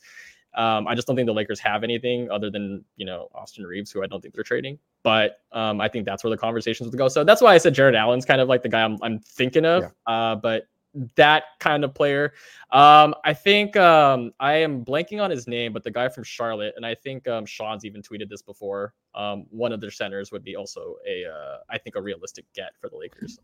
Um, 0.55 0.87
I 0.87 0.93
just 0.93 1.07
don't 1.07 1.15
think 1.15 1.25
the 1.25 1.33
Lakers 1.33 1.59
have 1.61 1.83
anything 1.83 2.29
other 2.29 2.49
than 2.49 2.83
you 2.97 3.05
know 3.05 3.29
Austin 3.33 3.65
Reaves, 3.65 3.91
who 3.91 4.03
I 4.03 4.07
don't 4.07 4.21
think 4.21 4.33
they're 4.33 4.43
trading. 4.43 4.77
But 5.01 5.39
um, 5.53 5.79
I 5.79 5.87
think 5.87 6.05
that's 6.05 6.23
where 6.23 6.31
the 6.31 6.37
conversations 6.37 6.89
would 6.89 6.97
go. 6.97 7.07
So 7.07 7.23
that's 7.23 7.41
why 7.41 7.53
I 7.53 7.57
said 7.59 7.73
Jarrett 7.73 7.95
Allen's 7.95 8.25
kind 8.25 8.41
of 8.41 8.49
like 8.49 8.61
the 8.61 8.69
guy 8.69 8.83
I'm, 8.83 8.97
I'm 9.01 9.19
thinking 9.19 9.65
of. 9.65 9.83
Yeah. 9.83 10.13
Uh, 10.13 10.35
but 10.35 10.67
that 11.15 11.43
kind 11.59 11.83
of 11.83 11.93
player. 11.93 12.33
Um, 12.71 13.13
I 13.23 13.33
think 13.33 13.75
um, 13.75 14.31
I 14.39 14.55
am 14.55 14.85
blanking 14.85 15.21
on 15.21 15.31
his 15.31 15.47
name, 15.47 15.73
but 15.73 15.83
the 15.83 15.91
guy 15.91 16.09
from 16.09 16.23
Charlotte, 16.23 16.73
and 16.75 16.85
I 16.85 16.95
think 16.95 17.27
um, 17.27 17.45
Sean's 17.45 17.85
even 17.85 18.01
tweeted 18.01 18.29
this 18.29 18.41
before. 18.41 18.93
Um, 19.15 19.45
one 19.49 19.71
of 19.71 19.81
their 19.81 19.91
centers 19.91 20.31
would 20.31 20.43
be 20.43 20.55
also 20.55 20.95
a, 21.07 21.25
uh, 21.25 21.57
I 21.69 21.77
think, 21.77 21.95
a 21.95 22.01
realistic 22.01 22.45
get 22.53 22.71
for 22.79 22.89
the 22.89 22.97
Lakers. 22.97 23.39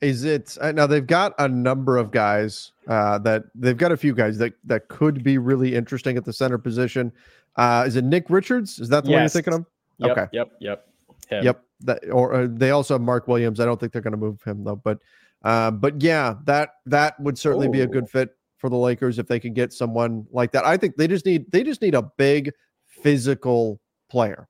Is 0.00 0.24
it 0.24 0.56
uh, 0.60 0.70
now? 0.70 0.86
They've 0.86 1.06
got 1.06 1.34
a 1.38 1.48
number 1.48 1.96
of 1.96 2.12
guys 2.12 2.70
uh, 2.86 3.18
that 3.18 3.44
they've 3.54 3.76
got 3.76 3.90
a 3.90 3.96
few 3.96 4.14
guys 4.14 4.38
that 4.38 4.52
that 4.64 4.86
could 4.86 5.24
be 5.24 5.38
really 5.38 5.74
interesting 5.74 6.16
at 6.16 6.24
the 6.24 6.32
center 6.32 6.56
position. 6.56 7.12
Uh, 7.56 7.84
is 7.84 7.96
it 7.96 8.04
Nick 8.04 8.30
Richards? 8.30 8.78
Is 8.78 8.88
that 8.90 9.04
the 9.04 9.10
one 9.10 9.22
you're 9.22 9.28
thinking 9.28 9.54
of? 9.54 9.66
Yep, 9.98 10.10
Okay. 10.10 10.26
Yep. 10.32 10.52
Yep. 10.60 10.88
Him. 11.28 11.44
Yep. 11.44 11.64
That 11.80 12.10
or 12.12 12.34
uh, 12.34 12.46
they 12.48 12.70
also 12.70 12.94
have 12.94 13.00
Mark 13.00 13.26
Williams. 13.26 13.58
I 13.58 13.64
don't 13.64 13.78
think 13.78 13.92
they're 13.92 14.02
going 14.02 14.12
to 14.12 14.18
move 14.18 14.40
him 14.42 14.62
though. 14.62 14.76
But 14.76 15.00
uh, 15.44 15.70
but 15.70 16.02
yeah, 16.02 16.34
that 16.44 16.70
that 16.86 17.18
would 17.20 17.38
certainly 17.38 17.68
be 17.68 17.80
a 17.80 17.84
Oh. 17.84 17.88
good 17.88 18.08
fit 18.08 18.30
for 18.56 18.68
the 18.68 18.76
Lakers 18.76 19.18
if 19.18 19.26
they 19.28 19.38
can 19.38 19.52
get 19.52 19.72
someone 19.72 20.26
like 20.32 20.50
that. 20.52 20.64
I 20.64 20.76
think 20.76 20.96
they 20.96 21.06
just 21.06 21.24
need 21.24 21.50
they 21.50 21.62
just 21.62 21.80
need 21.82 21.94
a 21.94 22.02
big 22.02 22.52
physical 22.86 23.80
player. 24.10 24.48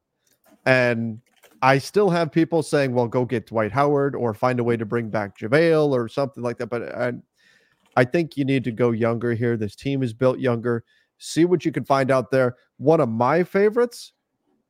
And 0.64 1.20
I 1.60 1.78
still 1.78 2.08
have 2.10 2.30
people 2.32 2.62
saying, 2.62 2.94
"Well, 2.94 3.08
go 3.08 3.24
get 3.24 3.46
Dwight 3.46 3.72
Howard 3.72 4.14
or 4.14 4.32
find 4.32 4.60
a 4.60 4.64
way 4.64 4.76
to 4.76 4.86
bring 4.86 5.10
back 5.10 5.36
JaVale 5.38 5.90
or 5.90 6.08
something 6.08 6.42
like 6.42 6.58
that." 6.58 6.68
But 6.68 6.94
I, 6.94 7.12
I 7.96 8.04
think 8.04 8.36
you 8.36 8.44
need 8.44 8.64
to 8.64 8.72
go 8.72 8.92
younger 8.92 9.34
here. 9.34 9.56
This 9.56 9.74
team 9.74 10.02
is 10.02 10.12
built 10.12 10.38
younger. 10.38 10.84
See 11.18 11.44
what 11.44 11.64
you 11.64 11.72
can 11.72 11.84
find 11.84 12.10
out 12.10 12.30
there. 12.30 12.56
One 12.76 13.00
of 13.00 13.08
my 13.08 13.42
favorites, 13.42 14.12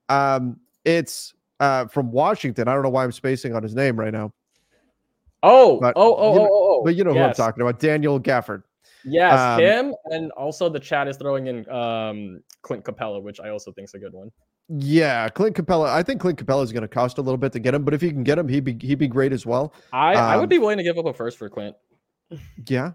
um, 0.08 0.58
it's 0.84 1.34
uh, 1.60 1.86
from 1.88 2.10
Washington. 2.10 2.68
I 2.68 2.74
don't 2.74 2.82
know 2.82 2.88
why 2.88 3.04
I'm 3.04 3.12
spacing 3.12 3.54
on 3.54 3.62
his 3.62 3.74
name 3.74 3.98
right 4.00 4.12
now, 4.12 4.32
Oh, 5.42 5.78
But 5.80 5.94
oh, 5.96 6.14
oh, 6.16 6.32
you 6.32 6.38
know- 6.38 6.44
oh, 6.44 6.48
oh, 6.50 6.78
oh. 6.80 6.84
but 6.84 6.96
you 6.96 7.04
know 7.04 7.12
who 7.12 7.20
I'm 7.20 7.32
talking 7.34 7.62
about, 7.62 7.78
Daniel 7.78 8.18
Gafford. 8.20 8.62
Yes, 9.04 9.38
Um, 9.38 9.60
him, 9.60 9.94
and 10.06 10.32
also 10.32 10.68
the 10.68 10.80
chat 10.80 11.06
is 11.08 11.16
throwing 11.16 11.46
in 11.46 11.68
um 11.70 12.42
Clint 12.62 12.84
Capela, 12.84 13.22
which 13.22 13.38
I 13.40 13.48
also 13.50 13.70
think 13.72 13.86
is 13.88 13.94
a 13.94 13.98
good 13.98 14.12
one. 14.12 14.30
Yeah, 14.68 15.28
Clint 15.28 15.56
Capela. 15.56 15.88
I 15.88 16.02
think 16.02 16.20
Clint 16.20 16.44
Capela 16.44 16.62
is 16.64 16.72
going 16.72 16.82
to 16.82 16.88
cost 16.88 17.16
a 17.18 17.22
little 17.22 17.38
bit 17.38 17.52
to 17.52 17.58
get 17.60 17.74
him, 17.74 17.84
but 17.84 17.94
if 17.94 18.02
you 18.02 18.10
can 18.10 18.24
get 18.24 18.38
him, 18.38 18.48
he'd 18.48 18.64
be 18.64 18.76
he'd 18.86 18.98
be 18.98 19.06
great 19.08 19.32
as 19.32 19.46
well. 19.46 19.72
I 19.92 20.14
I 20.14 20.34
Um, 20.34 20.40
would 20.40 20.50
be 20.50 20.58
willing 20.58 20.76
to 20.78 20.82
give 20.82 20.98
up 20.98 21.06
a 21.06 21.12
first 21.14 21.38
for 21.38 21.48
Clint. 21.48 21.76
Yeah, 22.66 22.92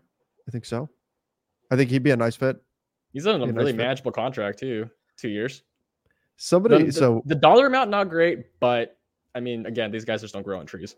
I 0.47 0.51
think 0.51 0.65
so. 0.65 0.89
I 1.71 1.77
think 1.77 1.89
he'd 1.89 2.03
be 2.03 2.11
a 2.11 2.17
nice 2.17 2.35
fit. 2.35 2.57
He's 3.13 3.25
in 3.25 3.39
a 3.41 3.43
a 3.43 3.47
nice 3.47 3.55
really 3.55 3.71
fit. 3.71 3.77
manageable 3.77 4.11
contract 4.11 4.59
too, 4.59 4.89
two 5.17 5.29
years. 5.29 5.63
Somebody. 6.37 6.79
The, 6.79 6.83
the- 6.85 6.91
so 6.91 7.23
the 7.25 7.35
dollar 7.35 7.65
amount 7.67 7.89
not 7.89 8.09
great, 8.09 8.59
but 8.59 8.97
I 9.33 9.39
mean, 9.39 9.65
again, 9.65 9.89
these 9.91 10.05
guys 10.05 10.21
just 10.21 10.33
don't 10.33 10.43
grow 10.43 10.59
on 10.59 10.65
trees. 10.67 10.95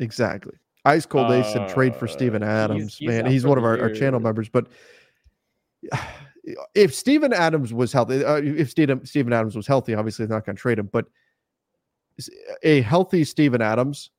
Exactly. 0.00 0.54
Ice 0.84 1.06
cold 1.06 1.30
ace 1.30 1.54
and 1.54 1.68
trade 1.68 1.94
for 1.94 2.06
Uh, 2.06 2.12
Steven 2.12 2.42
Adams. 2.42 2.96
he's 2.96 3.08
Man, 3.08 3.26
he's 3.26 3.44
one 3.44 3.58
of 3.58 3.64
our, 3.64 3.78
our 3.80 3.90
channel 3.90 4.18
members. 4.18 4.48
But 4.48 4.68
if 6.74 6.94
Steven 6.94 7.32
Adams 7.32 7.72
was 7.72 7.92
healthy, 7.92 8.24
uh, 8.24 8.36
if 8.36 8.70
Steven 8.70 9.04
Steven 9.04 9.32
Adams 9.32 9.56
was 9.56 9.66
healthy, 9.66 9.94
obviously 9.94 10.26
they're 10.26 10.36
not 10.36 10.46
going 10.46 10.56
to 10.56 10.60
trade 10.60 10.78
him. 10.78 10.88
But 10.90 11.06
a 12.62 12.80
healthy 12.82 13.24
Steven 13.24 13.62
Adams, 13.62 14.10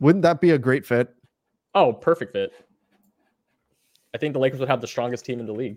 wouldn't 0.00 0.22
that 0.22 0.40
be 0.40 0.50
a 0.50 0.58
great 0.58 0.84
fit? 0.84 1.14
Oh, 1.74 1.92
perfect 1.92 2.32
fit. 2.32 2.52
I 4.12 4.18
think 4.18 4.32
the 4.32 4.40
Lakers 4.40 4.58
would 4.58 4.68
have 4.68 4.80
the 4.80 4.88
strongest 4.88 5.24
team 5.24 5.38
in 5.38 5.46
the 5.46 5.52
league, 5.52 5.76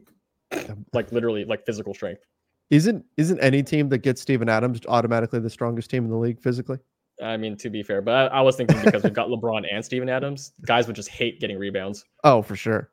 like 0.91 1.11
literally, 1.11 1.45
like 1.45 1.65
physical 1.65 1.93
strength. 1.93 2.25
Isn't 2.71 3.05
isn't 3.17 3.39
any 3.41 3.61
team 3.61 3.89
that 3.89 3.99
gets 3.99 4.21
Steven 4.21 4.49
Adams 4.49 4.79
automatically 4.87 5.39
the 5.39 5.49
strongest 5.51 5.91
team 5.91 6.03
in 6.05 6.09
the 6.09 6.17
league 6.17 6.41
physically? 6.41 6.79
I 7.21 7.37
mean, 7.37 7.55
to 7.57 7.69
be 7.69 7.83
fair, 7.83 8.01
but 8.01 8.31
I, 8.31 8.37
I 8.37 8.41
was 8.41 8.55
thinking 8.55 8.81
because 8.83 9.03
we've 9.03 9.13
got 9.13 9.27
LeBron 9.29 9.65
and 9.71 9.83
Steven 9.85 10.09
Adams, 10.09 10.53
guys 10.65 10.87
would 10.87 10.95
just 10.95 11.09
hate 11.09 11.39
getting 11.39 11.57
rebounds. 11.59 12.05
Oh, 12.23 12.41
for 12.41 12.55
sure. 12.55 12.89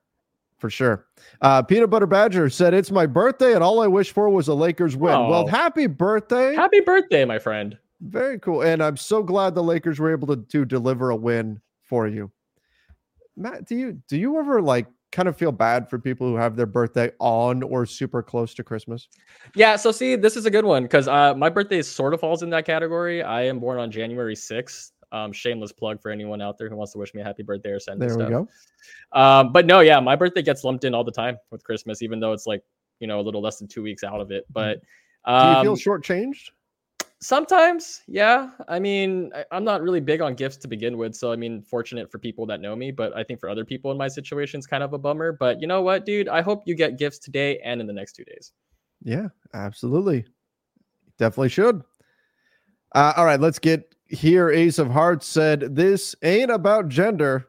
For 0.58 0.68
sure. 0.68 1.06
Uh, 1.40 1.62
Peanut 1.62 1.88
Butter 1.88 2.06
Badger 2.06 2.50
said, 2.50 2.74
It's 2.74 2.90
my 2.90 3.06
birthday, 3.06 3.54
and 3.54 3.64
all 3.64 3.80
I 3.80 3.86
wish 3.86 4.12
for 4.12 4.28
was 4.28 4.48
a 4.48 4.54
Lakers 4.54 4.94
win. 4.94 5.12
Well, 5.12 5.44
Oh. 5.44 5.46
happy 5.46 5.86
birthday. 5.86 6.54
Happy 6.54 6.80
birthday, 6.80 7.24
my 7.24 7.38
friend. 7.38 7.78
Very 8.02 8.38
cool. 8.38 8.60
And 8.62 8.82
I'm 8.82 8.98
so 8.98 9.22
glad 9.22 9.54
the 9.54 9.62
Lakers 9.62 9.98
were 9.98 10.12
able 10.12 10.26
to, 10.28 10.36
to 10.36 10.64
deliver 10.66 11.10
a 11.10 11.16
win 11.16 11.60
for 11.82 12.06
you. 12.06 12.30
Matt, 13.36 13.64
do 13.64 13.74
you 13.74 13.92
do 14.06 14.18
you 14.18 14.38
ever 14.38 14.60
like 14.60 14.86
kind 15.12 15.28
of 15.28 15.36
feel 15.36 15.52
bad 15.52 15.88
for 15.88 15.98
people 15.98 16.28
who 16.28 16.36
have 16.36 16.56
their 16.56 16.66
birthday 16.66 17.10
on 17.18 17.62
or 17.62 17.84
super 17.86 18.22
close 18.22 18.54
to 18.54 18.64
Christmas? 18.64 19.08
Yeah, 19.54 19.76
so 19.76 19.92
see, 19.92 20.16
this 20.16 20.36
is 20.36 20.46
a 20.46 20.50
good 20.50 20.64
one 20.64 20.84
because 20.84 21.08
uh, 21.08 21.34
my 21.34 21.48
birthday 21.48 21.82
sort 21.82 22.14
of 22.14 22.20
falls 22.20 22.42
in 22.42 22.50
that 22.50 22.64
category. 22.64 23.22
I 23.22 23.42
am 23.42 23.58
born 23.58 23.78
on 23.78 23.90
January 23.90 24.34
6th. 24.34 24.92
Um, 25.12 25.32
shameless 25.32 25.72
plug 25.72 26.00
for 26.00 26.12
anyone 26.12 26.40
out 26.40 26.56
there 26.56 26.68
who 26.68 26.76
wants 26.76 26.92
to 26.92 26.98
wish 26.98 27.14
me 27.14 27.20
a 27.20 27.24
happy 27.24 27.42
birthday 27.42 27.70
or 27.70 27.80
send 27.80 27.98
me 27.98 28.06
There 28.06 28.16
we 28.16 28.26
go. 28.26 28.48
Um, 29.12 29.52
but 29.52 29.66
no, 29.66 29.80
yeah, 29.80 29.98
my 29.98 30.14
birthday 30.14 30.42
gets 30.42 30.62
lumped 30.62 30.84
in 30.84 30.94
all 30.94 31.02
the 31.02 31.10
time 31.10 31.36
with 31.50 31.64
Christmas, 31.64 32.00
even 32.00 32.20
though 32.20 32.32
it's 32.32 32.46
like 32.46 32.62
you 33.00 33.08
know 33.08 33.18
a 33.18 33.22
little 33.22 33.42
less 33.42 33.58
than 33.58 33.66
two 33.66 33.82
weeks 33.82 34.04
out 34.04 34.20
of 34.20 34.30
it. 34.30 34.46
But 34.52 34.80
Do 35.26 35.32
you 35.32 35.36
um, 35.36 35.64
feel 35.64 35.76
shortchanged? 35.76 36.50
Sometimes, 37.22 38.00
yeah. 38.08 38.50
I 38.66 38.78
mean, 38.78 39.30
I, 39.34 39.44
I'm 39.52 39.62
not 39.62 39.82
really 39.82 40.00
big 40.00 40.22
on 40.22 40.34
gifts 40.34 40.56
to 40.58 40.68
begin 40.68 40.96
with, 40.96 41.14
so 41.14 41.30
I 41.30 41.36
mean, 41.36 41.62
fortunate 41.62 42.10
for 42.10 42.18
people 42.18 42.46
that 42.46 42.60
know 42.60 42.74
me, 42.74 42.90
but 42.90 43.14
I 43.14 43.22
think 43.22 43.40
for 43.40 43.50
other 43.50 43.64
people 43.64 43.90
in 43.90 43.98
my 43.98 44.08
situation, 44.08 44.58
it's 44.58 44.66
kind 44.66 44.82
of 44.82 44.94
a 44.94 44.98
bummer. 44.98 45.32
But 45.32 45.60
you 45.60 45.66
know 45.66 45.82
what, 45.82 46.06
dude? 46.06 46.28
I 46.28 46.40
hope 46.40 46.62
you 46.64 46.74
get 46.74 46.98
gifts 46.98 47.18
today 47.18 47.58
and 47.58 47.80
in 47.80 47.86
the 47.86 47.92
next 47.92 48.14
two 48.14 48.24
days. 48.24 48.52
Yeah, 49.02 49.28
absolutely. 49.52 50.24
Definitely 51.18 51.50
should. 51.50 51.82
Uh, 52.94 53.12
all 53.16 53.26
right, 53.26 53.40
let's 53.40 53.58
get 53.58 53.94
here. 54.08 54.48
Ace 54.48 54.78
of 54.78 54.90
Hearts 54.90 55.26
said, 55.26 55.76
This 55.76 56.14
ain't 56.22 56.50
about 56.50 56.88
gender, 56.88 57.48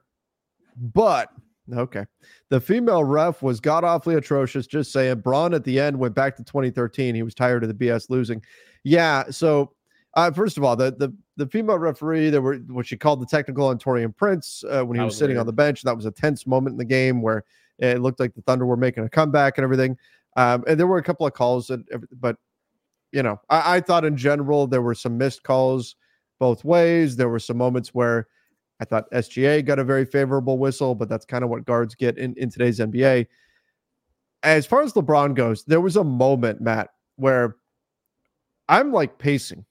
but 0.76 1.30
okay. 1.74 2.06
The 2.50 2.60
female 2.60 3.06
ref 3.06 3.42
was 3.42 3.62
god 3.62 3.86
awfully 3.86 4.16
atrocious. 4.16 4.68
Just 4.68 4.92
saying. 4.92 5.22
Bron 5.22 5.54
at 5.54 5.64
the 5.64 5.80
end 5.80 5.98
went 5.98 6.14
back 6.14 6.36
to 6.36 6.44
2013. 6.44 7.16
He 7.16 7.24
was 7.24 7.34
tired 7.34 7.64
of 7.64 7.70
the 7.70 7.86
BS 7.86 8.10
losing. 8.10 8.44
Yeah. 8.84 9.26
So, 9.30 9.74
uh, 10.16 10.32
first 10.32 10.58
of 10.58 10.64
all, 10.64 10.76
the 10.76 10.92
the 10.92 11.14
the 11.38 11.48
female 11.48 11.80
referee, 11.80 12.30
there 12.30 12.42
were 12.42 12.58
what 12.58 12.86
she 12.86 12.98
called 12.98 13.22
the 13.22 13.26
technical 13.26 13.68
on 13.68 13.78
Taurean 13.80 14.16
Prince 14.16 14.64
uh, 14.70 14.84
when 14.84 14.98
he 14.98 15.04
was 15.04 15.12
was 15.12 15.18
sitting 15.18 15.38
on 15.38 15.46
the 15.46 15.54
bench. 15.54 15.82
That 15.84 15.96
was 15.96 16.06
a 16.06 16.12
tense 16.12 16.46
moment 16.46 16.74
in 16.74 16.78
the 16.78 16.86
game 16.86 17.22
where 17.22 17.44
it 17.80 18.02
looked 18.02 18.20
like 18.20 18.34
the 18.36 18.42
Thunder 18.42 18.66
were 18.66 18.78
making 18.78 19.04
a 19.04 19.10
comeback 19.10 19.58
and 19.58 19.64
everything. 19.64 19.98
Um, 20.38 20.64
and 20.68 20.80
there 20.80 20.88
were 20.88 20.98
a 20.98 21.04
couple 21.04 21.26
of 21.26 21.34
calls, 21.34 21.68
that, 21.68 21.82
but 22.20 22.38
you 23.12 23.24
know, 23.24 23.40
I, 23.50 23.78
I 23.78 23.82
thought 23.82 24.06
in 24.06 24.16
general 24.16 24.68
there 24.68 24.82
were 24.82 24.96
some 24.96 25.18
missed 25.18 25.44
calls 25.44 25.96
both 26.40 26.64
ways. 26.64 27.16
There 27.16 27.30
were 27.30 27.40
some 27.40 27.58
moments 27.58 27.94
where 27.94 28.28
I 28.80 28.86
thought 28.86 29.12
SGA 29.12 29.66
got 29.66 29.80
a 29.80 29.84
very 29.84 30.06
favorable 30.06 30.58
whistle, 30.58 30.96
but 30.96 31.10
that's 31.10 31.26
kind 31.26 31.44
of 31.44 31.50
what 31.50 31.66
guards 31.66 31.96
get 31.96 32.18
in, 32.18 32.34
in 32.36 32.50
today's 32.50 32.80
NBA. 32.80 33.28
As 34.44 34.66
far 34.66 34.82
as 34.82 34.94
LeBron 34.94 35.36
goes, 35.36 35.64
there 35.66 35.82
was 35.82 35.98
a 35.98 36.04
moment, 36.04 36.62
Matt, 36.62 36.90
where 37.16 37.58
I'm 38.72 38.92
like 38.92 39.20
pacing 39.20 39.66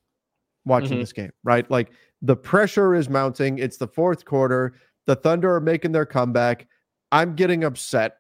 watching 0.65 0.99
Mhm. 0.99 1.01
this 1.01 1.13
game, 1.13 1.33
right? 1.43 1.69
Like 1.71 1.91
the 2.23 2.37
pressure 2.37 2.95
is 2.95 3.09
mounting. 3.09 3.59
It's 3.59 3.79
the 3.79 3.89
fourth 3.89 4.25
quarter. 4.25 4.75
The 5.07 5.17
Thunder 5.17 5.53
are 5.55 5.61
making 5.61 5.93
their 5.93 6.07
comeback. 6.07 6.69
I'm 7.11 7.35
getting 7.35 7.65
upset. 7.65 8.19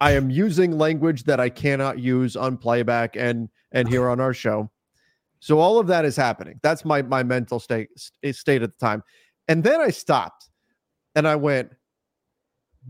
I 0.00 0.12
am 0.12 0.30
using 0.30 0.76
language 0.76 1.24
that 1.24 1.38
I 1.38 1.50
cannot 1.50 1.98
use 2.00 2.34
on 2.34 2.56
playback 2.56 3.14
and 3.14 3.48
and 3.72 3.88
here 3.88 4.08
on 4.08 4.20
our 4.20 4.32
show. 4.34 4.70
So 5.40 5.58
all 5.58 5.78
of 5.78 5.86
that 5.88 6.04
is 6.04 6.16
happening. 6.16 6.58
That's 6.62 6.84
my 6.84 7.02
my 7.02 7.22
mental 7.22 7.60
state 7.60 7.90
state 8.32 8.62
at 8.62 8.70
the 8.76 8.84
time. 8.84 9.02
And 9.48 9.62
then 9.62 9.80
I 9.80 9.90
stopped 9.90 10.48
and 11.14 11.28
I 11.28 11.36
went, 11.36 11.70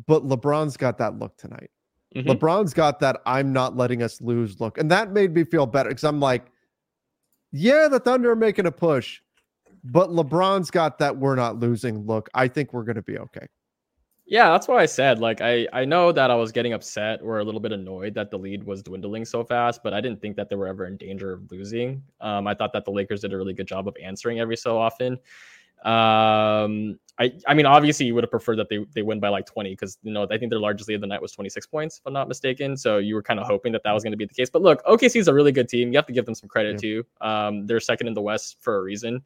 but 0.06 0.22
LeBron's 0.22 0.76
got 0.76 0.98
that 0.98 1.18
look 1.18 1.36
tonight. 1.36 1.70
Mhm. 2.14 2.26
LeBron's 2.26 2.72
got 2.72 3.00
that 3.00 3.20
I'm 3.26 3.52
not 3.52 3.76
letting 3.76 4.02
us 4.02 4.20
lose 4.20 4.60
look. 4.60 4.78
And 4.78 4.88
that 4.92 5.10
made 5.12 5.34
me 5.34 5.42
feel 5.44 5.66
better 5.66 5.88
because 5.88 6.04
I'm 6.04 6.20
like, 6.20 6.46
yeah, 7.56 7.86
the 7.86 8.00
Thunder 8.00 8.32
are 8.32 8.36
making 8.36 8.66
a 8.66 8.72
push, 8.72 9.20
but 9.84 10.10
LeBron's 10.10 10.72
got 10.72 10.98
that 10.98 11.16
we're 11.16 11.36
not 11.36 11.60
losing 11.60 12.04
look. 12.04 12.28
I 12.34 12.48
think 12.48 12.72
we're 12.72 12.82
going 12.82 12.96
to 12.96 13.02
be 13.02 13.16
okay. 13.16 13.46
Yeah, 14.26 14.50
that's 14.50 14.66
why 14.66 14.78
I 14.82 14.86
said 14.86 15.20
like 15.20 15.40
I 15.40 15.68
I 15.72 15.84
know 15.84 16.10
that 16.10 16.32
I 16.32 16.34
was 16.34 16.50
getting 16.50 16.72
upset 16.72 17.20
or 17.22 17.38
a 17.38 17.44
little 17.44 17.60
bit 17.60 17.70
annoyed 17.70 18.14
that 18.14 18.30
the 18.32 18.38
lead 18.38 18.64
was 18.64 18.82
dwindling 18.82 19.24
so 19.24 19.44
fast, 19.44 19.84
but 19.84 19.94
I 19.94 20.00
didn't 20.00 20.20
think 20.20 20.34
that 20.34 20.48
they 20.48 20.56
were 20.56 20.66
ever 20.66 20.86
in 20.86 20.96
danger 20.96 21.34
of 21.34 21.48
losing. 21.52 22.02
Um, 22.20 22.48
I 22.48 22.54
thought 22.54 22.72
that 22.72 22.84
the 22.84 22.90
Lakers 22.90 23.20
did 23.20 23.32
a 23.32 23.36
really 23.36 23.54
good 23.54 23.68
job 23.68 23.86
of 23.86 23.96
answering 24.02 24.40
every 24.40 24.56
so 24.56 24.76
often. 24.76 25.18
Um, 25.84 26.98
I 27.18 27.32
I 27.46 27.54
mean 27.54 27.66
obviously 27.66 28.06
you 28.06 28.14
would 28.14 28.24
have 28.24 28.30
preferred 28.30 28.56
that 28.56 28.68
they 28.68 28.84
they 28.92 29.02
win 29.02 29.20
by 29.20 29.28
like 29.28 29.46
20 29.46 29.70
because 29.70 29.98
you 30.02 30.12
know 30.12 30.26
I 30.30 30.38
think 30.38 30.50
their 30.50 30.58
largest 30.58 30.88
lead 30.88 30.96
of 30.96 31.00
the 31.00 31.06
night 31.06 31.22
was 31.22 31.32
26 31.32 31.66
points 31.66 31.98
if 31.98 32.06
I'm 32.06 32.12
not 32.12 32.28
mistaken. 32.28 32.76
So 32.76 32.98
you 32.98 33.14
were 33.14 33.22
kind 33.22 33.38
of 33.38 33.46
hoping 33.46 33.72
that 33.72 33.82
that 33.84 33.92
was 33.92 34.02
going 34.02 34.12
to 34.12 34.16
be 34.16 34.26
the 34.26 34.34
case. 34.34 34.50
But 34.50 34.62
look, 34.62 34.84
OKC 34.84 35.16
is 35.16 35.28
a 35.28 35.34
really 35.34 35.52
good 35.52 35.68
team. 35.68 35.92
You 35.92 35.98
have 35.98 36.06
to 36.06 36.12
give 36.12 36.26
them 36.26 36.34
some 36.34 36.48
credit 36.48 36.78
too. 36.78 37.04
Um, 37.20 37.66
they're 37.66 37.80
second 37.80 38.08
in 38.08 38.14
the 38.14 38.22
West 38.22 38.56
for 38.60 38.78
a 38.78 38.82
reason. 38.82 39.22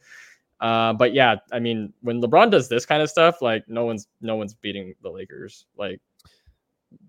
Uh, 0.61 0.93
but 0.93 1.14
yeah, 1.14 1.36
I 1.53 1.61
mean, 1.61 1.93
when 2.03 2.20
LeBron 2.20 2.51
does 2.51 2.68
this 2.68 2.84
kind 2.84 3.01
of 3.01 3.09
stuff, 3.09 3.41
like 3.41 3.68
no 3.68 3.84
one's 3.84 4.09
no 4.20 4.36
one's 4.36 4.55
beating 4.55 4.95
the 5.03 5.11
Lakers. 5.11 5.66
Like 5.76 6.01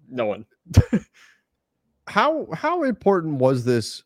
no 0.09 0.25
one. 0.25 0.45
how 2.07 2.47
how 2.53 2.84
important 2.84 3.36
was 3.36 3.65
this 3.65 4.03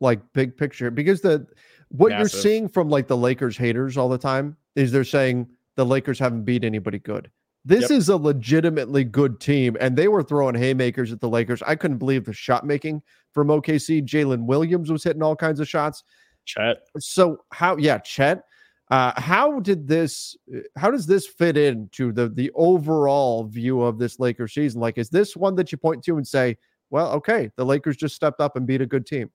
like 0.00 0.20
big 0.32 0.56
picture 0.56 0.90
because 0.90 1.20
the 1.20 1.46
what 1.88 2.10
Massive. 2.10 2.20
you're 2.20 2.42
seeing 2.42 2.68
from 2.68 2.88
like 2.88 3.06
the 3.06 3.16
Lakers 3.16 3.56
haters 3.56 3.96
all 3.96 4.08
the 4.08 4.18
time 4.18 4.56
is 4.74 4.90
they're 4.90 5.04
saying 5.04 5.48
the 5.76 5.84
Lakers 5.86 6.18
haven't 6.18 6.44
beat 6.44 6.64
anybody 6.64 6.98
good. 6.98 7.30
This 7.64 7.82
Yep. 7.82 7.90
is 7.92 8.08
a 8.08 8.16
legitimately 8.16 9.04
good 9.04 9.38
team, 9.40 9.76
and 9.78 9.96
they 9.96 10.08
were 10.08 10.22
throwing 10.22 10.54
haymakers 10.56 11.12
at 11.12 11.20
the 11.20 11.28
Lakers. 11.28 11.62
I 11.62 11.76
couldn't 11.76 11.98
believe 11.98 12.24
the 12.24 12.32
shot 12.32 12.66
making 12.66 13.02
from 13.32 13.48
OKC. 13.50 14.02
Jalen 14.02 14.46
Williams 14.46 14.90
was 14.90 15.04
hitting 15.04 15.22
all 15.22 15.36
kinds 15.36 15.60
of 15.60 15.68
shots. 15.68 16.02
Chet. 16.44 16.78
So 16.98 17.38
how? 17.52 17.76
Yeah, 17.76 17.98
Chet. 17.98 18.42
Uh, 18.90 19.12
how 19.18 19.60
did 19.60 19.86
this? 19.86 20.36
How 20.76 20.90
does 20.90 21.06
this 21.06 21.26
fit 21.26 21.56
into 21.56 22.12
the 22.12 22.28
the 22.28 22.50
overall 22.54 23.44
view 23.44 23.80
of 23.80 23.96
this 23.98 24.18
Lakers 24.18 24.52
season? 24.54 24.80
Like, 24.80 24.98
is 24.98 25.08
this 25.08 25.36
one 25.36 25.54
that 25.54 25.70
you 25.70 25.78
point 25.78 26.02
to 26.04 26.16
and 26.16 26.26
say, 26.26 26.58
"Well, 26.90 27.12
okay, 27.12 27.50
the 27.56 27.64
Lakers 27.64 27.96
just 27.96 28.16
stepped 28.16 28.40
up 28.40 28.56
and 28.56 28.66
beat 28.66 28.82
a 28.82 28.86
good 28.86 29.06
team"? 29.06 29.30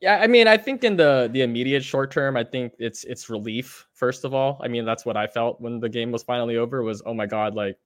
Yeah, 0.00 0.18
I 0.20 0.26
mean, 0.26 0.48
I 0.48 0.56
think 0.56 0.84
in 0.84 0.96
the 0.96 1.28
the 1.32 1.42
immediate 1.42 1.84
short 1.84 2.10
term, 2.10 2.36
I 2.36 2.44
think 2.44 2.72
it's 2.78 3.04
it's 3.04 3.28
relief. 3.28 3.86
First 3.92 4.24
of 4.24 4.34
all, 4.34 4.60
I 4.62 4.68
mean, 4.68 4.84
that's 4.84 5.04
what 5.04 5.16
I 5.16 5.26
felt 5.26 5.60
when 5.60 5.80
the 5.80 5.88
game 5.88 6.10
was 6.10 6.22
finally 6.22 6.56
over. 6.56 6.82
Was 6.82 7.02
oh 7.04 7.14
my 7.14 7.26
god, 7.26 7.54
like 7.54 7.76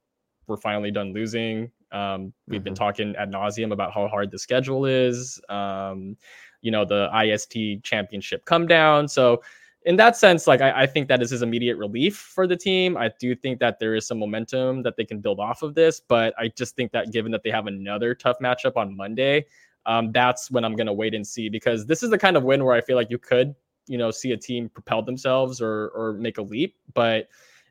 we're 0.47 0.57
finally 0.57 0.91
done 0.91 1.13
losing. 1.13 1.71
Um, 1.93 2.33
we've 2.47 2.65
been 2.65 2.75
talking 2.75 3.15
ad 3.17 3.33
nauseum 3.33 3.73
about 3.73 3.93
how 3.93 4.09
hard 4.09 4.31
the 4.31 4.39
schedule 4.39 4.85
is. 4.87 5.41
Um, 5.49 6.17
you 6.61 6.71
know, 6.71 6.85
the 6.85 7.09
IST 7.15 7.83
championship 7.85 8.45
come 8.45 8.67
down. 8.67 9.09
So 9.09 9.43
in 9.85 9.97
that 9.97 10.17
sense, 10.17 10.47
like 10.47 10.61
I, 10.61 10.83
I 10.83 10.87
think 10.87 11.09
that 11.09 11.23
is 11.23 11.41
immediate 11.41 11.77
relief 11.77 12.17
for 12.17 12.47
the 12.47 12.57
team. 12.57 12.97
I 12.97 13.11
do 13.19 13.35
think 13.35 13.61
that 13.61 13.79
there 13.79 13.95
is 13.95 14.07
some 14.07 14.19
momentum 14.19 14.83
that 14.83 14.97
they 14.97 15.05
can 15.05 15.21
build 15.21 15.39
off 15.39 15.63
of 15.63 15.75
this, 15.75 16.01
but 16.01 16.35
I 16.39 16.49
just 16.49 16.77
think 16.77 16.93
that 16.93 17.13
given 17.13 17.31
that 17.33 17.43
they 17.43 17.51
have 17.51 17.67
another 17.67 18.15
tough 18.15 18.39
matchup 18.43 18.77
on 18.77 18.97
Monday, 18.97 19.47
um, 19.89 20.13
that's 20.13 20.51
when 20.51 20.65
I'm 20.65 20.77
going 20.77 20.87
to 20.87 20.93
wait 20.93 21.15
and 21.15 21.27
see 21.27 21.49
because 21.49 21.87
this 21.87 22.03
is 22.03 22.11
the 22.11 22.19
kind 22.19 22.37
of 22.37 22.45
win 22.45 22.63
where 22.63 22.77
I 22.77 22.83
feel 22.83 22.95
like 22.95 23.11
you 23.11 23.19
could, 23.19 23.55
you 23.87 23.97
know, 23.97 24.11
see 24.11 24.33
a 24.33 24.37
team 24.37 24.69
propel 24.69 25.03
themselves 25.03 25.61
or 25.61 25.89
or 25.89 26.13
make 26.13 26.37
a 26.37 26.43
leap, 26.43 26.77
but 26.95 27.29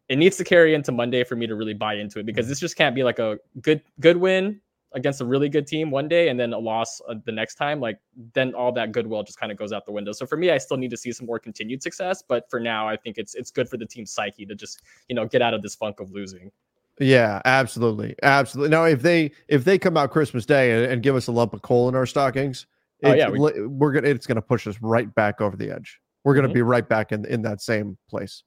it 0.10 0.18
needs 0.18 0.36
to 0.38 0.44
carry 0.44 0.74
into 0.74 0.92
Monday 0.92 1.24
for 1.24 1.36
me 1.36 1.46
to 1.46 1.56
really 1.56 1.76
buy 1.76 1.94
into 1.94 2.20
it 2.20 2.26
because 2.26 2.48
this 2.48 2.60
just 2.60 2.76
can't 2.76 2.96
be 2.96 3.04
like 3.04 3.20
a 3.20 3.38
good 3.62 3.82
good 4.00 4.18
win 4.18 4.60
against 4.94 5.22
a 5.22 5.26
really 5.26 5.48
good 5.48 5.68
team 5.68 5.92
one 5.92 6.08
day 6.08 6.30
and 6.30 6.40
then 6.40 6.54
a 6.54 6.58
loss 6.58 7.02
uh, 7.08 7.14
the 7.26 7.32
next 7.32 7.56
time 7.56 7.80
like 7.80 8.00
then 8.34 8.56
all 8.56 8.72
that 8.72 8.94
goodwill 8.94 9.22
just 9.22 9.38
kind 9.38 9.52
of 9.52 9.58
goes 9.58 9.74
out 9.74 9.86
the 9.86 9.92
window. 9.92 10.14
So 10.14 10.26
for 10.26 10.38
me 10.38 10.50
i 10.50 10.58
still 10.58 10.78
need 10.78 10.90
to 10.92 10.98
see 10.98 11.12
some 11.12 11.28
more 11.28 11.40
continued 11.40 11.84
success 11.84 12.24
but 12.26 12.50
for 12.50 12.60
now 12.60 12.88
i 12.88 12.96
think 12.96 13.18
it's 13.18 13.36
it's 13.36 13.52
good 13.52 13.68
for 13.68 13.76
the 13.76 13.86
team's 13.86 14.12
psyche 14.12 14.46
to 14.46 14.56
just 14.56 14.82
you 15.10 15.16
know 15.16 15.26
get 15.26 15.42
out 15.42 15.54
of 15.54 15.62
this 15.62 15.76
funk 15.76 16.00
of 16.00 16.12
losing 16.12 16.52
Yeah, 17.00 17.42
absolutely, 17.46 18.16
absolutely. 18.24 18.72
Now, 18.72 18.86
if 18.86 19.02
they 19.02 19.32
if 19.48 19.64
they 19.64 19.78
come 19.78 19.98
out 19.98 20.12
Christmas 20.12 20.46
Day 20.46 20.72
and, 20.72 20.92
and 20.94 21.04
give 21.04 21.16
us 21.16 21.28
a 21.28 21.32
lump 21.32 21.54
of 21.54 21.62
coal 21.62 21.90
in 21.90 21.96
our 21.96 22.06
stockings, 22.06 22.66
Oh, 23.04 23.12
it's 23.12 23.20
yeah, 23.20 23.30
we, 23.30 23.68
we're 23.68 23.92
gonna 23.92 24.08
it's 24.08 24.26
gonna 24.26 24.42
push 24.42 24.66
us 24.66 24.82
right 24.82 25.14
back 25.14 25.40
over 25.40 25.56
the 25.56 25.70
edge. 25.70 26.00
We're 26.24 26.34
gonna 26.34 26.50
Mhm. 26.50 26.54
be 26.56 26.62
right 26.64 26.88
back 26.88 27.12
in 27.12 27.26
in 27.26 27.44
that 27.44 27.62
same 27.62 27.98
place. 28.10 28.44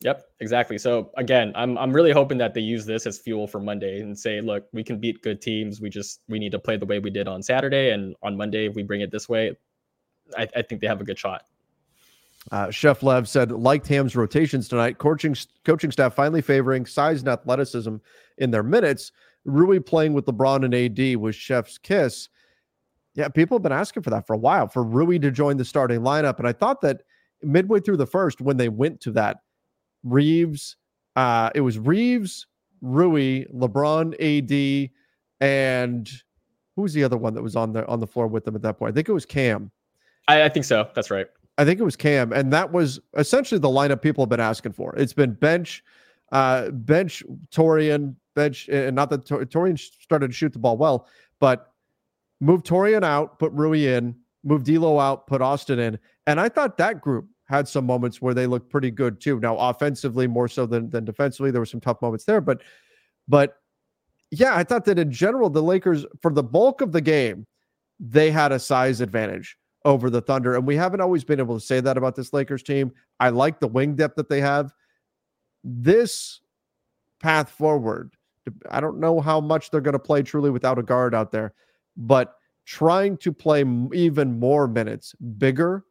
Yep, 0.00 0.24
exactly. 0.40 0.78
So 0.78 1.10
again, 1.18 1.52
I'm 1.54 1.76
I'm 1.76 1.92
really 1.92 2.10
hoping 2.10 2.38
that 2.38 2.54
they 2.54 2.60
use 2.62 2.86
this 2.86 3.06
as 3.06 3.18
fuel 3.18 3.46
for 3.46 3.60
Monday 3.60 4.00
and 4.00 4.18
say, 4.18 4.40
look, 4.40 4.66
we 4.72 4.82
can 4.82 4.98
beat 4.98 5.20
good 5.22 5.42
teams. 5.42 5.80
We 5.80 5.90
just 5.90 6.22
we 6.28 6.38
need 6.38 6.52
to 6.52 6.58
play 6.58 6.78
the 6.78 6.86
way 6.86 6.98
we 6.98 7.10
did 7.10 7.28
on 7.28 7.42
Saturday, 7.42 7.90
and 7.90 8.16
on 8.22 8.36
Monday, 8.36 8.66
if 8.66 8.74
we 8.74 8.82
bring 8.82 9.02
it 9.02 9.10
this 9.12 9.28
way, 9.28 9.54
I, 10.36 10.48
I 10.56 10.62
think 10.62 10.80
they 10.80 10.86
have 10.86 11.00
a 11.02 11.04
good 11.04 11.18
shot. 11.18 11.42
Uh, 12.50 12.70
Chef 12.70 13.02
Lev 13.02 13.28
said, 13.28 13.52
liked 13.52 13.86
Ham's 13.86 14.16
rotations 14.16 14.68
tonight. 14.68 14.98
Coaching 14.98 15.36
coaching 15.64 15.92
staff 15.92 16.14
finally 16.14 16.42
favoring 16.42 16.86
size 16.86 17.20
and 17.20 17.28
athleticism 17.28 17.96
in 18.38 18.50
their 18.50 18.64
minutes. 18.64 19.12
Rui 19.44 19.80
playing 19.80 20.12
with 20.12 20.26
LeBron 20.26 20.64
and 20.64 20.74
AD 20.74 21.16
was 21.16 21.36
Chef's 21.36 21.78
kiss. 21.78 22.28
Yeah, 23.14 23.28
people 23.28 23.56
have 23.56 23.62
been 23.62 23.72
asking 23.72 24.02
for 24.02 24.10
that 24.10 24.26
for 24.26 24.32
a 24.32 24.38
while 24.38 24.66
for 24.66 24.82
Rui 24.82 25.18
to 25.20 25.30
join 25.30 25.56
the 25.56 25.64
starting 25.64 26.00
lineup, 26.00 26.38
and 26.38 26.48
I 26.48 26.52
thought 26.52 26.80
that 26.80 27.02
midway 27.42 27.80
through 27.80 27.98
the 27.98 28.06
first, 28.06 28.40
when 28.40 28.56
they 28.56 28.68
went 28.68 29.00
to 29.02 29.10
that, 29.12 29.38
Reaves, 30.02 30.76
uh, 31.16 31.50
it 31.54 31.60
was 31.60 31.78
Reaves, 31.78 32.46
Rui, 32.80 33.44
LeBron, 33.54 34.14
AD, 34.18 34.90
and 35.40 36.10
who 36.74 36.82
was 36.82 36.94
the 36.94 37.04
other 37.04 37.16
one 37.16 37.34
that 37.34 37.42
was 37.42 37.54
on 37.54 37.72
the 37.72 37.86
on 37.86 38.00
the 38.00 38.06
floor 38.06 38.26
with 38.26 38.44
them 38.44 38.56
at 38.56 38.62
that 38.62 38.78
point? 38.78 38.92
I 38.92 38.94
think 38.94 39.08
it 39.08 39.12
was 39.12 39.26
Cam. 39.26 39.70
I, 40.28 40.44
I 40.44 40.48
think 40.48 40.64
so. 40.64 40.88
That's 40.94 41.10
right. 41.10 41.26
I 41.58 41.64
think 41.64 41.80
it 41.80 41.84
was 41.84 41.96
Cam, 41.96 42.32
and 42.32 42.52
that 42.52 42.72
was 42.72 43.00
essentially 43.16 43.58
the 43.58 43.68
lineup 43.68 44.00
people 44.00 44.24
have 44.24 44.30
been 44.30 44.40
asking 44.40 44.72
for. 44.72 44.94
It's 44.96 45.12
been 45.12 45.34
bench, 45.34 45.84
uh, 46.32 46.70
bench 46.70 47.22
Taurean, 47.50 48.16
bench, 48.34 48.68
and 48.68 48.96
not 48.96 49.10
that 49.10 49.26
Tor- 49.26 49.44
Taurean 49.44 49.78
started 49.78 50.28
to 50.28 50.32
shoot 50.32 50.52
the 50.52 50.58
ball 50.58 50.78
well, 50.78 51.06
but 51.40 51.72
move 52.40 52.62
Taurean 52.62 53.04
out, 53.04 53.38
put 53.38 53.52
Rui 53.52 53.86
in, 53.86 54.14
move 54.44 54.64
D'Lo 54.64 54.98
out, 54.98 55.26
put 55.26 55.42
Austin 55.42 55.78
in, 55.78 55.98
and 56.26 56.40
I 56.40 56.48
thought 56.48 56.78
that 56.78 57.00
group 57.00 57.26
had 57.44 57.68
some 57.68 57.84
moments 57.84 58.22
where 58.22 58.32
they 58.32 58.46
looked 58.46 58.70
pretty 58.70 58.90
good 58.90 59.20
too. 59.20 59.38
Now, 59.38 59.56
offensively 59.58 60.26
more 60.26 60.48
so 60.48 60.64
than 60.64 60.88
than 60.88 61.04
defensively, 61.04 61.50
there 61.50 61.60
were 61.60 61.66
some 61.66 61.80
tough 61.80 62.00
moments 62.00 62.24
there, 62.24 62.40
but 62.40 62.62
but 63.28 63.58
yeah, 64.30 64.56
I 64.56 64.64
thought 64.64 64.86
that 64.86 64.98
in 64.98 65.12
general 65.12 65.50
the 65.50 65.62
Lakers 65.62 66.06
for 66.22 66.32
the 66.32 66.42
bulk 66.42 66.80
of 66.80 66.92
the 66.92 67.02
game 67.02 67.46
they 68.00 68.30
had 68.30 68.50
a 68.50 68.58
size 68.58 69.00
advantage 69.00 69.56
over 69.84 70.10
the 70.10 70.20
Thunder. 70.20 70.54
And 70.54 70.66
we 70.66 70.76
haven't 70.76 71.00
always 71.00 71.24
been 71.24 71.40
able 71.40 71.58
to 71.58 71.64
say 71.64 71.80
that 71.80 71.96
about 71.96 72.14
this 72.14 72.32
Lakers 72.32 72.62
team. 72.62 72.92
I 73.20 73.30
like 73.30 73.60
the 73.60 73.68
wing 73.68 73.94
depth 73.94 74.16
that 74.16 74.28
they 74.28 74.40
have. 74.40 74.72
This 75.64 76.40
path 77.20 77.50
forward, 77.50 78.12
I 78.70 78.80
don't 78.80 78.98
know 78.98 79.20
how 79.20 79.40
much 79.40 79.70
they're 79.70 79.80
going 79.80 79.92
to 79.92 79.98
play 79.98 80.22
truly 80.22 80.50
without 80.50 80.78
a 80.78 80.82
guard 80.82 81.14
out 81.14 81.30
there, 81.30 81.54
but 81.96 82.34
trying 82.64 83.16
to 83.18 83.32
play 83.32 83.64
even 83.92 84.38
more 84.38 84.66
minutes, 84.68 85.14
bigger, 85.38 85.84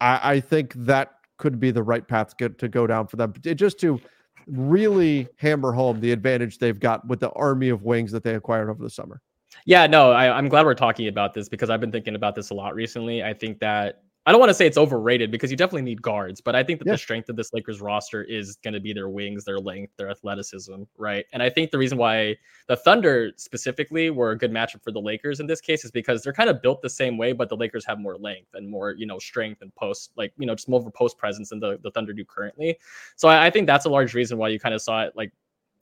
I, 0.00 0.20
I 0.34 0.40
think 0.40 0.74
that 0.74 1.12
could 1.36 1.58
be 1.58 1.70
the 1.70 1.82
right 1.82 2.06
path 2.06 2.36
to, 2.38 2.48
to 2.48 2.68
go 2.68 2.86
down 2.86 3.06
for 3.06 3.16
them. 3.16 3.32
It- 3.44 3.54
just 3.54 3.78
to 3.80 4.00
really 4.46 5.28
hammer 5.36 5.72
home 5.72 6.00
the 6.00 6.12
advantage 6.12 6.58
they've 6.58 6.78
got 6.78 7.06
with 7.08 7.20
the 7.20 7.30
army 7.30 7.70
of 7.70 7.82
wings 7.82 8.12
that 8.12 8.22
they 8.22 8.34
acquired 8.34 8.68
over 8.68 8.82
the 8.82 8.90
summer. 8.90 9.20
Yeah, 9.66 9.86
no, 9.86 10.12
I, 10.12 10.36
I'm 10.36 10.48
glad 10.48 10.64
we're 10.66 10.74
talking 10.74 11.08
about 11.08 11.34
this 11.34 11.48
because 11.48 11.70
I've 11.70 11.80
been 11.80 11.92
thinking 11.92 12.14
about 12.14 12.34
this 12.34 12.50
a 12.50 12.54
lot 12.54 12.74
recently. 12.74 13.22
I 13.22 13.32
think 13.34 13.58
that 13.60 14.02
I 14.26 14.32
don't 14.32 14.40
want 14.40 14.48
to 14.50 14.54
say 14.54 14.66
it's 14.66 14.78
overrated 14.78 15.30
because 15.30 15.50
you 15.50 15.56
definitely 15.56 15.82
need 15.82 16.00
guards, 16.00 16.40
but 16.40 16.56
I 16.56 16.62
think 16.62 16.78
that 16.78 16.86
Yeah. 16.86 16.92
the 16.94 16.98
strength 16.98 17.28
of 17.28 17.36
this 17.36 17.52
Lakers 17.52 17.82
roster 17.82 18.22
is 18.22 18.56
going 18.56 18.72
to 18.72 18.80
be 18.80 18.94
their 18.94 19.10
wings, 19.10 19.44
their 19.44 19.58
length, 19.58 19.92
their 19.98 20.10
athleticism, 20.10 20.82
right? 20.96 21.26
And 21.34 21.42
I 21.42 21.50
think 21.50 21.70
the 21.70 21.76
reason 21.76 21.98
why 21.98 22.36
the 22.66 22.76
Thunder 22.76 23.32
specifically 23.36 24.08
were 24.08 24.30
a 24.30 24.38
good 24.38 24.50
matchup 24.50 24.82
for 24.82 24.92
the 24.92 25.00
Lakers 25.00 25.40
in 25.40 25.46
this 25.46 25.60
case 25.60 25.84
is 25.84 25.90
because 25.90 26.22
they're 26.22 26.32
kind 26.32 26.48
of 26.48 26.62
built 26.62 26.80
the 26.80 26.88
same 26.88 27.18
way, 27.18 27.32
but 27.32 27.50
the 27.50 27.56
Lakers 27.56 27.84
have 27.84 27.98
more 27.98 28.16
length 28.16 28.48
and 28.54 28.66
more, 28.68 28.92
you 28.92 29.04
know, 29.04 29.18
strength 29.18 29.60
and 29.60 29.74
post, 29.74 30.12
like, 30.16 30.32
you 30.38 30.46
know, 30.46 30.54
just 30.54 30.70
more 30.70 30.80
of 30.80 30.86
a 30.86 30.90
post 30.90 31.18
presence 31.18 31.50
than 31.50 31.60
the, 31.60 31.78
the 31.82 31.90
Thunder 31.90 32.14
do 32.14 32.24
currently. 32.24 32.78
So 33.16 33.28
I, 33.28 33.46
I 33.46 33.50
think 33.50 33.66
that's 33.66 33.84
a 33.84 33.90
large 33.90 34.14
reason 34.14 34.38
why 34.38 34.48
you 34.48 34.58
kind 34.58 34.74
of 34.74 34.80
saw 34.80 35.02
it 35.02 35.12
like 35.16 35.32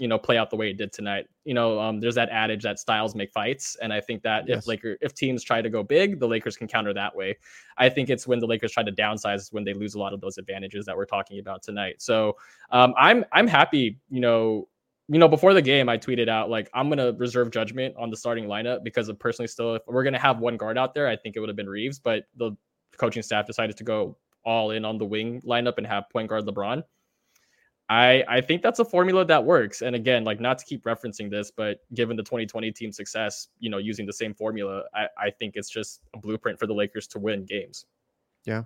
you 0.03 0.09
know 0.09 0.19
play 0.19 0.37
out 0.37 0.51
the 0.51 0.57
way 0.57 0.69
it 0.71 0.77
did 0.79 0.93
tonight. 0.93 1.27
You 1.45 1.55
know, 1.55 1.79
um, 1.79 2.01
there's 2.01 2.17
that 2.17 2.29
adage 2.31 2.65
that 2.65 2.81
styles 2.81 3.15
make 3.15 3.31
fights, 3.33 3.77
and 3.81 3.93
I 3.93 4.01
think 4.01 4.21
that 4.25 4.49
Yes. 4.49 4.59
if 4.59 4.67
Laker 4.67 4.97
if 5.01 5.15
teams 5.15 5.45
try 5.45 5.63
to 5.63 5.71
go 5.71 5.85
big, 5.85 6.19
the 6.19 6.27
Lakers 6.27 6.57
can 6.57 6.67
counter 6.67 6.93
that 6.93 7.15
way. 7.15 7.37
I 7.79 7.89
think 7.89 8.11
it's 8.11 8.27
when 8.27 8.41
the 8.41 8.47
Lakers 8.49 8.73
try 8.73 8.83
to 8.83 8.91
downsize 8.91 9.53
when 9.53 9.63
they 9.63 9.75
lose 9.75 9.95
a 9.95 10.01
lot 10.01 10.13
of 10.13 10.21
those 10.21 10.39
advantages 10.39 10.85
that 10.87 10.97
we're 10.97 11.07
talking 11.07 11.39
about 11.39 11.63
tonight. 11.63 12.03
So 12.03 12.37
um, 12.73 12.95
I'm 12.99 13.25
I'm 13.33 13.47
happy. 13.47 14.01
You 14.11 14.21
know. 14.21 14.69
You 15.09 15.19
know, 15.19 15.29
before 15.29 15.53
the 15.53 15.61
game, 15.61 15.89
I 15.89 15.99
tweeted 15.99 16.29
out 16.29 16.49
like 16.49 16.71
I'm 16.75 16.89
gonna 16.89 17.13
reserve 17.13 17.51
judgment 17.51 17.95
on 17.99 18.09
the 18.09 18.17
starting 18.17 18.47
lineup 18.47 18.83
because 18.83 19.09
of 19.09 19.19
personally 19.19 19.49
still, 19.49 19.75
if 19.75 19.83
we're 19.87 20.05
gonna 20.05 20.19
have 20.19 20.39
one 20.39 20.57
guard 20.57 20.79
out 20.79 20.95
there, 20.95 21.07
I 21.07 21.17
think 21.17 21.37
it 21.37 21.41
would 21.41 21.49
have 21.49 21.57
been 21.57 21.69
Reaves, 21.69 21.99
but 21.99 22.25
the 22.37 22.53
coaching 22.97 23.23
staff 23.23 23.47
decided 23.47 23.77
to 23.77 23.85
go 23.85 24.17
all 24.45 24.71
in 24.71 24.85
on 24.85 24.99
the 24.99 25.05
wing 25.05 25.43
lineup 25.43 25.75
and 25.79 25.87
have 25.87 26.09
point 26.11 26.29
guard 26.29 26.45
LeBron. 26.47 26.83
I 27.93 28.25
I 28.27 28.41
think 28.41 28.63
that's 28.63 28.79
a 28.79 28.87
formula 28.87 29.23
that 29.27 29.45
works. 29.45 29.83
And 29.83 29.95
again, 29.95 30.25
like 30.25 30.41
not 30.41 30.57
to 30.59 30.65
keep 30.65 30.83
referencing 30.85 31.31
this, 31.31 31.51
but 31.51 31.81
given 31.93 32.17
the 32.17 32.23
2020 32.23 32.73
team 32.73 32.91
success, 32.91 33.49
you 33.59 33.69
know, 33.69 33.77
using 33.77 34.07
the 34.07 34.13
same 34.15 34.33
formula, 34.33 34.85
I, 34.95 35.09
I 35.19 35.31
think 35.31 35.57
it's 35.57 35.69
just 35.69 36.01
a 36.15 36.19
blueprint 36.19 36.59
for 36.59 36.67
the 36.67 36.73
Lakers 36.73 37.07
to 37.09 37.19
win 37.19 37.45
games. 37.45 37.85
Yeah, 38.47 38.63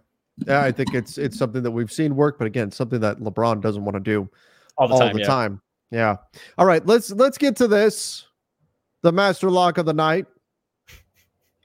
Yeah, 0.47 0.63
I 0.63 0.71
think 0.71 0.95
it's 0.95 1.19
it's 1.19 1.37
something 1.37 1.65
that 1.65 1.73
we've 1.73 1.91
seen 1.91 2.15
work, 2.15 2.39
but 2.39 2.47
again, 2.47 2.71
something 2.71 3.01
that 3.01 3.19
LeBron 3.19 3.61
doesn't 3.61 3.85
want 3.85 3.97
to 3.97 4.01
do 4.01 4.31
All 4.79 4.87
the 4.87 4.95
all 4.95 5.01
time. 5.01 5.13
the 5.15 5.21
yeah. 5.21 5.27
time. 5.27 5.61
Yeah. 5.91 6.17
All 6.57 6.67
right, 6.67 6.87
let's 6.87 7.11
let's 7.11 7.37
get 7.37 7.57
to 7.57 7.67
this. 7.67 8.29
The 9.03 9.11
master 9.11 9.51
lock 9.51 9.79
of 9.79 9.87
the 9.87 9.95
night. 9.95 10.27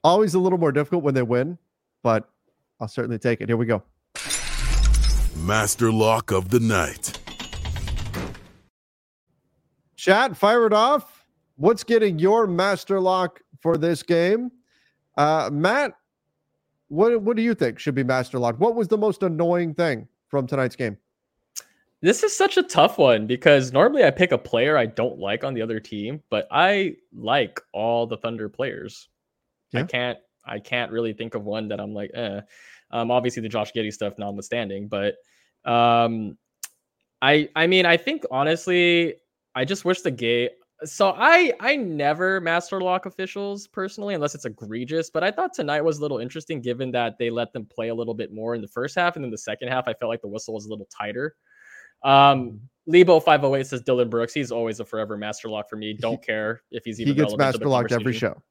Always 0.04 0.34
a 0.34 0.40
little 0.40 0.58
more 0.58 0.72
difficult 0.72 1.04
when 1.04 1.14
they 1.14 1.22
win, 1.22 1.60
but 2.02 2.28
I'll 2.80 2.88
certainly 2.88 3.20
take 3.20 3.40
it. 3.40 3.50
Here 3.50 3.58
we 3.58 3.68
go. 3.68 3.84
Master 5.36 5.92
Lock 5.92 6.32
of 6.32 6.50
the 6.50 6.60
Night. 6.60 7.21
Chat, 10.02 10.36
fire 10.36 10.66
it 10.66 10.74
off. 10.74 11.28
What's 11.58 11.84
getting 11.84 12.18
your 12.18 12.48
master 12.48 13.00
lock 13.00 13.40
for 13.62 13.78
this 13.78 14.02
game? 14.02 14.50
Uh, 15.16 15.52
Matt, 15.54 15.94
what 16.88 17.22
what 17.22 17.38
do 17.38 17.44
you 17.44 17.54
think 17.54 17.78
should 17.78 17.94
be 17.94 18.04
master 18.04 18.40
lock? 18.40 18.60
What 18.60 18.74
was 18.74 18.88
the 18.88 18.98
most 18.98 19.22
annoying 19.22 19.76
thing 19.76 20.08
from 20.28 20.48
tonight's 20.48 20.76
game? 20.76 20.98
This 22.02 22.24
is 22.24 22.36
such 22.36 22.58
a 22.58 22.64
tough 22.64 22.98
one 22.98 23.28
because 23.28 23.74
normally 23.74 24.04
I 24.04 24.10
pick 24.10 24.32
a 24.32 24.40
player 24.40 24.76
I 24.76 24.88
don't 24.88 25.20
like 25.20 25.44
on 25.44 25.54
the 25.54 25.62
other 25.62 25.80
team, 25.80 26.24
but 26.32 26.48
I 26.50 26.96
like 27.16 27.62
all 27.72 28.08
the 28.08 28.18
Thunder 28.18 28.50
players. 28.50 29.08
I 29.76 29.84
can't 29.84 30.18
I 30.44 30.58
can't 30.58 30.92
really 30.92 31.14
think 31.14 31.36
of 31.36 31.44
one 31.44 31.68
that 31.68 31.80
I'm 31.80 31.94
like, 31.94 32.10
eh. 32.16 32.42
Um, 32.90 33.12
obviously 33.12 33.44
the 33.44 33.50
Josh 33.50 33.72
Giddey 33.72 33.94
stuff 33.94 34.16
notwithstanding, 34.18 34.88
but 34.88 35.18
um 35.64 36.40
I 37.22 37.50
I 37.56 37.68
mean 37.68 37.86
I 37.86 37.98
think 37.98 38.26
honestly 38.32 39.21
I 39.56 39.66
just 39.66 39.86
wish 39.86 40.02
the 40.02 40.12
gate. 40.12 40.52
So 40.84 41.12
I 41.16 41.54
I 41.60 41.76
never 41.76 42.42
master 42.42 42.82
lock 42.82 43.06
officials 43.06 43.68
personally 43.68 44.16
unless 44.16 44.34
it's 44.34 44.46
egregious, 44.46 45.12
but 45.12 45.24
I 45.24 45.30
thought 45.30 45.54
tonight 45.54 45.82
was 45.82 46.00
a 46.00 46.02
little 46.02 46.18
interesting 46.18 46.60
given 46.60 46.92
that 46.92 47.18
they 47.20 47.30
let 47.30 47.54
them 47.54 47.66
play 47.66 47.90
a 47.90 47.94
little 47.96 48.16
bit 48.16 48.34
more 48.34 48.56
in 48.56 48.62
the 48.62 48.68
first 48.68 48.96
half 48.96 49.16
and 49.16 49.24
then 49.24 49.30
the 49.32 49.38
second 49.38 49.68
half 49.68 49.88
I 49.88 49.94
felt 49.94 50.10
like 50.10 50.22
the 50.22 50.28
whistle 50.28 50.56
was 50.56 50.66
a 50.66 50.70
little 50.70 50.88
tighter. 50.88 51.36
Um 52.04 52.62
Lebo 52.88 53.20
508 53.20 53.68
says 53.68 53.82
Dillon 53.82 54.10
Brooks, 54.10 54.34
he's 54.34 54.52
always 54.52 54.80
a 54.80 54.86
forever 54.86 55.16
master 55.18 55.50
lock 55.50 55.70
for 55.70 55.76
me. 55.76 55.94
Don't 56.00 56.22
care 56.26 56.64
if 56.72 56.84
he's 56.84 57.00
even 57.00 57.14
He 57.14 57.16
gets 57.16 57.32
relevant 57.34 57.54
to 57.54 57.60
the 57.60 57.66
master 57.66 57.70
locked 57.70 57.92
every 57.92 58.14
show. 58.14 58.42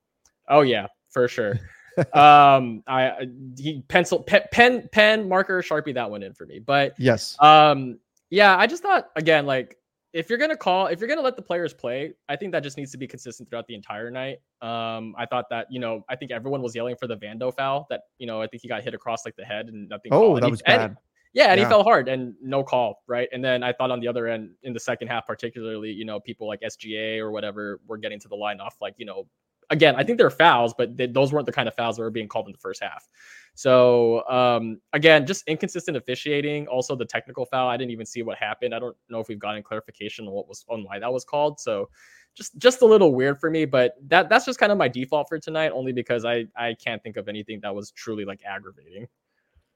Oh 0.49 0.61
yeah, 0.61 0.87
for 1.09 1.27
sure. 1.27 1.59
um 2.15 2.85
I 2.87 3.11
I- 3.11 3.27
he 3.59 3.83
pencil 3.89 4.23
pe- 4.23 4.47
pen 4.53 4.89
pen 4.93 5.29
marker 5.29 5.63
sharpie 5.63 5.95
that 5.95 6.09
one 6.09 6.23
in 6.23 6.35
for 6.35 6.47
me. 6.47 6.61
But 6.61 6.95
Yes. 6.97 7.37
um, 7.41 7.99
yeah, 8.31 8.57
I 8.57 8.69
just 8.69 8.85
thought 8.85 9.09
again, 9.17 9.47
like 9.47 9.77
if 10.13 10.29
you're 10.29 10.39
gonna 10.39 10.57
call, 10.57 10.87
if 10.89 10.99
you're 11.01 11.09
gonna 11.09 11.21
let 11.21 11.37
the 11.37 11.43
players 11.43 11.73
play, 11.73 12.13
I 12.29 12.37
think 12.37 12.53
that 12.53 12.63
just 12.63 12.77
needs 12.77 12.91
to 12.93 12.99
be 12.99 13.07
consistent 13.07 13.49
throughout 13.49 13.67
the 13.69 13.75
entire 13.75 14.11
night. 14.11 14.39
Um, 14.63 15.15
I 15.17 15.27
thought 15.27 15.47
that 15.51 15.67
you 15.71 15.79
know, 15.81 16.05
I 16.09 16.17
think 16.17 16.31
everyone 16.33 16.63
was 16.63 16.75
yelling 16.75 16.97
for 16.97 17.07
the 17.07 17.17
Vando 17.17 17.55
foul 17.55 17.87
that 17.91 18.03
you 18.19 18.27
know, 18.27 18.43
I 18.43 18.47
think 18.47 18.63
he 18.63 18.69
got 18.69 18.83
hit 18.83 18.95
across 18.95 19.25
like 19.25 19.37
the 19.37 19.45
head 19.45 19.67
and 19.69 19.89
nothing. 19.89 20.13
oh, 20.13 20.19
called. 20.21 20.37
And 20.39 20.43
that 20.43 20.47
he- 20.47 20.51
was 20.51 20.63
and- 20.63 20.79
bad. 20.95 20.97
yeah, 21.33 21.45
and 21.53 21.59
Yeah. 21.61 21.67
he 21.67 21.71
fell 21.71 21.85
hard 21.85 22.09
and 22.09 22.35
no 22.43 22.65
call, 22.65 23.03
right? 23.07 23.29
And 23.33 23.45
then 23.45 23.63
I 23.63 23.73
thought 23.73 23.91
on 23.93 24.01
the 24.01 24.09
other 24.09 24.27
end, 24.27 24.51
in 24.65 24.73
the 24.73 24.81
second 24.81 25.09
half, 25.09 25.27
particularly, 25.27 25.91
you 25.91 26.05
know, 26.05 26.19
people 26.19 26.49
like 26.49 26.61
SGA 26.63 27.19
or 27.19 27.31
whatever 27.31 27.81
were 27.87 27.99
getting 27.99 28.19
to 28.21 28.29
the 28.29 28.35
line 28.37 28.59
off 28.61 28.77
like, 28.81 28.95
you 28.99 29.07
know, 29.07 29.29
again, 29.71 29.95
I 29.97 30.05
think 30.05 30.19
they're 30.19 30.31
fouls, 30.31 30.75
but 30.77 30.97
they, 30.97 31.07
those 31.07 31.33
weren't 31.33 31.47
the 31.47 31.53
kind 31.53 31.69
of 31.69 31.75
fouls 31.75 31.97
that 31.97 32.03
were 32.03 32.11
being 32.11 32.29
called 32.29 32.47
in 32.47 32.53
the 32.53 32.59
first 32.59 32.83
half. 32.83 33.09
So 33.55 34.29
um, 34.29 34.81
again, 34.93 35.27
just 35.27 35.47
inconsistent 35.47 35.97
officiating. 35.97 36.67
Also, 36.69 36.97
the 36.97 37.05
technical 37.05 37.47
foul, 37.47 37.69
I 37.69 37.77
didn't 37.77 37.91
even 37.93 38.07
see 38.07 38.23
what 38.23 38.39
happened. 38.39 38.75
I 38.75 38.79
don't 38.79 38.97
know 39.09 39.21
if 39.21 39.29
we've 39.29 39.39
gotten 39.39 39.63
clarification 39.63 40.27
on 40.27 40.33
what 40.33 40.49
was 40.49 40.65
on 40.69 40.85
why 40.85 40.99
that 40.99 41.13
was 41.13 41.25
called. 41.25 41.61
So 41.61 41.89
just 42.35 42.57
just 42.59 42.83
a 42.83 42.87
little 42.87 43.15
weird 43.15 43.39
for 43.39 43.51
me, 43.51 43.65
but 43.65 43.95
that 44.09 44.29
that's 44.29 44.45
just 44.47 44.59
kind 44.59 44.73
of 44.73 44.79
my 44.79 44.89
default 44.89 45.29
for 45.29 45.39
tonight, 45.39 45.73
only 45.75 45.93
because 45.93 46.25
I 46.25 46.47
I 46.57 46.75
can't 46.75 47.03
think 47.03 47.17
of 47.17 47.29
anything 47.29 47.61
that 47.63 47.75
was 47.75 47.91
truly 47.93 48.25
like 48.25 48.41
aggravating. 48.47 49.09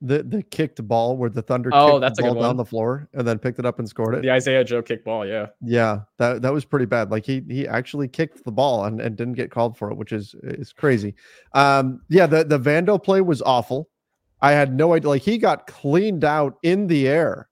The 0.06 0.22
the 0.22 0.42
kicked 0.42 0.86
ball 0.86 1.16
where 1.16 1.30
the 1.30 1.40
Thunder 1.40 1.70
Oh, 1.72 1.92
kicked 1.92 2.00
that's 2.02 2.18
the 2.18 2.24
ball 2.24 2.42
down 2.42 2.58
the 2.58 2.64
floor 2.64 3.08
and 3.14 3.26
then 3.26 3.38
picked 3.38 3.58
it 3.58 3.64
up 3.64 3.78
and 3.78 3.88
scored 3.88 4.14
it. 4.14 4.22
The 4.22 4.30
Isaiah 4.30 4.62
Joe 4.62 4.82
kick 4.82 5.02
ball, 5.02 5.26
yeah. 5.26 5.46
Yeah, 5.62 6.00
that 6.18 6.42
that 6.42 6.52
was 6.52 6.64
pretty 6.66 6.84
bad. 6.84 7.10
Like 7.10 7.24
he 7.24 7.42
he 7.48 7.66
actually 7.66 8.08
kicked 8.08 8.44
the 8.44 8.52
ball 8.52 8.84
and, 8.84 9.00
and 9.00 9.16
didn't 9.16 9.34
get 9.34 9.50
called 9.50 9.78
for 9.78 9.90
it, 9.90 9.96
which 9.96 10.12
is 10.12 10.34
is 10.42 10.72
crazy. 10.74 11.14
Um, 11.54 12.02
yeah, 12.10 12.26
the 12.26 12.44
the 12.44 12.58
Vando 12.58 13.02
play 13.02 13.22
was 13.22 13.40
awful. 13.42 13.88
I 14.42 14.52
had 14.52 14.74
no 14.74 14.92
idea. 14.92 15.08
Like 15.08 15.22
he 15.22 15.38
got 15.38 15.66
cleaned 15.66 16.22
out 16.22 16.58
in 16.62 16.86
the 16.86 17.08
air. 17.08 17.48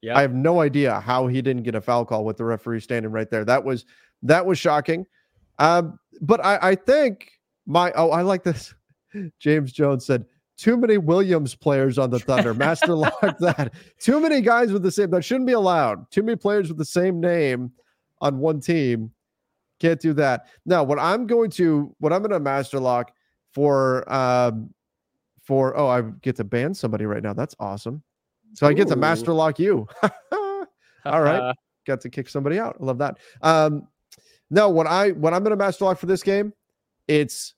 Yeah. 0.00 0.16
I 0.16 0.22
have 0.22 0.34
no 0.34 0.60
idea 0.60 1.00
how 1.00 1.26
he 1.26 1.42
didn't 1.42 1.64
get 1.64 1.74
a 1.74 1.80
foul 1.80 2.04
call 2.04 2.24
with 2.24 2.36
the 2.36 2.44
referee 2.44 2.80
standing 2.80 3.10
right 3.10 3.28
there. 3.28 3.44
That 3.44 3.64
was 3.64 3.84
that 4.22 4.46
was 4.46 4.58
shocking. 4.58 5.06
Um, 5.58 5.98
but 6.20 6.44
I 6.44 6.58
I 6.62 6.74
think 6.76 7.32
my 7.66 7.90
oh 7.96 8.10
I 8.10 8.22
like 8.22 8.44
this. 8.44 8.72
James 9.40 9.72
Jones 9.72 10.06
said 10.06 10.24
too 10.56 10.76
many 10.76 10.98
Williams 10.98 11.54
players 11.54 11.98
on 11.98 12.10
the 12.10 12.18
Thunder. 12.18 12.54
Master 12.54 12.96
lock 12.96 13.38
that. 13.38 13.74
Too 13.98 14.20
many 14.20 14.40
guys 14.40 14.72
with 14.72 14.82
the 14.82 14.90
same 14.90 15.10
that 15.10 15.24
shouldn't 15.24 15.46
be 15.46 15.52
allowed. 15.52 16.10
Too 16.10 16.22
many 16.22 16.36
players 16.36 16.68
with 16.68 16.78
the 16.78 16.84
same 16.84 17.20
name 17.20 17.72
on 18.20 18.38
one 18.38 18.60
team. 18.60 19.12
Can't 19.78 20.00
do 20.00 20.14
that. 20.14 20.46
Now, 20.64 20.82
what 20.82 20.98
I'm 20.98 21.26
going 21.26 21.50
to 21.52 21.94
what 21.98 22.12
I'm 22.12 22.22
going 22.22 22.30
to 22.30 22.40
master 22.40 22.80
lock 22.80 23.12
for 23.52 24.10
um 24.12 24.70
for 25.42 25.76
oh 25.76 25.88
I 25.88 26.02
get 26.22 26.36
to 26.36 26.44
ban 26.44 26.72
somebody 26.72 27.04
right 27.04 27.22
now. 27.22 27.34
That's 27.34 27.54
awesome. 27.60 28.02
So 28.54 28.66
I 28.66 28.72
get 28.72 28.88
to 28.88 28.94
Ooh. 28.94 29.00
master 29.00 29.32
lock 29.32 29.58
you. 29.58 29.86
All 31.04 31.22
right. 31.22 31.54
Got 31.86 32.00
to 32.00 32.08
kick 32.08 32.28
somebody 32.28 32.58
out. 32.58 32.76
I 32.80 32.84
love 32.84 32.98
that. 32.98 33.18
Um 33.42 33.86
no, 34.48 34.70
what 34.70 34.86
I 34.86 35.10
what 35.10 35.34
I'm 35.34 35.42
going 35.42 35.50
to 35.50 35.56
master 35.56 35.84
lock 35.84 35.98
for 35.98 36.06
this 36.06 36.22
game, 36.22 36.54
it's 37.06 37.54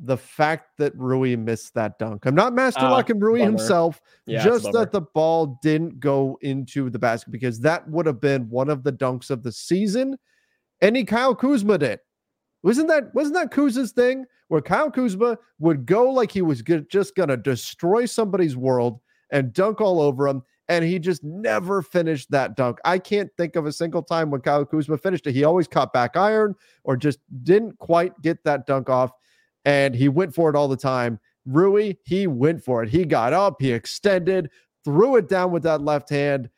the 0.00 0.16
fact 0.16 0.76
that 0.78 0.94
Rui 0.96 1.34
missed 1.36 1.74
that 1.74 1.98
dunk. 1.98 2.24
I'm 2.26 2.34
not 2.34 2.52
master 2.54 2.80
Ah, 2.84 2.90
locking 2.92 3.18
Rui 3.18 3.40
bummer. 3.40 3.50
himself, 3.50 4.00
Yeah, 4.26 4.42
just 4.44 4.70
that 4.72 4.92
the 4.92 5.00
ball 5.00 5.58
didn't 5.62 5.98
go 6.00 6.38
into 6.42 6.88
the 6.90 6.98
basket 6.98 7.30
because 7.32 7.58
that 7.60 7.88
would 7.90 8.06
have 8.06 8.20
been 8.20 8.48
one 8.48 8.70
of 8.70 8.84
the 8.84 8.92
dunks 8.92 9.30
of 9.30 9.42
the 9.42 9.50
season. 9.52 10.16
Any 10.80 11.04
Kyle 11.04 11.34
Kuzma 11.34 11.78
did. 11.78 11.98
Wasn't 12.62 12.88
that 12.88 13.14
wasn't 13.14 13.34
that 13.34 13.50
Kuzma's 13.50 13.92
thing 13.92 14.24
where 14.48 14.60
Kyle 14.60 14.90
Kuzma 14.90 15.36
would 15.58 15.86
go 15.86 16.10
like 16.10 16.30
he 16.32 16.42
was 16.42 16.62
go- 16.62 16.84
just 16.90 17.14
gonna 17.16 17.36
destroy 17.36 18.04
somebody's 18.06 18.56
world 18.56 19.00
and 19.30 19.52
dunk 19.52 19.80
all 19.80 20.00
over 20.00 20.26
him, 20.26 20.42
and 20.68 20.84
he 20.84 20.98
just 20.98 21.22
never 21.22 21.82
finished 21.82 22.30
that 22.30 22.56
dunk. 22.56 22.78
I 22.84 22.98
can't 22.98 23.30
think 23.36 23.56
of 23.56 23.66
a 23.66 23.72
single 23.72 24.02
time 24.02 24.30
when 24.30 24.40
Kyle 24.40 24.64
Kuzma 24.64 24.96
finished 24.98 25.26
it. 25.26 25.32
He 25.34 25.44
always 25.44 25.68
caught 25.68 25.92
back 25.92 26.16
iron 26.16 26.54
or 26.84 26.96
just 26.96 27.18
didn't 27.44 27.78
quite 27.78 28.12
get 28.22 28.42
that 28.44 28.66
dunk 28.66 28.88
off, 28.88 29.12
and 29.68 29.94
he 29.94 30.08
went 30.08 30.34
for 30.34 30.48
it 30.48 30.56
all 30.56 30.66
the 30.66 30.76
time. 30.76 31.20
Rui, 31.44 31.92
he 32.04 32.26
went 32.26 32.64
for 32.64 32.82
it. 32.82 32.88
He 32.88 33.04
got 33.04 33.34
up, 33.34 33.56
he 33.60 33.70
extended, 33.70 34.50
threw 34.82 35.16
it 35.16 35.28
down 35.28 35.52
with 35.52 35.62
that 35.64 35.82
left 35.82 36.08
hand. 36.08 36.48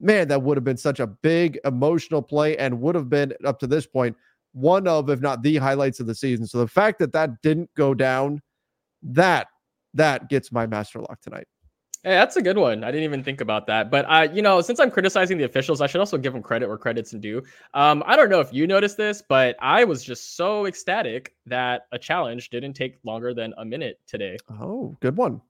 Man, 0.00 0.28
that 0.28 0.42
would 0.42 0.58
have 0.58 0.64
been 0.64 0.76
such 0.76 1.00
a 1.00 1.06
big 1.06 1.58
emotional 1.64 2.20
play 2.20 2.58
and 2.58 2.78
would 2.82 2.94
have 2.94 3.08
been 3.08 3.32
up 3.46 3.58
to 3.60 3.66
this 3.66 3.86
point 3.86 4.14
one 4.52 4.86
of, 4.86 5.08
if 5.08 5.20
not 5.20 5.42
the 5.42 5.56
highlights 5.56 5.98
of 5.98 6.06
the 6.06 6.14
season. 6.14 6.46
So 6.46 6.58
the 6.58 6.68
fact 6.68 6.98
that 6.98 7.12
that 7.12 7.40
didn't 7.42 7.70
go 7.74 7.94
down, 7.94 8.42
that 9.02 9.46
that 9.94 10.28
gets 10.28 10.52
my 10.52 10.66
master 10.66 11.00
lock 11.00 11.22
tonight. 11.22 11.46
Hey, 12.04 12.10
that's 12.10 12.36
a 12.36 12.42
good 12.42 12.56
one. 12.56 12.84
I 12.84 12.92
didn't 12.92 13.04
even 13.04 13.24
think 13.24 13.40
about 13.40 13.66
that. 13.66 13.90
But 13.90 14.08
I, 14.08 14.24
you 14.24 14.40
know, 14.40 14.60
since 14.60 14.78
I'm 14.78 14.90
criticizing 14.90 15.36
the 15.36 15.44
officials, 15.44 15.80
I 15.80 15.88
should 15.88 15.98
also 15.98 16.16
give 16.16 16.32
them 16.32 16.42
credit 16.42 16.68
where 16.68 16.78
credit's 16.78 17.10
due. 17.10 17.42
Um, 17.74 18.04
I 18.06 18.14
don't 18.14 18.30
know 18.30 18.38
if 18.40 18.52
you 18.52 18.68
noticed 18.68 18.96
this, 18.96 19.20
but 19.28 19.56
I 19.60 19.82
was 19.82 20.04
just 20.04 20.36
so 20.36 20.66
ecstatic 20.66 21.34
that 21.46 21.82
a 21.90 21.98
challenge 21.98 22.50
didn't 22.50 22.74
take 22.74 22.98
longer 23.04 23.34
than 23.34 23.52
a 23.58 23.64
minute 23.64 24.00
today. 24.06 24.36
Oh, 24.48 24.96
good 25.00 25.16
one. 25.16 25.42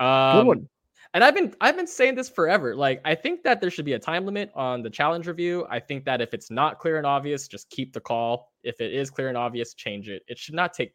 Good 0.00 0.06
Um, 0.06 0.46
one. 0.46 0.68
and 1.14 1.22
I've 1.22 1.34
been 1.34 1.54
I've 1.60 1.76
been 1.76 1.86
saying 1.86 2.14
this 2.16 2.28
forever. 2.28 2.74
Like 2.74 3.00
I 3.04 3.14
think 3.14 3.42
that 3.44 3.60
there 3.60 3.70
should 3.70 3.84
be 3.84 3.92
a 3.92 3.98
time 3.98 4.24
limit 4.26 4.50
on 4.54 4.82
the 4.82 4.90
challenge 4.90 5.26
review. 5.28 5.66
I 5.70 5.78
think 5.78 6.04
that 6.06 6.20
if 6.20 6.34
it's 6.34 6.50
not 6.50 6.78
clear 6.78 6.96
and 6.98 7.06
obvious, 7.06 7.46
just 7.46 7.70
keep 7.70 7.92
the 7.92 8.00
call. 8.00 8.52
If 8.64 8.80
it 8.80 8.92
is 8.92 9.10
clear 9.10 9.28
and 9.28 9.36
obvious, 9.36 9.74
change 9.74 10.08
it. 10.08 10.22
It 10.26 10.38
should 10.38 10.54
not 10.54 10.72
take, 10.72 10.94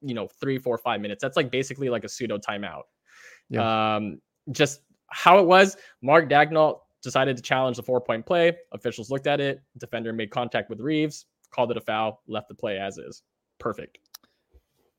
you 0.00 0.14
know, 0.14 0.26
three, 0.40 0.58
four, 0.58 0.78
five 0.78 1.00
minutes. 1.00 1.22
That's 1.22 1.36
like 1.36 1.50
basically 1.50 1.90
like 1.90 2.04
a 2.04 2.08
pseudo 2.08 2.38
timeout. 2.38 2.82
Um, 3.54 4.20
just 4.52 4.80
how 5.10 5.38
it 5.38 5.46
was. 5.46 5.76
Mark 6.02 6.28
Daigneault 6.28 6.80
decided 7.02 7.36
to 7.36 7.42
challenge 7.42 7.76
the 7.76 7.82
four 7.82 8.00
point 8.00 8.26
play. 8.26 8.52
Officials 8.72 9.10
looked 9.10 9.26
at 9.26 9.40
it. 9.40 9.62
Defender 9.78 10.12
made 10.12 10.30
contact 10.30 10.70
with 10.70 10.80
Reaves, 10.80 11.26
called 11.50 11.70
it 11.70 11.76
a 11.76 11.80
foul, 11.80 12.22
left 12.26 12.48
the 12.48 12.54
play 12.54 12.78
as 12.78 12.98
is. 12.98 13.22
Perfect. 13.58 13.98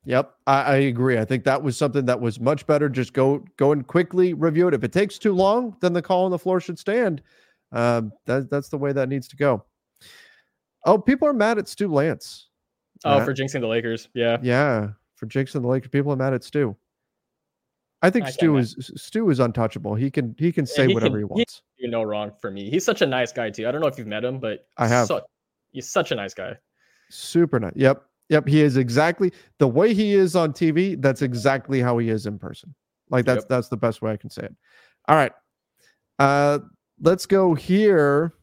Yep, 0.05 0.33
I, 0.47 0.61
I 0.61 0.75
agree. 0.75 1.17
I 1.17 1.25
think 1.25 1.43
that 1.43 1.61
was 1.61 1.75
something 1.75 2.05
that 2.05 2.19
was 2.19 2.39
much 2.39 2.65
better. 2.65 2.87
Just 2.87 3.11
go 3.11 3.43
go 3.57 3.73
and 3.73 3.85
quickly 3.85 4.33
review 4.33 4.69
it. 4.69 4.73
If 4.73 4.85
it 4.85 4.93
takes 4.93 5.17
too 5.17 5.33
long, 5.33 5.75
then 5.81 5.91
the 5.91 6.01
call 6.01 6.23
on 6.23 6.31
the 6.31 6.39
floor 6.39 6.61
should 6.61 6.79
stand. 6.79 7.21
Um, 7.73 8.13
that, 8.25 8.49
that's 8.49 8.69
the 8.69 8.77
way 8.77 8.93
that 8.93 9.09
needs 9.09 9.27
to 9.27 9.35
go. 9.35 9.65
Oh, 10.85 10.97
people 10.97 11.27
are 11.27 11.33
mad 11.33 11.57
at 11.57 11.67
Stu 11.67 11.89
Lantz. 11.89 12.45
Oh, 13.03 13.17
Matt. 13.17 13.25
for 13.25 13.33
jinxing 13.33 13.59
the 13.59 13.67
Lakers. 13.67 14.07
Yeah. 14.13 14.37
Yeah, 14.41 14.91
for 15.15 15.25
jinxing 15.25 15.61
the 15.61 15.67
Lakers, 15.67 15.89
people 15.89 16.13
are 16.13 16.15
mad 16.15 16.33
at 16.33 16.45
Stu. 16.45 16.75
I 18.01 18.09
think 18.09 18.25
I 18.25 18.29
Stu 18.29 18.57
is 18.57 18.91
Stu 18.95 19.29
is 19.29 19.39
untouchable. 19.39 19.95
He 19.95 20.11
can 20.11 20.35
he 20.37 20.51
can 20.51 20.65
Yeah, 20.65 20.73
say 20.75 20.87
he 20.87 20.93
whatever 20.93 21.13
can- 21.13 21.19
he 21.19 21.23
wants. 21.25 21.61
do 21.79 21.87
no 21.87 22.03
wrong 22.03 22.31
for 22.39 22.51
me. 22.51 22.69
He's 22.69 22.85
such 22.85 23.01
a 23.01 23.05
nice 23.07 23.31
guy 23.31 23.49
too. 23.49 23.67
I 23.67 23.71
don't 23.71 23.81
know 23.81 23.87
if 23.87 23.97
you've 23.97 24.07
met 24.07 24.23
him, 24.23 24.39
but 24.39 24.67
I 24.77 24.87
have. 24.87 25.07
su- 25.07 25.21
he's 25.71 25.89
such 25.89 26.11
a 26.11 26.15
nice 26.15 26.33
guy. 26.33 26.57
Super 27.09 27.59
nice. 27.59 27.73
Yep. 27.75 28.03
Yep. 28.29 28.47
He 28.47 28.61
is 28.61 28.77
exactly 28.77 29.31
the 29.57 29.67
way 29.67 29.93
he 29.93 30.13
is 30.13 30.35
on 30.35 30.53
TV. 30.53 31.01
That's 31.01 31.21
exactly 31.21 31.79
how 31.81 31.97
he 31.97 32.09
is 32.09 32.25
in 32.27 32.37
person. 32.37 32.75
Like 33.09 33.25
that's 33.25 33.43
Yep. 33.43 33.49
that's 33.49 33.69
the 33.69 33.77
best 33.77 34.01
way 34.01 34.11
I 34.11 34.17
can 34.17 34.29
say 34.29 34.43
it. 34.43 34.55
All 35.07 35.15
right. 35.15 35.31
Uh 36.19 36.59
let's 37.01 37.25
go 37.25 37.53
here. 37.55 38.33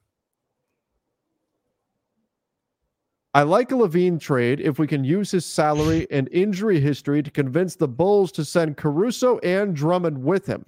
I 3.34 3.42
like 3.42 3.72
a 3.72 3.74
LaVine 3.74 4.20
trade 4.20 4.60
if 4.60 4.78
we 4.78 4.86
can 4.86 5.02
use 5.02 5.30
his 5.32 5.44
salary 5.44 6.06
and 6.12 6.28
injury 6.30 6.78
history 6.80 7.22
to 7.22 7.30
convince 7.30 7.74
the 7.74 7.88
Bulls 7.88 8.30
to 8.32 8.44
send 8.44 8.76
Caruso 8.76 9.38
and 9.38 9.74
Drummond 9.74 10.16
with 10.16 10.46
him. 10.46 10.64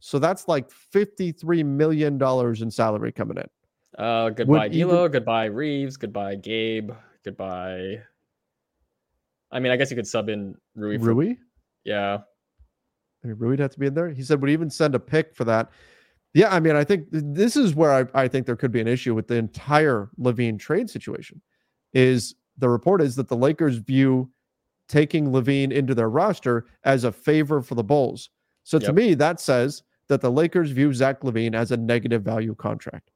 So 0.00 0.18
that's 0.18 0.46
like 0.46 0.68
$53 0.70 1.64
million 1.64 2.22
in 2.22 2.70
salary 2.70 3.10
coming 3.10 3.38
in. 3.38 4.04
Uh, 4.04 4.28
goodbye, 4.30 4.68
even- 4.68 4.88
D'Lo. 4.88 5.08
Goodbye, 5.08 5.46
Reaves. 5.46 5.96
Goodbye, 5.96 6.34
Gabe. 6.34 6.90
Goodbye. 7.24 8.02
I 9.50 9.60
mean, 9.60 9.72
I 9.72 9.76
guess 9.76 9.90
you 9.90 9.96
could 9.96 10.06
sub 10.06 10.28
in 10.28 10.56
Rui. 10.74 10.98
For, 10.98 11.14
Rui? 11.14 11.36
Yeah. 11.84 12.18
I 13.22 13.26
mean, 13.28 13.36
Rui'd 13.38 13.60
have 13.60 13.70
to 13.70 13.78
be 13.78 13.86
in 13.86 13.94
there. 13.94 14.10
He 14.10 14.22
said 14.22 14.42
would 14.42 14.50
even 14.50 14.68
send 14.68 14.94
a 14.94 14.98
pick 14.98 15.34
for 15.34 15.44
that. 15.44 15.70
Yeah, 16.34 16.52
I 16.52 16.60
mean, 16.60 16.76
I 16.76 16.84
think 16.84 17.06
this 17.10 17.56
is 17.56 17.74
where 17.74 17.92
I, 17.92 18.24
I 18.24 18.28
think 18.28 18.44
there 18.44 18.56
could 18.56 18.72
be 18.72 18.80
an 18.80 18.88
issue 18.88 19.14
with 19.14 19.28
the 19.28 19.36
entire 19.36 20.10
LaVine 20.18 20.58
trade 20.58 20.90
situation. 20.90 21.40
Is 21.94 22.34
the 22.58 22.68
report 22.68 23.00
is 23.00 23.16
that 23.16 23.28
the 23.28 23.36
Lakers 23.36 23.76
view 23.76 24.30
taking 24.88 25.28
LaVine 25.32 25.72
into 25.72 25.94
their 25.94 26.10
roster 26.10 26.66
as 26.84 27.04
a 27.04 27.12
favor 27.12 27.62
for 27.62 27.74
the 27.74 27.82
Bulls. 27.82 28.28
So 28.64 28.78
to 28.78 28.86
Yep. 28.86 28.94
me, 28.94 29.14
that 29.14 29.40
says 29.40 29.82
that 30.08 30.20
the 30.20 30.30
Lakers 30.30 30.70
view 30.70 30.92
Zach 30.92 31.20
LaVine 31.22 31.54
as 31.54 31.70
a 31.72 31.76
negative 31.76 32.22
value 32.22 32.54
contract. 32.54 33.10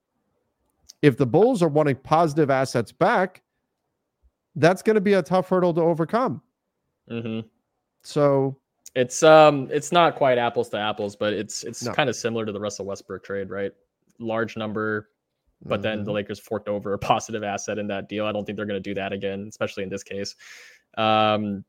if 1.03 1.16
the 1.16 1.26
Bulls 1.26 1.62
are 1.62 1.68
wanting 1.68 1.95
positive 1.97 2.51
assets 2.51 2.91
back, 2.91 3.43
that's 4.57 4.83
going 4.83 4.95
to 4.97 5.01
be 5.01 5.12
a 5.12 5.22
tough 5.22 5.49
hurdle 5.49 5.72
to 5.74 5.81
overcome. 5.81 6.43
hmm 7.09 7.41
So 8.03 8.57
It's 8.97 9.22
um, 9.22 9.68
it's 9.70 9.93
not 9.93 10.16
quite 10.16 10.39
apples 10.39 10.68
to 10.70 10.76
apples, 10.79 11.14
but 11.14 11.33
it's 11.35 11.62
it's 11.62 11.85
No. 11.85 11.93
kind 11.93 12.09
of 12.11 12.16
similar 12.16 12.45
to 12.47 12.51
the 12.53 12.59
Russell 12.59 12.85
Westbrook 12.87 13.22
trade, 13.22 13.49
right? 13.51 13.72
Large 14.18 14.57
number, 14.57 15.11
but 15.65 15.83
then 15.83 16.05
the 16.05 16.11
mhm. 16.11 16.15
Lakers 16.15 16.39
forked 16.39 16.69
over 16.69 16.93
a 16.93 16.99
positive 16.99 17.43
asset 17.43 17.79
in 17.79 17.87
that 17.89 18.09
deal. 18.09 18.27
I 18.27 18.33
don't 18.33 18.45
think 18.45 18.57
they're 18.57 18.67
going 18.67 18.83
to 18.83 18.91
do 18.91 18.95
that 18.95 19.13
again, 19.13 19.47
especially 19.49 19.83
in 19.83 19.89
this 19.89 20.03
case. 20.03 20.37
Um, 20.97 21.65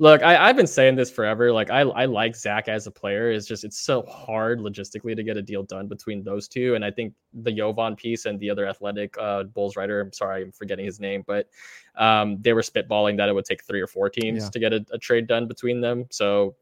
look, 0.00 0.22
I, 0.22 0.48
I've 0.48 0.56
been 0.56 0.66
saying 0.66 0.96
this 0.96 1.10
forever. 1.10 1.52
Like, 1.52 1.70
I, 1.70 1.80
I 1.80 2.04
like 2.04 2.36
Zach 2.36 2.68
as 2.68 2.86
a 2.86 2.90
player. 2.90 3.30
It's 3.30 3.46
just 3.46 3.64
it's 3.64 3.80
so 3.80 4.02
hard 4.02 4.60
logistically 4.60 5.16
to 5.16 5.22
get 5.22 5.36
a 5.36 5.42
deal 5.42 5.62
done 5.62 5.88
between 5.88 6.22
those 6.22 6.48
two. 6.48 6.74
And 6.74 6.84
I 6.84 6.90
think 6.90 7.14
the 7.32 7.52
Jovan 7.52 7.96
piece 7.96 8.26
and 8.26 8.38
the 8.38 8.50
other 8.50 8.66
athletic 8.66 9.16
uh, 9.18 9.44
Bulls 9.44 9.76
writer, 9.76 10.00
I'm 10.00 10.12
sorry, 10.12 10.42
I'm 10.42 10.52
forgetting 10.52 10.84
his 10.84 11.00
name, 11.00 11.24
but 11.26 11.48
um, 11.96 12.38
they 12.40 12.52
were 12.52 12.62
spitballing 12.62 13.16
that 13.16 13.28
it 13.28 13.32
would 13.32 13.44
take 13.44 13.64
three 13.64 13.80
or 13.80 13.86
four 13.88 14.08
teams 14.08 14.44
Yeah. 14.44 14.50
to 14.50 14.58
get 14.58 14.72
a, 14.72 14.86
a 14.92 14.98
trade 14.98 15.26
done 15.26 15.48
between 15.48 15.80
them. 15.80 16.06
So 16.10 16.54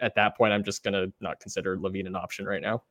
at 0.00 0.14
that 0.14 0.36
point, 0.36 0.52
I'm 0.52 0.64
just 0.64 0.82
gonna 0.82 1.08
not 1.20 1.40
consider 1.40 1.76
LaVine 1.76 2.06
an 2.06 2.16
option 2.16 2.46
right 2.46 2.62
now. 2.62 2.82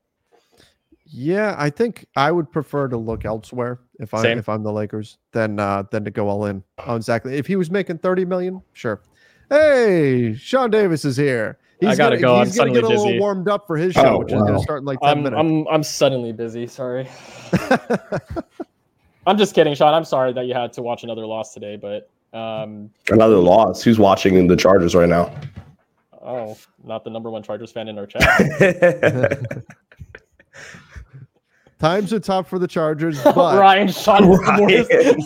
Yeah, 1.12 1.56
I 1.58 1.70
think 1.72 2.06
I 2.16 2.32
would 2.32 2.52
prefer 2.52 2.88
to 2.88 2.98
look 2.98 3.26
elsewhere 3.26 3.80
if 4.00 4.14
I 4.14 4.22
Same. 4.22 4.38
if 4.38 4.48
I'm 4.48 4.62
the 4.62 4.72
Lakers 4.72 5.18
than 5.32 5.60
uh 5.60 5.84
than 5.92 6.06
to 6.06 6.12
go 6.12 6.30
all 6.30 6.46
in 6.46 6.64
on 6.86 6.98
exactly. 6.98 7.36
If 7.36 7.48
he 7.48 7.56
was 7.56 7.72
making 7.72 7.98
30 8.00 8.26
million, 8.26 8.62
sure. 8.74 9.02
Hey, 9.50 10.36
Sean 10.36 10.70
Davis 10.70 11.06
is 11.06 11.18
here. 11.18 11.58
I 11.82 11.96
gotta 11.96 12.18
gonna, 12.18 12.22
go. 12.22 12.36
I'm 12.36 12.46
He's 12.46 12.58
gonna 12.58 12.72
get 12.74 12.84
a 12.84 12.88
suddenly 12.88 13.06
little 13.14 13.20
warmed 13.20 13.48
up 13.48 13.66
for 13.66 13.76
his 13.78 13.94
show, 13.94 14.16
Oh, 14.16 14.20
which 14.20 14.32
is 14.32 14.40
gonna 14.42 14.60
start 14.60 14.82
in 14.82 14.86
like 14.86 15.00
10 15.00 15.10
I'm, 15.10 15.24
minutes. 15.24 15.40
I'm 15.40 15.68
I'm 15.70 15.84
suddenly 15.84 16.32
busy. 16.32 16.68
Sorry. 16.68 17.08
I'm 19.26 19.38
just 19.38 19.56
kidding, 19.56 19.74
Sean. 19.76 19.94
I'm 19.94 20.06
sorry 20.06 20.34
that 20.34 20.46
you 20.46 20.54
had 20.54 20.74
to 20.74 20.82
watch 20.82 21.04
another 21.04 21.26
loss 21.26 21.54
today, 21.54 21.76
but 21.76 22.10
um, 22.38 22.90
Another 23.10 23.38
loss. 23.38 23.82
Who's 23.82 23.98
watching 23.98 24.48
the 24.48 24.56
Chargers 24.56 24.94
right 24.94 25.10
now? 25.10 25.34
oh, 26.22 26.58
not 26.84 27.04
the 27.04 27.10
number 27.10 27.30
one 27.32 27.42
Chargers 27.42 27.72
fan 27.72 27.88
in 27.88 27.98
our 27.98 28.06
chat. 28.08 29.40
Times 31.80 32.12
are 32.12 32.20
tough 32.20 32.50
for 32.50 32.60
the 32.60 32.68
Chargers, 32.68 33.24
but 33.24 33.58
Ryan 33.58 33.88
Sean 33.88 34.28
was 34.28 34.40
the 34.42 35.18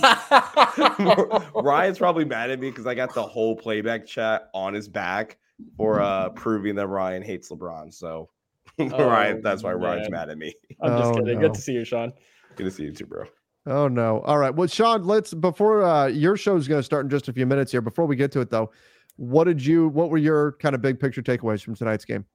worst. 1.34 1.54
Ryan's 1.66 1.97
probably 1.97 2.26
mad 2.26 2.51
at 2.51 2.60
me 2.60 2.70
because 2.70 2.86
I 2.86 2.93
got 2.93 3.14
the 3.14 3.24
whole 3.24 3.56
playback 3.56 4.06
chat 4.06 4.49
on 4.54 4.74
his 4.74 4.88
back 4.88 5.38
for 5.78 5.99
uh 6.01 6.30
proving 6.30 6.76
that 6.76 6.88
Ryan 6.88 7.24
hates 7.24 7.49
LeBron. 7.49 7.91
So 7.93 8.30
Ryan, 8.78 9.41
that's 9.41 9.64
why 9.64 9.74
Ryan's 9.74 10.10
mad 10.10 10.30
at 10.30 10.38
me. 10.38 10.54
I'm 10.82 10.97
just 10.97 11.12
Oh, 11.12 11.16
kidding. 11.16 11.36
no. 11.39 11.47
Good 11.47 11.54
to 11.56 11.62
see 11.62 11.74
you, 11.74 11.84
Sean. 11.86 12.14
Good 12.56 12.66
to 12.66 12.72
see 12.72 12.84
you 12.84 12.91
too, 12.91 13.06
bro. 13.08 13.26
Oh 13.66 13.88
no. 13.88 14.22
All 14.22 14.38
right. 14.38 14.54
Well, 14.54 14.68
Sean, 14.68 15.04
let's 15.04 15.34
before 15.34 15.84
uh 15.84 16.08
your 16.08 16.38
show 16.38 16.56
is 16.56 16.68
going 16.68 16.80
to 16.80 16.84
start 16.84 17.06
in 17.06 17.10
just 17.10 17.30
a 17.30 17.34
few 17.34 17.45
minutes 17.47 17.72
here. 17.72 17.82
Before 17.82 18.06
we 18.06 18.16
get 18.16 18.32
to 18.34 18.41
it 18.41 18.49
though, 18.51 18.72
what 19.16 19.45
did 19.45 19.66
you 19.66 19.88
what 19.89 20.10
were 20.12 20.18
your 20.20 20.51
kind 20.54 20.76
of 20.76 20.82
big 20.82 20.99
picture 20.99 21.24
takeaways 21.24 21.64
from 21.64 21.76
tonight's 21.76 22.06
game? 22.06 22.26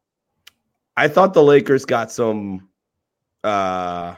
I 0.97 1.07
thought 1.07 1.35
the 1.35 1.43
Lakers 1.45 1.85
got 1.85 2.11
some. 2.11 2.68
Uh 3.45 4.15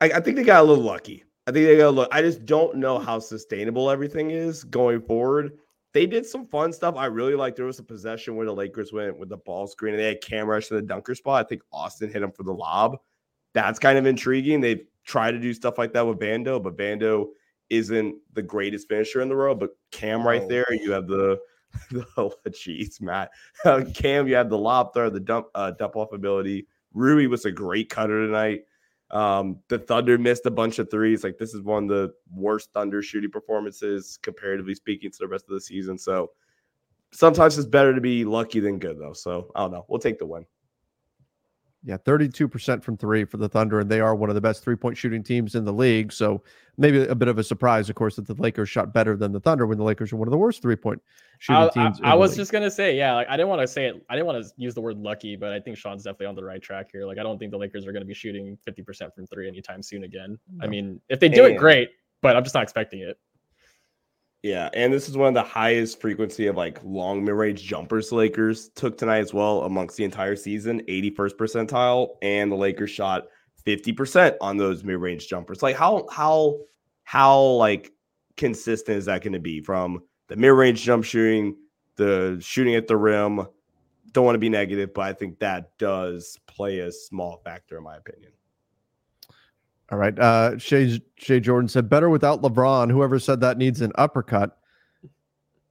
I, 0.00 0.10
I 0.10 0.20
think 0.20 0.36
they 0.36 0.44
got 0.44 0.62
a 0.62 0.66
little 0.66 0.84
lucky. 0.84 1.24
I 1.46 1.52
think 1.52 1.66
they 1.66 1.76
got 1.76 1.88
a 1.88 1.90
little. 1.90 2.08
I 2.12 2.22
just 2.22 2.44
don't 2.44 2.76
know 2.76 2.98
how 2.98 3.18
sustainable 3.18 3.90
everything 3.90 4.30
is 4.30 4.64
going 4.64 5.00
forward. 5.00 5.58
They 5.94 6.04
did 6.04 6.26
some 6.26 6.44
fun 6.44 6.72
stuff. 6.72 6.96
I 6.96 7.06
really 7.06 7.34
like. 7.34 7.56
There 7.56 7.64
was 7.64 7.78
a 7.78 7.84
possession 7.84 8.36
where 8.36 8.46
the 8.46 8.52
Lakers 8.52 8.92
went 8.92 9.18
with 9.18 9.28
the 9.28 9.38
ball 9.38 9.66
screen 9.66 9.94
and 9.94 10.02
they 10.02 10.08
had 10.08 10.20
Cam 10.20 10.46
rush 10.46 10.68
to 10.68 10.74
the 10.74 10.82
dunker 10.82 11.14
spot. 11.14 11.44
I 11.44 11.48
think 11.48 11.62
Austin 11.72 12.12
hit 12.12 12.22
him 12.22 12.32
for 12.32 12.42
the 12.42 12.52
lob. 12.52 12.98
That's 13.54 13.78
kind 13.78 13.96
of 13.96 14.06
intriguing. 14.06 14.60
They 14.60 14.82
try 15.04 15.30
to 15.30 15.38
do 15.38 15.54
stuff 15.54 15.78
like 15.78 15.92
that 15.94 16.06
with 16.06 16.18
Vando, 16.18 16.62
but 16.62 16.76
Vando 16.76 17.28
isn't 17.70 18.16
the 18.34 18.42
greatest 18.42 18.88
finisher 18.88 19.22
in 19.22 19.28
the 19.28 19.36
world. 19.36 19.60
But 19.60 19.70
Cam 19.92 20.26
right 20.26 20.46
there, 20.48 20.66
you 20.70 20.90
have 20.92 21.06
the 21.06 21.38
the 21.90 22.04
jeez, 22.48 23.00
Matt. 23.00 23.30
Uh, 23.64 23.84
Cam, 23.94 24.26
you 24.26 24.34
have 24.34 24.50
the 24.50 24.58
lob 24.58 24.92
throw, 24.92 25.08
the 25.08 25.20
dump 25.20 25.46
uh, 25.54 25.70
dump 25.70 25.96
off 25.96 26.12
ability. 26.12 26.66
Rui 26.96 27.26
was 27.26 27.44
a 27.44 27.52
great 27.52 27.90
cutter 27.90 28.26
tonight. 28.26 28.62
Um, 29.10 29.60
the 29.68 29.78
Thunder 29.78 30.18
missed 30.18 30.46
a 30.46 30.50
bunch 30.50 30.78
of 30.78 30.90
threes. 30.90 31.22
Like 31.22 31.38
this 31.38 31.54
is 31.54 31.62
one 31.62 31.84
of 31.84 31.88
the 31.90 32.14
worst 32.34 32.72
Thunder 32.72 33.02
shooting 33.02 33.30
performances, 33.30 34.18
comparatively 34.22 34.74
speaking, 34.74 35.10
to 35.12 35.18
the 35.20 35.28
rest 35.28 35.44
of 35.48 35.54
the 35.54 35.60
season. 35.60 35.98
So 35.98 36.30
sometimes 37.12 37.58
it's 37.58 37.68
better 37.68 37.94
to 37.94 38.00
be 38.00 38.24
lucky 38.24 38.60
than 38.60 38.78
good, 38.78 38.98
though. 38.98 39.12
So 39.12 39.52
I 39.54 39.60
don't 39.60 39.72
know. 39.72 39.84
We'll 39.88 40.00
take 40.00 40.18
the 40.18 40.26
win. 40.26 40.46
Yeah, 41.86 41.98
32% 41.98 42.82
from 42.82 42.96
three 42.96 43.24
for 43.24 43.36
the 43.36 43.48
Thunder, 43.48 43.78
and 43.78 43.88
they 43.88 44.00
are 44.00 44.16
one 44.16 44.28
of 44.28 44.34
the 44.34 44.40
best 44.40 44.64
three 44.64 44.74
point 44.74 44.96
shooting 44.96 45.22
teams 45.22 45.54
in 45.54 45.64
the 45.64 45.72
league. 45.72 46.12
So 46.12 46.42
maybe 46.76 47.06
a 47.06 47.14
bit 47.14 47.28
of 47.28 47.38
a 47.38 47.44
surprise, 47.44 47.88
of 47.88 47.94
course, 47.94 48.16
that 48.16 48.26
the 48.26 48.34
Lakers 48.34 48.68
shot 48.68 48.92
better 48.92 49.16
than 49.16 49.30
the 49.30 49.38
Thunder 49.38 49.68
when 49.68 49.78
the 49.78 49.84
Lakers 49.84 50.12
are 50.12 50.16
one 50.16 50.26
of 50.26 50.32
the 50.32 50.36
worst 50.36 50.62
three 50.62 50.74
point 50.74 51.00
shooting 51.38 51.62
I, 51.62 51.66
I, 51.66 51.68
teams. 51.68 52.00
in 52.00 52.04
I 52.04 52.10
the 52.10 52.16
was 52.16 52.32
league. 52.32 52.38
just 52.38 52.50
gonna 52.50 52.72
say, 52.72 52.96
yeah, 52.96 53.14
like 53.14 53.28
I 53.28 53.36
didn't 53.36 53.50
want 53.50 53.60
to 53.60 53.68
say 53.68 53.86
it. 53.86 54.04
I 54.10 54.16
didn't 54.16 54.26
want 54.26 54.44
to 54.44 54.52
use 54.56 54.74
the 54.74 54.80
word 54.80 54.98
lucky, 54.98 55.36
but 55.36 55.52
I 55.52 55.60
think 55.60 55.78
Sean's 55.78 56.02
definitely 56.02 56.26
on 56.26 56.34
the 56.34 56.42
right 56.42 56.60
track 56.60 56.88
here. 56.90 57.06
Like 57.06 57.18
I 57.18 57.22
don't 57.22 57.38
think 57.38 57.52
the 57.52 57.58
Lakers 57.58 57.86
are 57.86 57.92
gonna 57.92 58.04
be 58.04 58.14
shooting 58.14 58.58
50% 58.66 59.14
from 59.14 59.24
three 59.28 59.46
anytime 59.46 59.80
soon 59.80 60.02
again. 60.02 60.40
I 60.60 60.66
mean, 60.66 61.00
if 61.08 61.20
they 61.20 61.28
do 61.28 61.44
it, 61.44 61.56
great, 61.56 61.90
but 62.20 62.36
I'm 62.36 62.42
just 62.42 62.56
not 62.56 62.64
expecting 62.64 62.98
it. 63.02 63.16
Yeah, 64.46 64.70
and 64.74 64.92
this 64.92 65.08
is 65.08 65.16
one 65.16 65.26
of 65.26 65.34
the 65.34 65.42
highest 65.42 66.00
frequency 66.00 66.46
of 66.46 66.56
like 66.56 66.78
long 66.84 67.24
mid 67.24 67.34
range 67.34 67.64
jumpers 67.64 68.10
the 68.10 68.14
Lakers 68.14 68.68
took 68.76 68.96
tonight 68.96 69.18
as 69.18 69.34
well 69.34 69.64
amongst 69.64 69.96
the 69.96 70.04
entire 70.04 70.36
season, 70.36 70.82
81st 70.82 71.32
percentile, 71.32 72.10
and 72.22 72.52
the 72.52 72.54
Lakers 72.54 72.92
shot 72.92 73.24
50% 73.66 74.36
on 74.40 74.56
those 74.56 74.84
mid 74.84 74.98
range 74.98 75.26
jumpers. 75.26 75.64
Like 75.64 75.74
how 75.74 76.06
how 76.12 76.60
how 77.02 77.40
like 77.40 77.90
consistent 78.36 78.98
is 78.98 79.06
that 79.06 79.24
going 79.24 79.32
to 79.32 79.40
be 79.40 79.62
from 79.62 80.04
the 80.28 80.36
mid 80.36 80.52
range 80.52 80.80
jump 80.80 81.02
shooting, 81.02 81.56
the 81.96 82.38
shooting 82.40 82.76
at 82.76 82.86
the 82.86 82.96
rim? 82.96 83.48
Don't 84.12 84.24
want 84.24 84.36
to 84.36 84.38
be 84.38 84.48
negative, 84.48 84.94
but 84.94 85.06
I 85.06 85.12
think 85.12 85.40
that 85.40 85.76
does 85.76 86.38
play 86.46 86.78
a 86.78 86.92
small 86.92 87.38
factor 87.44 87.78
in 87.78 87.82
my 87.82 87.96
opinion. 87.96 88.30
All 89.90 89.98
right. 89.98 90.18
Uh 90.18 90.58
Shay 90.58 91.00
Shay 91.16 91.40
Jordan 91.40 91.68
said 91.68 91.88
better 91.88 92.10
without 92.10 92.42
LeBron. 92.42 92.90
Whoever 92.90 93.18
said 93.18 93.40
that 93.40 93.58
needs 93.58 93.80
an 93.80 93.92
uppercut. 93.96 94.58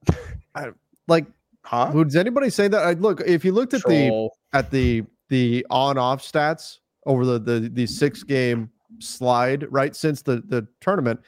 I, 0.54 0.70
like, 1.08 1.26
Huh? 1.64 1.90
would 1.92 2.14
anybody 2.14 2.48
say 2.48 2.68
that? 2.68 2.82
I 2.84 2.92
look 2.92 3.20
if 3.26 3.44
you 3.44 3.50
looked 3.52 3.74
at 3.74 3.82
the 3.82 4.28
at 4.52 4.70
the 4.70 5.02
the 5.28 5.66
on 5.68 5.98
off 5.98 6.22
stats 6.22 6.78
over 7.06 7.24
the 7.24 7.38
the 7.38 7.70
the 7.72 7.86
six 7.86 8.22
game 8.22 8.70
slide 8.98 9.66
right 9.70 9.94
since 9.94 10.22
the 10.22 10.42
the 10.46 10.66
tournament 10.80 11.20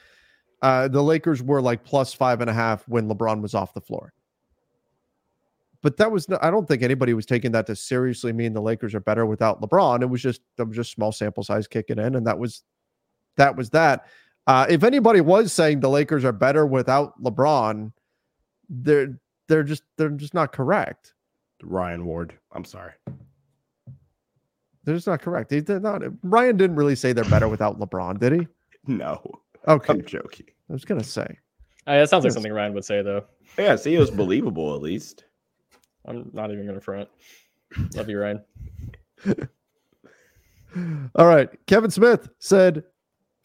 uh 0.61 0.87
the 0.87 1.01
lakers 1.01 1.43
were 1.43 1.61
like 1.61 1.83
plus 1.83 2.13
five 2.13 2.41
and 2.41 2.49
a 2.49 2.53
half 2.53 2.87
when 2.87 3.07
lebron 3.07 3.41
was 3.41 3.53
off 3.53 3.73
the 3.73 3.81
floor 3.81 4.13
but 5.81 5.97
that 5.97 6.11
was 6.11 6.27
no, 6.29 6.39
i 6.41 6.49
don't 6.49 6.67
think 6.67 6.81
anybody 6.81 7.13
was 7.13 7.25
taking 7.25 7.51
that 7.51 7.67
to 7.67 7.75
seriously 7.75 8.33
mean 8.33 8.53
the 8.53 8.61
lakers 8.61 8.95
are 8.95 8.99
better 8.99 9.25
without 9.25 9.61
lebron 9.61 10.01
it 10.01 10.09
was 10.09 10.21
just 10.21 10.41
that 10.57 10.65
was 10.65 10.75
just 10.75 10.91
small 10.91 11.11
sample 11.11 11.43
size 11.43 11.67
kicking 11.67 11.99
in 11.99 12.15
and 12.15 12.25
that 12.25 12.39
was 12.39 12.63
that 13.39 13.55
was 13.55 13.71
that 13.71 14.05
uh 14.47 14.65
if 14.69 14.83
anybody 14.83 15.21
was 15.21 15.51
saying 15.51 15.79
the 15.79 15.89
lakers 15.89 16.23
are 16.23 16.31
better 16.31 16.65
without 16.65 17.19
lebron 17.21 17.91
they're 18.69 19.19
they're 19.47 19.63
just 19.63 19.83
they're 19.97 20.09
just 20.09 20.33
not 20.33 20.51
correct 20.51 21.13
Ryan 21.63 22.05
Ward. 22.05 22.33
I'm 22.51 22.65
sorry. 22.65 22.93
They're 24.83 24.95
just 24.95 25.07
not 25.07 25.21
correct. 25.21 25.49
They, 25.49 25.59
they're 25.59 25.79
not. 25.79 26.01
Ryan 26.23 26.57
didn't 26.57 26.75
really 26.77 26.95
say 26.95 27.13
they're 27.13 27.23
better 27.25 27.47
without 27.47 27.79
LeBron, 27.79 28.19
did 28.19 28.33
he? 28.33 28.47
No, 28.87 29.21
Okay, 29.67 29.93
I'm 29.93 30.05
joking. 30.05 30.47
I 30.69 30.73
was 30.73 30.85
gonna 30.85 31.03
say. 31.03 31.37
Uh, 31.85 31.97
that 31.99 32.09
sounds 32.09 32.23
like 32.23 32.33
something 32.33 32.51
Ryan 32.51 32.73
would 32.73 32.85
say, 32.85 33.03
though. 33.03 33.25
Yeah, 33.57 33.75
see, 33.75 33.93
it 33.93 33.99
was 33.99 34.09
believable 34.09 34.73
at 34.73 34.81
least. 34.81 35.25
I'm 36.07 36.31
not 36.33 36.49
even 36.49 36.65
gonna 36.65 36.79
front. 36.81 37.07
Love 37.93 38.09
you, 38.09 38.19
Ryan. 38.19 38.41
All 41.15 41.27
right, 41.27 41.49
Kevin 41.67 41.91
Smith 41.91 42.29
said, 42.39 42.83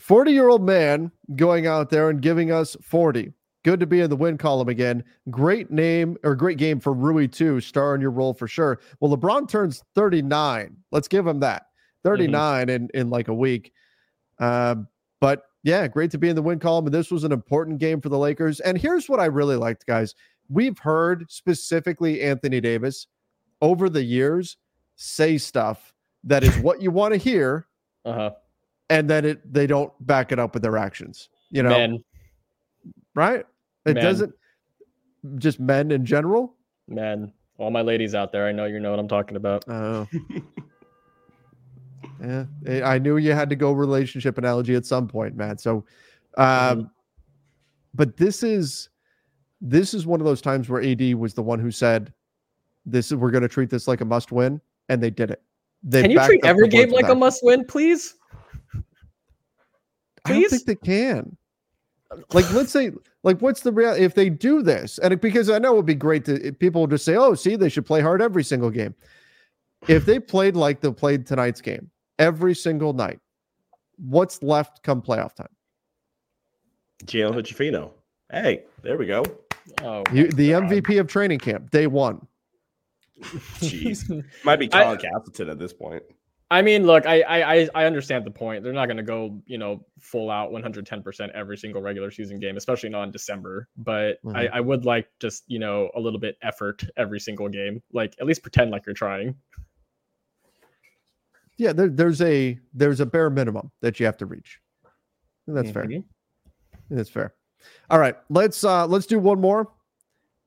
"40-year-old 0.07 0.63
man 0.63 1.11
going 1.37 1.67
out 1.67 1.91
there 1.91 2.11
and 2.11 2.21
giving 2.21 2.53
us 2.53 2.77
40. 2.83 3.33
Good 3.65 3.81
to 3.81 3.87
be 3.87 4.01
in 4.01 4.11
the 4.11 4.17
win 4.17 4.37
column 4.37 4.69
again. 4.69 5.03
Great 5.31 5.71
name 5.71 6.19
or 6.23 6.37
great 6.37 6.59
game 6.59 6.79
for 6.79 6.93
Rui 6.93 7.27
too. 7.27 7.61
Star 7.61 7.95
in 7.95 8.01
your 8.01 8.11
role 8.11 8.35
for 8.35 8.47
sure. 8.47 8.81
Well, 9.01 9.17
LeBron 9.17 9.49
turns 9.49 9.83
39. 9.95 10.77
Let's 10.91 11.09
give 11.09 11.27
him 11.27 11.41
that. 11.41 11.67
39 12.03 12.69
in 12.69 12.89
in 12.93 13.09
like 13.09 13.29
a 13.29 13.35
week. 13.35 13.73
Um, 14.39 14.87
but 15.21 15.45
yeah, 15.63 15.89
great 15.89 16.11
to 16.11 16.19
be 16.19 16.29
in 16.29 16.37
the 16.37 16.43
win 16.43 16.59
column. 16.59 16.85
And 16.85 16.95
this 16.95 17.11
was 17.11 17.25
an 17.25 17.33
important 17.33 17.79
game 17.79 18.03
for 18.03 18.11
the 18.11 18.19
Lakers. 18.19 18.61
And 18.61 18.77
here's 18.77 19.09
what 19.09 19.19
I 19.19 19.25
really 19.25 19.57
liked, 19.57 19.87
guys. 19.87 20.15
We've 20.51 20.79
heard 20.79 21.31
specifically 21.31 22.21
Anthony 22.21 22.61
Davis 22.61 23.07
over 23.63 23.89
the 23.89 24.05
years 24.05 24.59
say 24.97 25.39
stuff 25.39 25.95
that 26.25 26.45
is 26.45 26.57
what 26.59 26.83
you 26.83 26.91
want 26.91 27.15
to 27.15 27.19
hear, 27.19 27.67
Uh 28.05 28.13
huh. 28.13 28.31
And 28.95 29.11
then 29.11 29.25
it 29.25 29.53
they 29.53 29.67
don't 29.67 29.93
back 30.07 30.33
it 30.33 30.39
up 30.39 30.55
with 30.55 30.63
their 30.63 30.77
actions. 30.77 31.29
You 31.51 31.63
know, 31.63 31.71
Men, 31.71 32.05
right? 33.15 33.45
It 33.87 33.95
Men. 33.95 34.05
doesn't 34.05 34.35
just 35.37 35.61
men 35.61 35.91
in 35.91 36.05
general. 36.05 36.55
men, 36.89 37.33
all 37.59 37.71
my 37.71 37.83
ladies 37.83 38.15
out 38.15 38.33
there, 38.33 38.47
I 38.47 38.53
know 38.53 38.67
you 38.67 38.81
know 38.81 38.91
what 38.91 38.99
I'm 38.99 39.09
talking 39.09 39.37
about. 39.37 39.65
Oh, 39.69 40.07
Yeah, 42.21 42.45
I 42.85 42.99
knew 42.99 43.17
you 43.17 43.33
had 43.33 43.51
to 43.51 43.57
go 43.57 43.73
relationship 43.73 44.39
analogy 44.39 44.75
at 44.75 44.87
some 44.87 45.09
point, 45.09 45.37
Matt. 45.37 45.61
So, 45.61 45.85
um, 46.39 46.47
mm-hmm. 46.47 46.81
but 47.93 48.17
this 48.17 48.43
is 48.43 48.89
this 49.61 49.95
is 49.95 50.07
one 50.07 50.21
of 50.21 50.27
those 50.27 50.41
times 50.41 50.69
where 50.69 50.83
AD 50.83 51.15
was 51.15 51.35
the 51.35 51.43
one 51.43 51.59
who 51.59 51.71
said, 51.71 52.13
"This 52.87 53.11
is 53.11 53.17
we're 53.17 53.31
going 53.31 53.43
to 53.43 53.49
treat 53.49 53.69
this 53.69 53.87
like 53.87 54.01
a 54.01 54.05
must 54.05 54.33
win," 54.33 54.61
and 54.89 55.03
they 55.03 55.11
did 55.11 55.31
it. 55.31 55.43
They 55.83 56.03
can 56.03 56.11
you 56.13 56.25
treat 56.25 56.45
every 56.45 56.69
game 56.69 56.91
like 56.91 57.09
a 57.09 57.15
must 57.15 57.45
win, 57.45 57.65
please? 57.67 58.15
I 60.25 60.33
don't 60.33 60.51
think 60.51 60.65
they 60.65 60.75
can. 60.75 61.37
Like, 62.33 62.51
let's 62.53 62.71
say, 62.71 62.93
like, 63.23 63.41
what's 63.41 63.61
the 63.61 63.73
real 63.73 63.93
if 63.93 64.15
they 64.15 64.29
do 64.29 64.63
this? 64.63 64.99
And 64.99 65.13
it, 65.13 65.21
because 65.21 65.51
I 65.51 65.59
know 65.59 65.73
it 65.73 65.77
would 65.77 65.87
be 65.87 65.95
great 65.95 66.25
to 66.27 66.47
eh, 66.47 66.51
people 66.59 66.83
will 66.83 66.89
just 66.89 67.05
say, 67.05 67.17
"Oh, 67.17 67.35
see, 67.35 67.57
they 67.57 67.69
should 67.69 67.87
play 67.87 68.01
hard 68.01 68.23
every 68.23 68.45
single 68.45 68.71
game." 68.71 68.95
If 69.89 70.07
they 70.07 70.21
played 70.21 70.57
like 70.57 70.81
they 70.81 70.93
played 70.93 71.27
tonight's 71.27 71.61
game 71.61 71.91
every 72.19 72.55
single 72.55 72.93
night, 72.93 73.19
what's 73.97 74.43
left 74.43 74.83
come 74.83 75.03
playoff 75.03 75.35
time? 75.35 75.49
Jalen 77.05 77.35
Hood-Schifino. 77.35 77.91
Hey, 78.31 78.65
there 78.83 78.97
we 78.97 79.07
go. 79.07 79.25
Oh, 79.83 80.05
you, 80.13 80.29
the 80.31 80.51
God. 80.51 80.65
MVP 80.65 81.01
of 81.01 81.07
training 81.07 81.39
camp, 81.39 81.71
day 81.71 81.87
one. 81.87 82.27
Jeez, 83.61 84.25
might 84.45 84.57
be 84.57 84.69
Colin 84.69 84.99
Castleton 84.99 85.51
at 85.51 85.59
this 85.59 85.73
point. 85.73 86.03
I 86.55 86.63
mean, 86.63 86.87
look, 86.87 87.05
I 87.05 87.21
I 87.23 87.69
I 87.75 87.85
understand 87.85 88.25
the 88.25 88.31
point. 88.31 88.63
They're 88.63 88.73
not 88.73 88.87
going 88.87 88.97
to 88.97 89.03
go, 89.03 89.43
you 89.45 89.59
know, 89.59 89.85
full 89.99 90.31
out 90.31 90.53
110% 90.53 91.31
every 91.31 91.59
single 91.59 91.83
regular 91.83 92.13
season 92.13 92.39
game, 92.39 92.57
especially 92.57 92.91
not 92.91 93.03
in 93.03 93.11
December. 93.11 93.67
But 93.77 94.23
mm-hmm. 94.25 94.37
I, 94.37 94.47
I 94.53 94.61
would 94.61 94.85
like 94.85 95.09
just, 95.19 95.43
you 95.49 95.59
know, 95.59 95.91
a 95.97 96.01
little 96.01 96.21
bit 96.21 96.37
effort 96.43 96.85
every 96.97 97.19
single 97.19 97.49
game. 97.49 97.83
Like 97.93 98.15
at 98.21 98.27
least 98.27 98.43
pretend 98.43 98.71
like 98.71 98.87
you're 98.87 98.95
trying. 98.95 99.35
Yeah, 101.57 101.73
there, 101.73 101.89
there's 101.89 102.23
a 102.23 102.57
there's 102.73 103.01
a 103.01 103.07
bare 103.07 103.31
minimum 103.31 103.73
that 103.81 103.99
you 103.99 104.07
have 104.07 104.19
to 104.19 104.27
reach. 104.27 104.61
That's 105.49 105.71
mm-hmm. 105.71 105.91
fair. 105.91 106.03
That's 106.89 107.11
fair. 107.11 107.35
All 107.91 107.99
right, 107.99 108.15
let's 108.31 108.63
uh 108.63 108.87
let's 108.87 109.07
do 109.07 109.19
one 109.19 109.41
more, 109.41 109.73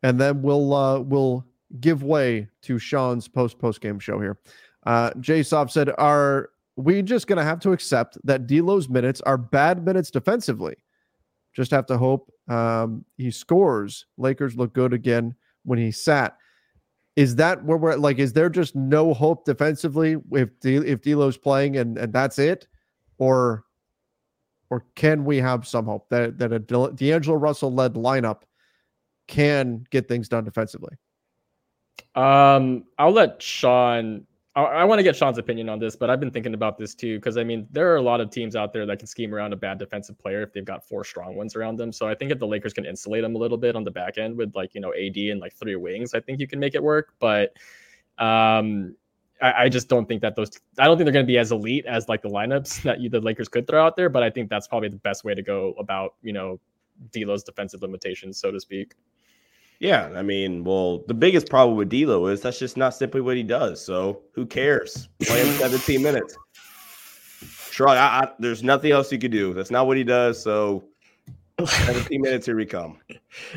and 0.03 0.17
then 0.17 0.41
we'll 0.41 0.73
uh 0.73 0.99
we'll 1.01 1.45
give 1.81 2.01
way 2.01 2.47
to 2.61 2.79
Sean's 2.79 3.27
post 3.27 3.59
post 3.59 3.81
game 3.81 3.99
show 3.99 4.21
here. 4.21 4.37
Uh 4.85 5.11
Jay 5.19 5.43
Soft 5.43 5.71
said, 5.71 5.91
Are 5.97 6.49
we 6.75 7.01
just 7.01 7.27
gonna 7.27 7.43
have 7.43 7.59
to 7.61 7.71
accept 7.71 8.17
that 8.23 8.47
D'Lo's 8.47 8.89
minutes 8.89 9.21
are 9.21 9.37
bad 9.37 9.83
minutes 9.83 10.11
defensively? 10.11 10.75
Just 11.53 11.71
have 11.71 11.85
to 11.87 11.97
hope 11.97 12.31
um 12.47 13.03
he 13.17 13.31
scores. 13.31 14.05
Lakers 14.17 14.55
look 14.55 14.73
good 14.73 14.93
again 14.93 15.35
when 15.63 15.79
he 15.79 15.91
sat. 15.91 16.37
Is 17.15 17.35
that 17.37 17.65
where 17.65 17.77
we're 17.77 17.95
like? 17.95 18.19
Is 18.19 18.31
there 18.31 18.47
just 18.47 18.75
no 18.75 19.11
hope 19.11 19.43
defensively 19.43 20.17
if 20.33 20.59
D, 20.59 20.75
if 20.75 21.01
D'Lo's 21.01 21.37
playing 21.37 21.77
and 21.77 21.97
and 21.97 22.13
that's 22.13 22.37
it, 22.37 22.67
or 23.17 23.63
or 24.69 24.85
can 24.93 25.25
we 25.25 25.37
have 25.37 25.67
some 25.67 25.85
hope 25.85 26.07
that 26.09 26.37
that 26.37 26.53
a 26.53 26.59
D'Angelo 26.59 27.35
Russell 27.35 27.73
led 27.73 27.95
lineup 27.95 28.41
can 29.25 29.83
get 29.89 30.07
things 30.07 30.29
done 30.29 30.43
defensively? 30.43 30.95
Um, 32.13 32.83
I'll 32.99 33.11
let 33.11 33.41
Sean. 33.41 34.26
I, 34.57 34.63
I 34.63 34.83
want 34.85 34.97
to 34.97 35.03
get 35.03 35.15
Sean's 35.15 35.37
opinion 35.37 35.69
on 35.69 35.77
this, 35.77 35.95
but 35.95 36.09
I've 36.09 36.19
been 36.19 36.31
thinking 36.31 36.55
about 36.55 36.79
this 36.79 36.95
too 36.95 37.19
because 37.19 37.37
I 37.37 37.43
mean 37.43 37.67
there 37.71 37.91
are 37.93 37.97
a 37.97 38.01
lot 38.01 38.19
of 38.19 38.31
teams 38.31 38.55
out 38.55 38.73
there 38.73 38.87
that 38.87 38.97
can 38.97 39.07
scheme 39.07 39.33
around 39.33 39.53
a 39.53 39.55
bad 39.55 39.77
defensive 39.77 40.17
player 40.17 40.41
if 40.41 40.51
they've 40.51 40.65
got 40.65 40.83
four 40.83 41.03
strong 41.03 41.35
ones 41.35 41.55
around 41.55 41.77
them. 41.77 41.93
So 41.93 42.07
I 42.07 42.15
think 42.15 42.31
if 42.31 42.39
the 42.39 42.47
Lakers 42.47 42.73
can 42.73 42.85
insulate 42.85 43.21
them 43.21 43.35
a 43.35 43.37
little 43.37 43.57
bit 43.57 43.75
on 43.75 43.83
the 43.83 43.91
back 43.91 44.17
end 44.17 44.35
with 44.35 44.55
like 44.55 44.73
you 44.73 44.81
know 44.81 44.93
AD 44.93 45.15
and 45.15 45.39
like 45.39 45.53
three 45.53 45.75
wings, 45.75 46.15
I 46.15 46.19
think 46.19 46.39
you 46.39 46.47
can 46.47 46.59
make 46.59 46.73
it 46.73 46.81
work. 46.81 47.13
But 47.19 47.55
um, 48.17 48.95
I, 49.43 49.65
I, 49.65 49.69
just 49.69 49.89
don't 49.89 50.07
think 50.07 50.23
that 50.23 50.35
those. 50.35 50.49
I 50.79 50.85
don't 50.85 50.97
think 50.97 51.05
they're 51.05 51.13
going 51.13 51.25
to 51.25 51.31
be 51.31 51.37
as 51.37 51.51
elite 51.51 51.85
as 51.85 52.09
like 52.09 52.23
the 52.23 52.29
lineups 52.29 52.81
that 52.83 52.99
you, 52.99 53.09
the 53.11 53.21
Lakers 53.21 53.47
could 53.47 53.67
throw 53.67 53.85
out 53.85 53.95
there. 53.95 54.09
But 54.09 54.23
I 54.23 54.31
think 54.31 54.49
that's 54.49 54.67
probably 54.67 54.89
the 54.89 54.97
best 54.97 55.23
way 55.23 55.35
to 55.35 55.43
go 55.43 55.75
about 55.77 56.15
you 56.23 56.33
know 56.33 56.59
D'Lo's 57.11 57.43
defensive 57.43 57.83
limitations, 57.83 58.39
so 58.39 58.49
to 58.49 58.59
speak. 58.59 58.95
Yeah, 59.79 60.09
I 60.15 60.23
mean, 60.23 60.63
well, 60.63 61.03
the 61.07 61.13
biggest 61.13 61.49
problem 61.49 61.77
with 61.77 61.89
D'Lo 61.89 62.27
is 62.27 62.41
that's 62.41 62.57
just 62.57 62.77
not 62.77 62.95
simply 62.95 63.21
what 63.21 63.37
he 63.37 63.43
does. 63.43 63.83
So 63.83 64.21
who 64.33 64.45
cares? 64.45 65.07
Play 65.21 65.45
him 65.45 65.53
17 65.55 66.01
minutes. 66.01 66.35
Sure, 67.69 67.89
I, 67.89 67.95
I, 67.95 68.31
there's 68.39 68.63
nothing 68.63 68.91
else 68.91 69.11
you 69.11 69.19
could 69.19 69.31
do. 69.31 69.53
That's 69.53 69.69
not 69.69 69.85
what 69.85 69.97
he 69.97 70.03
does. 70.03 70.41
So 70.41 70.83
17 71.63 72.21
minutes, 72.21 72.47
here 72.47 72.55
we 72.55 72.65
come. 72.65 72.97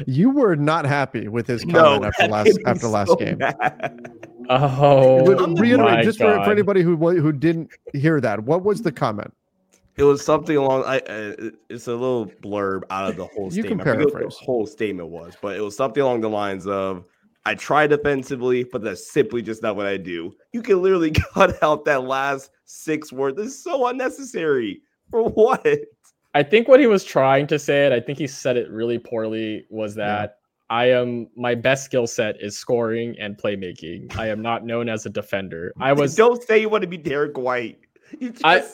You 0.07 0.29
were 0.29 0.57
not 0.57 0.85
happy 0.85 1.29
with 1.29 1.47
his 1.47 1.63
comment 1.65 2.03
no, 2.03 2.09
after 2.09 2.29
last 2.29 2.59
after 2.67 2.89
last 2.89 3.09
so 3.09 3.17
game. 3.17 3.39
Bad. 3.39 4.13
Oh, 4.53 5.25
reiterate 5.55 6.05
just 6.05 6.19
for, 6.19 6.35
for, 6.43 6.51
anybody 6.51 6.83
who 6.83 6.97
who 6.97 7.31
didn't 7.31 7.71
hear 7.93 8.21
that. 8.21 8.43
What 8.43 8.65
was 8.65 8.83
the 8.83 8.91
comment? 8.91 9.33
It 9.97 10.05
was 10.05 10.25
something 10.25 10.57
along. 10.57 10.85
I, 10.85 10.99
uh, 11.01 11.51
it's 11.69 11.87
a 11.87 11.93
little 11.93 12.27
blurb 12.27 12.83
out 12.91 13.11
of 13.11 13.17
the 13.17 13.27
whole 13.27 13.47
you 13.47 13.63
statement. 13.63 13.83
Can 13.83 13.97
paraphrase. 13.97 14.39
the 14.39 14.45
whole 14.45 14.67
statement 14.67 15.09
was, 15.09 15.37
but 15.41 15.57
it 15.57 15.61
was 15.61 15.77
something 15.77 16.03
along 16.03 16.21
the 16.21 16.31
lines 16.31 16.67
of, 16.67 17.05
"I 17.45 17.55
try 17.55 17.87
defensively, 17.87 18.65
but 18.65 18.83
that's 18.83 19.13
simply 19.13 19.43
just 19.43 19.63
not 19.63 19.77
what 19.77 19.87
I 19.87 19.97
do." 19.97 20.33
You 20.53 20.63
can 20.63 20.81
literally 20.81 21.11
cut 21.35 21.63
out 21.63 21.85
that 21.85 22.05
last 22.05 22.51
six 22.65 23.13
words. 23.13 23.37
This 23.37 23.49
is 23.49 23.63
so 23.63 23.89
unnecessary. 23.89 24.81
For 25.11 25.25
what? 25.25 25.67
I 26.35 26.43
think 26.45 26.69
what 26.69 26.81
he 26.81 26.87
was 26.87 27.05
trying 27.05 27.47
to 27.49 27.59
say 27.59 27.87
it. 27.87 27.93
I 27.93 28.01
think 28.01 28.19
he 28.19 28.27
said 28.27 28.57
it 28.57 28.71
really 28.71 28.99
poorly. 28.99 29.67
Was 29.69 29.97
that 29.97 30.37
I 30.71 30.87
am 30.93 31.29
my 31.37 31.57
best 31.57 31.85
skill 31.85 32.07
set 32.07 32.37
is 32.41 32.57
scoring 32.57 33.17
and 33.19 33.37
playmaking. 33.37 34.17
I 34.17 34.29
am 34.29 34.41
not 34.41 34.65
known 34.65 34.89
as 34.89 35.05
a 35.05 35.11
defender. 35.11 35.73
I 35.81 35.93
was 35.93 36.15
don't 36.15 36.43
say 36.45 36.61
you 36.61 36.69
want 36.69 36.83
to 36.83 36.89
be 36.89 36.97
Derrick 36.97 37.37
White. 37.37 37.81
I, 38.45 38.65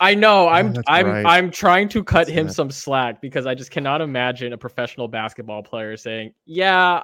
I 0.00 0.14
know 0.14 0.46
oh, 0.46 0.48
I'm 0.48 0.76
oh, 0.76 0.82
I'm 0.88 1.06
right. 1.06 1.26
I'm 1.26 1.50
trying 1.50 1.88
to 1.90 2.02
cut 2.02 2.26
that's 2.26 2.30
him 2.30 2.48
some 2.48 2.70
slack 2.70 3.20
because 3.20 3.46
I 3.46 3.54
just 3.54 3.70
cannot 3.70 4.00
imagine 4.00 4.52
a 4.52 4.58
professional 4.58 5.08
basketball 5.08 5.62
player 5.62 5.96
saying, 5.96 6.32
"Yeah, 6.44 7.02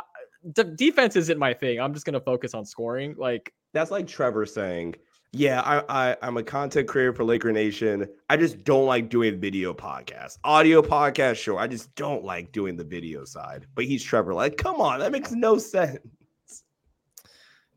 defense 0.77 1.17
isn't 1.17 1.39
my 1.39 1.55
thing. 1.55 1.81
I'm 1.81 1.93
just 1.95 2.07
going 2.07 2.15
to 2.15 2.21
focus 2.21 2.55
on 2.55 2.65
scoring." 2.65 3.15
Like 3.19 3.53
that's 3.73 3.91
like 3.91 4.07
Trevor 4.07 4.47
saying, 4.47 4.95
yeah, 5.35 5.61
I, 5.63 6.11
I 6.11 6.17
I'm 6.23 6.37
a 6.37 6.43
content 6.43 6.87
creator 6.89 7.13
for 7.13 7.25
Laker 7.25 7.53
Nation. 7.53 8.07
I 8.31 8.37
just 8.37 8.63
don't 8.65 8.87
like 8.87 9.09
doing 9.09 9.41
video 9.41 9.75
podcasts, 9.75 10.39
audio 10.45 10.81
podcast. 10.81 11.37
Sure, 11.37 11.59
I 11.59 11.67
just 11.67 11.95
don't 11.97 12.25
like 12.25 12.53
doing 12.53 12.77
the 12.77 12.85
video 12.85 13.25
side. 13.25 13.67
But 13.75 13.85
he's 13.85 14.03
Trevor. 14.03 14.33
Like, 14.33 14.57
come 14.57 14.81
on, 14.81 15.01
that 15.01 15.11
makes 15.13 15.33
no 15.33 15.59
sense. 15.59 15.99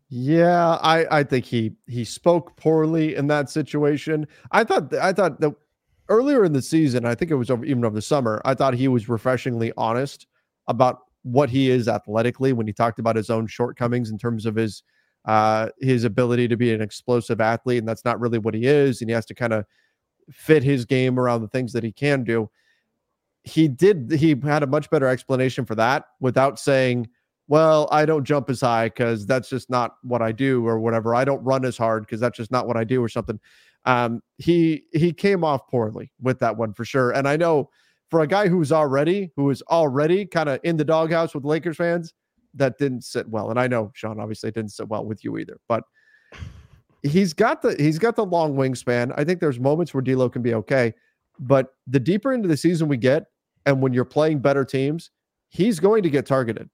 Yeah, 0.09 0.75
I 0.81 1.19
I 1.19 1.23
think 1.23 1.45
he 1.45 1.73
he 1.87 2.05
spoke 2.05 2.55
poorly 2.55 3.15
in 3.15 3.27
that 3.27 3.49
situation. 3.49 4.25
I 4.51 4.63
thought 4.63 4.93
I 4.95 5.11
thought 5.11 5.41
that 5.41 5.53
earlier 6.09 6.45
in 6.45 6.53
the 6.53 6.61
season, 6.61 7.05
I 7.05 7.13
think 7.13 7.29
it 7.31 7.35
was 7.35 7.49
over 7.49 7.65
even 7.65 7.83
over 7.83 7.95
the 7.95 8.01
summer. 8.01 8.41
I 8.45 8.53
thought 8.53 8.73
he 8.73 8.87
was 8.87 9.09
refreshingly 9.09 9.73
honest 9.75 10.27
about 10.67 10.99
what 11.23 11.49
he 11.49 11.69
is 11.69 11.89
athletically 11.89 12.53
when 12.53 12.67
he 12.67 12.73
talked 12.73 12.99
about 12.99 13.17
his 13.17 13.29
own 13.29 13.47
shortcomings 13.47 14.09
in 14.09 14.17
terms 14.17 14.45
of 14.45 14.55
his 14.55 14.81
uh, 15.25 15.69
his 15.81 16.05
ability 16.05 16.47
to 16.47 16.55
be 16.55 16.73
an 16.73 16.81
explosive 16.81 17.41
athlete, 17.41 17.79
and 17.79 17.87
that's 17.87 18.05
not 18.05 18.19
really 18.21 18.39
what 18.39 18.53
he 18.53 18.65
is. 18.65 19.01
And 19.01 19.09
he 19.09 19.13
has 19.13 19.25
to 19.25 19.35
kind 19.35 19.51
of 19.51 19.65
fit 20.31 20.63
his 20.63 20.85
game 20.85 21.19
around 21.19 21.41
the 21.41 21.49
things 21.49 21.73
that 21.73 21.83
he 21.83 21.91
can 21.91 22.23
do. 22.23 22.49
He 23.43 23.67
did. 23.67 24.11
He 24.11 24.35
had 24.43 24.63
a 24.63 24.67
much 24.67 24.89
better 24.89 25.07
explanation 25.07 25.65
for 25.65 25.75
that 25.75 26.05
without 26.21 26.59
saying, 26.59 27.07
"Well, 27.47 27.87
I 27.91 28.05
don't 28.05 28.23
jump 28.23 28.49
as 28.49 28.61
high 28.61 28.87
because 28.87 29.25
that's 29.25 29.49
just 29.49 29.69
not 29.69 29.95
what 30.03 30.21
I 30.21 30.31
do," 30.31 30.65
or 30.67 30.79
whatever. 30.79 31.15
I 31.15 31.25
don't 31.25 31.43
run 31.43 31.65
as 31.65 31.77
hard 31.77 32.05
because 32.05 32.19
that's 32.19 32.37
just 32.37 32.51
not 32.51 32.67
what 32.67 32.77
I 32.77 32.83
do, 32.83 33.03
or 33.03 33.09
something. 33.09 33.39
Um, 33.85 34.21
he 34.37 34.83
he 34.91 35.13
came 35.13 35.43
off 35.43 35.67
poorly 35.67 36.11
with 36.21 36.39
that 36.39 36.57
one 36.57 36.73
for 36.73 36.83
sure. 36.85 37.11
And 37.11 37.27
I 37.27 37.37
know 37.37 37.69
for 38.09 38.21
a 38.21 38.27
guy 38.27 38.47
who's 38.47 38.71
already 38.71 39.31
who 39.35 39.49
is 39.49 39.61
already 39.69 40.25
kind 40.25 40.49
of 40.49 40.59
in 40.63 40.77
the 40.77 40.85
doghouse 40.85 41.33
with 41.33 41.45
Lakers 41.45 41.77
fans, 41.77 42.13
that 42.53 42.77
didn't 42.77 43.03
sit 43.03 43.27
well. 43.29 43.49
And 43.49 43.59
I 43.59 43.67
know 43.67 43.91
Sean 43.95 44.19
obviously 44.19 44.51
didn't 44.51 44.71
sit 44.71 44.89
well 44.89 45.05
with 45.05 45.23
you 45.23 45.37
either, 45.37 45.57
but 45.69 45.83
he's 47.03 47.33
got 47.33 47.61
the 47.61 47.75
he's 47.79 47.99
got 47.99 48.15
the 48.15 48.25
long 48.25 48.55
wingspan. 48.55 49.13
I 49.15 49.23
think 49.23 49.39
there's 49.39 49.59
moments 49.59 49.93
where 49.93 50.01
D'Lo 50.01 50.29
can 50.29 50.41
be 50.41 50.53
okay, 50.53 50.93
but 51.39 51.73
the 51.87 51.99
deeper 51.99 52.33
into 52.33 52.47
the 52.47 52.57
season 52.57 52.89
we 52.89 52.97
get, 52.97 53.27
and 53.65 53.81
when 53.81 53.93
you're 53.93 54.05
playing 54.05 54.39
better 54.39 54.65
teams, 54.65 55.11
he's 55.49 55.79
going 55.79 56.03
to 56.03 56.09
get 56.09 56.25
targeted 56.25 56.69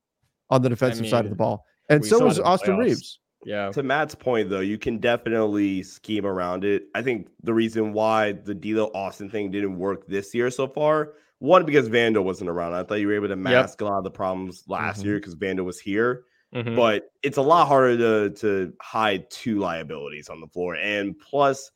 on 0.54 0.62
the 0.62 0.70
defensive 0.70 1.00
I 1.00 1.02
mean, 1.04 1.12
side 1.12 1.26
of 1.26 1.32
the 1.32 1.36
ball, 1.36 1.66
and 1.90 2.06
so 2.06 2.24
was 2.24 2.40
Austin 2.40 2.76
playoffs. 2.76 2.80
Reaves. 2.80 3.20
Yeah. 3.46 3.72
To 3.72 3.84
Matt's 3.84 4.16
point, 4.16 4.50
though, 4.50 4.62
you 4.62 4.78
can 4.78 5.00
definitely 5.00 5.84
scheme 5.84 6.26
around 6.26 6.64
it. 6.64 6.84
I 6.96 7.02
think 7.02 7.28
the 7.44 7.54
reason 7.54 7.92
why 7.92 8.32
the 8.32 8.56
D'Lo 8.56 8.90
Austin 8.96 9.30
thing 9.30 9.52
didn't 9.52 9.78
work 9.78 10.08
this 10.08 10.34
year 10.34 10.50
so 10.50 10.66
far 10.66 11.10
one 11.44 11.66
because 11.66 11.90
Vando 11.90 12.24
wasn't 12.24 12.50
around. 12.50 12.74
I 12.74 12.84
thought 12.84 13.02
you 13.02 13.08
were 13.08 13.16
able 13.16 13.28
to 13.28 13.36
mask 13.36 13.82
yep. 13.82 13.90
a 13.90 13.92
lot 13.92 13.98
of 13.98 14.06
the 14.06 14.12
problems 14.12 14.64
last 14.70 15.00
mm-hmm. 15.00 15.10
year 15.10 15.18
because 15.18 15.36
Vando 15.36 15.66
was 15.66 15.78
here. 15.78 16.24
Mm-hmm. 16.56 16.78
But 16.78 17.12
it's 17.22 17.36
a 17.36 17.42
lot 17.42 17.68
harder 17.68 17.98
to 17.98 18.30
to 18.40 18.74
hide 18.82 19.30
two 19.30 19.60
liabilities 19.60 20.30
on 20.30 20.40
the 20.40 20.48
floor. 20.48 20.76
And 20.76 21.20
plus, 21.20 21.70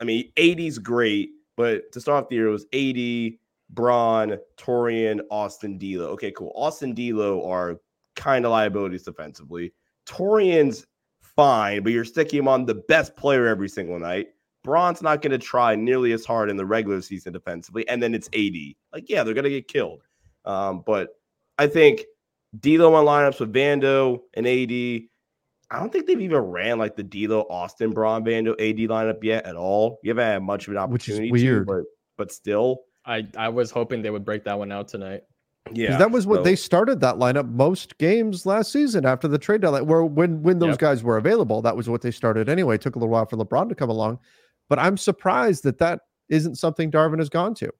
I 0.00 0.04
mean, 0.04 0.32
AD's 0.38 0.78
great, 0.78 1.32
but 1.54 1.92
to 1.92 2.00
start 2.00 2.24
off 2.24 2.28
the 2.30 2.36
year, 2.36 2.46
it 2.46 2.50
was 2.50 2.64
AD, 2.72 3.38
Bron, 3.68 4.38
Taurean, 4.56 5.20
Austin 5.30 5.76
D'Lo. 5.76 6.06
Okay, 6.12 6.30
cool. 6.30 6.52
Austin 6.54 6.94
D'Lo 6.94 7.46
are 7.46 7.78
kind 8.16 8.44
of 8.44 8.50
liabilities 8.50 9.02
defensively. 9.02 9.72
Taurean's 10.06 10.86
fine, 11.36 11.82
but 11.82 11.92
you're 11.92 12.04
sticking 12.04 12.40
him 12.40 12.48
on 12.48 12.66
the 12.66 12.74
best 12.74 13.16
player 13.16 13.46
every 13.46 13.68
single 13.68 13.98
night. 13.98 14.28
Bron's 14.62 15.00
not 15.02 15.22
going 15.22 15.30
to 15.32 15.38
try 15.38 15.74
nearly 15.74 16.12
as 16.12 16.24
hard 16.24 16.50
in 16.50 16.56
the 16.56 16.66
regular 16.66 17.00
season 17.00 17.32
defensively, 17.32 17.88
and 17.88 18.02
then 18.02 18.14
it's 18.14 18.28
AD. 18.28 18.74
Like, 18.92 19.08
yeah, 19.08 19.22
they're 19.24 19.34
going 19.34 19.44
to 19.44 19.50
get 19.50 19.68
killed. 19.68 20.02
Um, 20.44 20.82
but 20.84 21.10
I 21.58 21.66
think 21.66 22.04
D'Lo 22.58 22.92
on 22.94 23.06
lineups 23.06 23.40
with 23.40 23.52
Vando 23.52 24.20
and 24.34 24.46
AD. 24.46 25.02
I 25.72 25.78
don't 25.78 25.92
think 25.92 26.06
they've 26.06 26.20
even 26.20 26.38
ran 26.40 26.78
like 26.78 26.96
the 26.96 27.04
D'Lo, 27.04 27.46
Austin, 27.48 27.92
Bron, 27.92 28.24
Vando, 28.24 28.52
AD 28.52 28.76
lineup 28.90 29.22
yet 29.22 29.46
at 29.46 29.54
all. 29.56 29.98
You 30.02 30.10
haven't 30.10 30.26
had 30.26 30.42
much 30.42 30.66
of 30.66 30.72
an 30.72 30.78
opportunity, 30.78 31.30
Which 31.30 31.42
is 31.42 31.44
weird. 31.46 31.66
to, 31.68 31.72
but 31.72 31.84
but 32.18 32.32
still, 32.32 32.80
I 33.06 33.26
I 33.36 33.48
was 33.50 33.70
hoping 33.70 34.02
they 34.02 34.10
would 34.10 34.24
break 34.24 34.44
that 34.44 34.58
one 34.58 34.72
out 34.72 34.88
tonight. 34.88 35.22
'Cause 35.66 35.76
yeah, 35.76 35.96
that 35.98 36.10
was 36.10 36.26
what 36.26 36.36
so- 36.38 36.42
they 36.42 36.56
started 36.56 37.00
that 37.00 37.16
lineup 37.16 37.48
most 37.50 37.98
games 37.98 38.46
last 38.46 38.72
season 38.72 39.04
after 39.04 39.28
the 39.28 39.38
trade 39.38 39.60
deadline. 39.60 39.86
Where 39.86 40.04
when 40.04 40.42
when 40.42 40.58
those 40.58 40.70
Yep. 40.70 40.78
guys 40.78 41.02
were 41.04 41.16
available, 41.18 41.60
that 41.62 41.76
was 41.76 41.88
what 41.88 42.00
they 42.02 42.10
started 42.10 42.48
anyway. 42.48 42.76
It 42.76 42.80
took 42.80 42.96
a 42.96 42.98
little 42.98 43.12
while 43.12 43.26
for 43.26 43.36
LeBron 43.36 43.68
to 43.68 43.74
come 43.74 43.90
along, 43.90 44.18
but 44.68 44.78
I'm 44.78 44.96
surprised 44.96 45.62
that 45.64 45.78
that 45.78 46.00
isn't 46.28 46.56
something 46.56 46.90
Darvin 46.90 47.18
has 47.18 47.28
gone 47.28 47.54
to. 47.56 47.70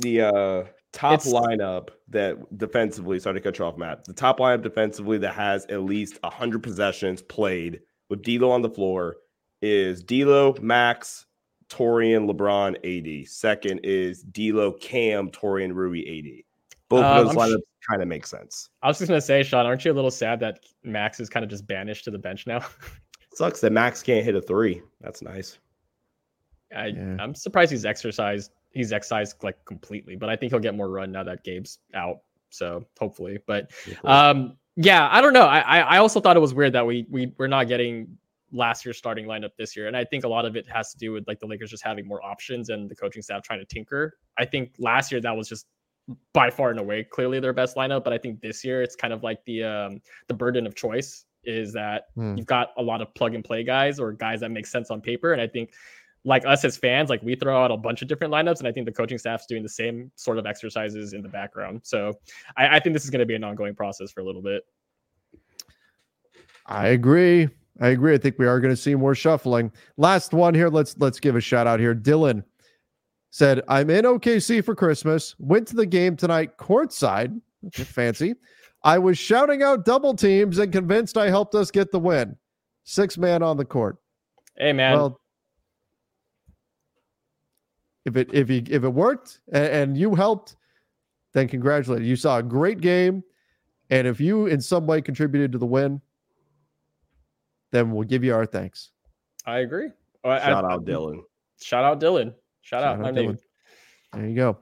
the 0.00 0.22
uh 0.22 0.64
top 0.92 1.20
It's- 1.20 1.32
lineup 1.32 1.90
that 2.08 2.36
defensively 2.58 3.20
sorry 3.20 3.34
to 3.34 3.40
cut 3.40 3.56
you 3.60 3.64
off 3.64 3.76
matt 3.78 4.04
the 4.04 4.12
top 4.12 4.40
lineup 4.40 4.60
defensively 4.62 5.18
that 5.18 5.34
has 5.34 5.64
at 5.66 5.82
least 5.84 6.18
100 6.24 6.64
possessions 6.64 7.22
played 7.22 7.80
with 8.10 8.22
D'Lo 8.22 8.50
on 8.50 8.60
the 8.62 8.68
floor 8.68 9.16
is 9.62 10.02
D'Lo, 10.02 10.54
Max, 10.60 11.26
Taurean, 11.70 12.28
LeBron, 12.28 12.74
AD. 12.84 13.24
Second 13.28 13.78
is 13.84 14.22
D'Lo, 14.24 14.72
Cam, 14.72 15.30
Taurean, 15.30 15.72
Rui, 15.72 16.00
AD. 16.00 16.42
Both 16.96 17.04
Um, 17.04 17.18
of 17.28 17.34
those 17.34 17.52
I'm 17.52 17.58
sh- 17.58 17.62
kind 17.88 18.02
of 18.02 18.08
make 18.08 18.26
sense. 18.26 18.68
I 18.82 18.88
was 18.88 18.98
just 18.98 19.08
gonna 19.08 19.20
say, 19.20 19.42
Sean, 19.42 19.66
aren't 19.66 19.84
you 19.84 19.92
a 19.92 19.94
little 19.94 20.10
sad 20.10 20.40
that 20.40 20.60
Max 20.82 21.20
is 21.20 21.28
kind 21.28 21.44
of 21.44 21.50
just 21.50 21.66
banished 21.66 22.04
to 22.04 22.10
the 22.10 22.18
bench 22.18 22.46
now? 22.46 22.64
Sucks 23.34 23.60
that 23.60 23.72
Max 23.72 24.02
can't 24.02 24.24
hit 24.24 24.34
a 24.36 24.40
three. 24.40 24.80
That's 25.00 25.20
nice. 25.22 25.58
I 26.74 26.86
Yeah. 26.88 27.16
I'm 27.20 27.34
surprised 27.34 27.70
he's 27.72 27.84
exercised. 27.84 28.52
He's 28.70 28.92
exercised 28.92 29.42
like 29.42 29.64
completely, 29.64 30.16
but 30.16 30.28
I 30.28 30.36
think 30.36 30.50
he'll 30.52 30.60
get 30.60 30.74
more 30.74 30.88
run 30.88 31.12
now 31.12 31.22
that 31.24 31.44
Gabe's 31.44 31.78
out. 31.94 32.18
So 32.50 32.84
hopefully, 32.98 33.38
but 33.46 33.70
um, 34.04 34.56
yeah, 34.76 35.08
I 35.10 35.20
don't 35.20 35.32
know. 35.32 35.46
I, 35.46 35.58
I 35.60 35.78
I 35.80 35.98
also 35.98 36.20
thought 36.20 36.36
it 36.36 36.40
was 36.40 36.54
weird 36.54 36.72
that 36.74 36.86
we 36.86 37.06
we 37.10 37.32
we're 37.38 37.46
not 37.48 37.68
getting 37.68 38.16
last 38.52 38.84
year's 38.84 38.96
starting 38.98 39.26
lineup 39.26 39.50
this 39.58 39.76
year, 39.76 39.88
and 39.88 39.96
I 39.96 40.04
think 40.04 40.22
a 40.24 40.28
lot 40.28 40.44
of 40.44 40.54
it 40.56 40.66
has 40.68 40.92
to 40.92 40.98
do 40.98 41.10
with 41.12 41.26
like 41.26 41.40
the 41.40 41.46
Lakers 41.46 41.70
just 41.70 41.82
having 41.84 42.06
more 42.06 42.24
options 42.24 42.68
and 42.68 42.88
the 42.88 42.94
coaching 42.94 43.22
staff 43.22 43.42
trying 43.42 43.58
to 43.58 43.64
tinker. 43.64 44.16
I 44.38 44.44
think 44.44 44.74
last 44.78 45.10
year 45.10 45.20
that 45.20 45.36
was 45.36 45.48
just 45.48 45.66
by 46.32 46.50
far 46.50 46.70
and 46.70 46.78
away 46.78 47.02
clearly 47.04 47.40
their 47.40 47.52
best 47.52 47.76
lineup, 47.76 48.04
but 48.04 48.12
I 48.12 48.18
think 48.18 48.40
this 48.40 48.62
year 48.64 48.82
it's 48.82 48.94
kind 48.94 49.12
of 49.12 49.22
like 49.22 49.42
the 49.46 49.64
um 49.64 50.00
the 50.28 50.34
burden 50.34 50.66
of 50.66 50.74
choice 50.74 51.24
is 51.44 51.72
that 51.72 52.06
Hmm. 52.14 52.36
you've 52.36 52.46
got 52.46 52.70
a 52.76 52.82
lot 52.82 53.00
of 53.02 53.14
plug 53.14 53.34
and 53.34 53.44
play 53.44 53.64
guys 53.64 53.98
or 54.00 54.12
guys 54.12 54.40
that 54.40 54.50
make 54.50 54.66
sense 54.66 54.90
on 54.90 55.00
paper, 55.00 55.32
and 55.32 55.40
I 55.40 55.46
think 55.46 55.72
like 56.26 56.46
us 56.46 56.64
as 56.64 56.76
fans, 56.78 57.10
like 57.10 57.22
we 57.22 57.34
throw 57.34 57.62
out 57.62 57.70
a 57.70 57.76
bunch 57.76 58.00
of 58.00 58.08
different 58.08 58.32
lineups, 58.32 58.58
and 58.60 58.66
I 58.66 58.72
think 58.72 58.86
the 58.86 58.92
coaching 58.92 59.18
staff's 59.18 59.44
doing 59.44 59.62
the 59.62 59.68
same 59.68 60.10
sort 60.14 60.38
of 60.38 60.46
exercises 60.46 61.12
in 61.12 61.22
the 61.22 61.28
background. 61.28 61.82
So 61.84 62.14
I, 62.56 62.76
I 62.76 62.80
think 62.80 62.94
this 62.94 63.04
is 63.04 63.10
going 63.10 63.20
to 63.20 63.26
be 63.26 63.34
an 63.34 63.44
ongoing 63.44 63.74
process 63.74 64.10
for 64.10 64.20
a 64.20 64.24
little 64.24 64.40
bit. 64.40 64.62
I 66.66 66.88
agree. 66.88 67.48
I 67.80 67.88
agree. 67.88 68.14
I 68.14 68.18
think 68.18 68.38
we 68.38 68.46
are 68.46 68.60
going 68.60 68.72
to 68.72 68.80
see 68.80 68.94
more 68.94 69.14
shuffling. 69.14 69.70
Last 69.96 70.32
one 70.32 70.54
here. 70.54 70.68
Let's 70.68 70.96
let's 70.98 71.20
give 71.20 71.36
a 71.36 71.40
shout 71.40 71.66
out 71.66 71.80
here. 71.80 71.94
Dylan 71.94 72.42
said, 73.34 73.60
"I'm 73.66 73.90
in 73.90 74.04
OKC 74.04 74.64
for 74.64 74.76
Christmas. 74.76 75.34
Went 75.40 75.66
to 75.66 75.74
the 75.74 75.84
game 75.86 76.14
tonight 76.14 76.56
courtside. 76.56 77.40
Okay, 77.66 77.82
Fancy. 77.82 78.36
I 78.84 78.96
was 78.96 79.18
shouting 79.18 79.60
out 79.60 79.84
double 79.84 80.14
teams 80.14 80.58
and 80.58 80.70
convinced 80.72 81.18
I 81.18 81.30
helped 81.30 81.56
us 81.56 81.72
get 81.72 81.90
the 81.90 81.98
win. 81.98 82.36
Six 82.84 83.18
man 83.18 83.42
on 83.42 83.56
the 83.56 83.64
court. 83.64 83.96
Hey 84.56 84.72
man, 84.72 84.92
Well, 84.96 85.20
if 88.04 88.16
it 88.16 88.32
if 88.32 88.48
you 88.50 88.62
if 88.68 88.84
it 88.84 88.88
worked 88.88 89.40
and, 89.52 89.66
and 89.66 89.98
you 89.98 90.14
helped, 90.14 90.54
then 91.32 91.48
congratulations. 91.48 92.06
You 92.08 92.14
saw 92.14 92.38
a 92.38 92.42
great 92.42 92.80
game, 92.80 93.24
and 93.90 94.06
if 94.06 94.20
you 94.20 94.46
in 94.46 94.60
some 94.60 94.86
way 94.86 95.00
contributed 95.02 95.50
to 95.52 95.58
the 95.58 95.66
win, 95.66 96.00
then 97.72 97.90
we'll 97.90 98.06
give 98.06 98.22
you 98.22 98.32
our 98.32 98.46
thanks. 98.46 98.92
I 99.44 99.58
agree. 99.58 99.88
I- 100.22 100.38
Shout 100.38 100.64
I- 100.64 100.72
out 100.74 100.84
Dylan. 100.84 101.18
Shout 101.60 101.82
out 101.84 101.98
Dylan. 102.00 102.32
Shout, 102.64 102.82
Shout 102.82 102.94
out, 102.94 103.00
my 103.00 103.10
name. 103.10 103.38
There 104.14 104.26
you 104.26 104.34
go. 104.34 104.56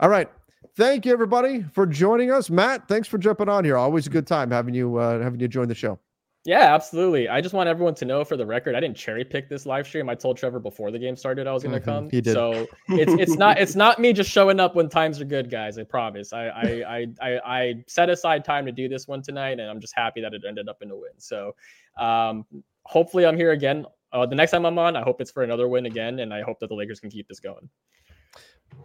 All 0.00 0.08
right. 0.08 0.28
Thank 0.76 1.06
you 1.06 1.12
everybody 1.12 1.62
for 1.72 1.86
joining 1.86 2.30
us. 2.32 2.50
Matt, 2.50 2.88
thanks 2.88 3.06
for 3.06 3.18
jumping 3.18 3.48
on 3.48 3.64
here. 3.64 3.76
Always 3.76 4.06
a 4.06 4.10
good 4.10 4.26
time 4.26 4.50
having 4.50 4.74
you 4.74 4.96
uh, 4.96 5.22
having 5.22 5.38
you 5.38 5.46
join 5.48 5.68
the 5.68 5.74
show. 5.74 5.98
Yeah, 6.44 6.74
absolutely. 6.74 7.28
I 7.28 7.40
just 7.40 7.54
want 7.54 7.68
everyone 7.68 7.94
to 7.96 8.04
know 8.06 8.24
for 8.24 8.36
the 8.36 8.46
record, 8.46 8.74
I 8.74 8.80
didn't 8.80 8.96
cherry 8.96 9.24
pick 9.24 9.48
this 9.48 9.66
live 9.66 9.86
stream. 9.86 10.08
I 10.08 10.14
told 10.14 10.38
Trevor 10.38 10.58
before 10.58 10.90
the 10.90 10.98
game 10.98 11.14
started 11.14 11.46
I 11.46 11.52
was 11.52 11.62
going 11.62 11.74
to 11.74 11.80
Mhm, 11.80 11.84
come. 11.84 12.10
he 12.10 12.20
did. 12.20 12.32
So 12.32 12.66
it's 12.88 13.12
it's 13.12 13.36
not 13.36 13.58
it's 13.58 13.76
not 13.76 13.98
me 14.00 14.12
just 14.12 14.30
showing 14.30 14.58
up 14.58 14.74
when 14.74 14.88
times 14.88 15.20
are 15.20 15.24
good, 15.26 15.50
guys. 15.50 15.78
I 15.78 15.84
promise. 15.84 16.32
I 16.32 16.46
I 16.48 16.64
I 16.98 17.06
I, 17.20 17.40
I 17.44 17.84
set 17.86 18.08
aside 18.08 18.44
time 18.44 18.64
to 18.66 18.72
do 18.72 18.88
this 18.88 19.06
one 19.06 19.22
tonight, 19.22 19.60
and 19.60 19.70
I'm 19.70 19.80
just 19.80 19.94
happy 19.94 20.20
that 20.22 20.34
it 20.34 20.42
ended 20.48 20.68
up 20.68 20.82
in 20.82 20.90
a 20.90 20.96
win. 20.96 21.12
So 21.18 21.54
um, 21.98 22.44
hopefully 22.84 23.24
I'm 23.26 23.36
here 23.36 23.52
again. 23.52 23.84
Uh, 24.12 24.26
the 24.26 24.34
next 24.34 24.50
time 24.50 24.66
I'm 24.66 24.78
on, 24.78 24.96
I 24.96 25.02
hope 25.02 25.20
it's 25.20 25.30
for 25.30 25.42
another 25.42 25.68
win 25.68 25.86
again, 25.86 26.20
and 26.20 26.34
I 26.34 26.42
hope 26.42 26.58
that 26.60 26.68
the 26.68 26.74
Lakers 26.74 27.00
can 27.00 27.10
keep 27.10 27.28
this 27.28 27.40
going. 27.40 27.68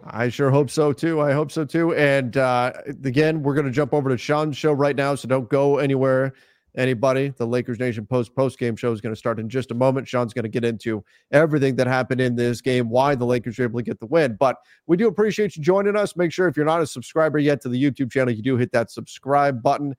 I 0.04 0.30
sure 0.30 0.52
hope 0.52 0.70
so 0.70 0.94
too. 0.94 1.22
I 1.22 1.32
hope 1.32 1.52
so 1.52 1.66
too. 1.66 1.96
And 1.96 2.38
uh, 2.38 2.74
again, 3.04 3.42
we're 3.42 3.54
going 3.54 3.66
to 3.66 3.72
jump 3.72 3.94
over 3.94 4.10
to 4.10 4.18
Sean's 4.18 4.58
show 4.58 4.74
right 4.74 4.96
now, 4.96 5.16
so 5.16 5.28
don't 5.28 5.50
go 5.50 5.78
anywhere. 5.78 6.34
Anybody, 6.78 7.30
the 7.38 7.48
Lakers 7.48 7.80
Nation 7.80 8.06
post 8.06 8.36
post 8.36 8.60
game 8.60 8.76
show 8.76 8.92
is 8.92 9.00
going 9.00 9.14
to 9.14 9.18
start 9.18 9.40
in 9.40 9.48
just 9.48 9.72
a 9.72 9.74
moment. 9.74 10.08
Sean's 10.08 10.34
going 10.34 10.44
to 10.44 10.50
get 10.50 10.66
into 10.66 11.04
everything 11.32 11.78
that 11.78 11.88
happened 11.88 12.20
in 12.20 12.36
this 12.36 12.60
game, 12.60 12.90
why 12.90 13.16
the 13.16 13.26
Lakers 13.26 13.58
were 13.58 13.64
able 13.64 13.80
to 13.80 13.84
get 13.84 14.00
the 14.00 14.06
win. 14.08 14.36
But 14.38 14.58
we 14.86 14.98
do 14.98 15.08
appreciate 15.08 15.56
you 15.56 15.64
joining 15.64 15.96
us. 15.96 16.18
Make 16.18 16.34
sure 16.34 16.50
if 16.50 16.58
you're 16.58 16.66
not 16.66 16.82
a 16.82 16.88
subscriber 16.88 17.40
yet 17.40 17.62
to 17.62 17.70
the 17.70 17.82
YouTube 17.82 18.12
channel, 18.12 18.34
you 18.34 18.44
do 18.44 18.58
hit 18.58 18.74
that 18.74 18.92
subscribe 18.92 19.64
button, 19.64 19.96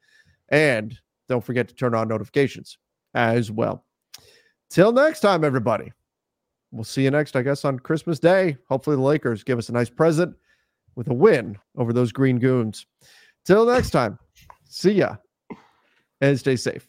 and 0.50 0.98
don't 1.28 1.42
forget 1.42 1.66
to 1.68 1.74
turn 1.74 1.94
on 1.94 2.08
notifications 2.08 2.76
as 3.14 3.50
well. 3.50 3.85
Till 4.70 4.92
next 4.92 5.20
time, 5.20 5.44
everybody. 5.44 5.92
We'll 6.72 6.84
see 6.84 7.04
you 7.04 7.10
next, 7.10 7.36
I 7.36 7.42
guess, 7.42 7.64
on 7.64 7.78
Christmas 7.78 8.18
Day. 8.18 8.56
Hopefully, 8.68 8.96
the 8.96 9.02
Lakers 9.02 9.44
give 9.44 9.58
us 9.58 9.68
a 9.68 9.72
nice 9.72 9.88
present 9.88 10.34
with 10.94 11.08
a 11.08 11.14
win 11.14 11.56
over 11.76 11.92
those 11.92 12.12
Green 12.12 12.38
Goons. 12.38 12.86
Till 13.44 13.66
next 13.66 13.90
time, 13.90 14.18
see 14.68 14.92
ya 14.92 15.16
and 16.20 16.38
stay 16.38 16.56
safe. 16.56 16.88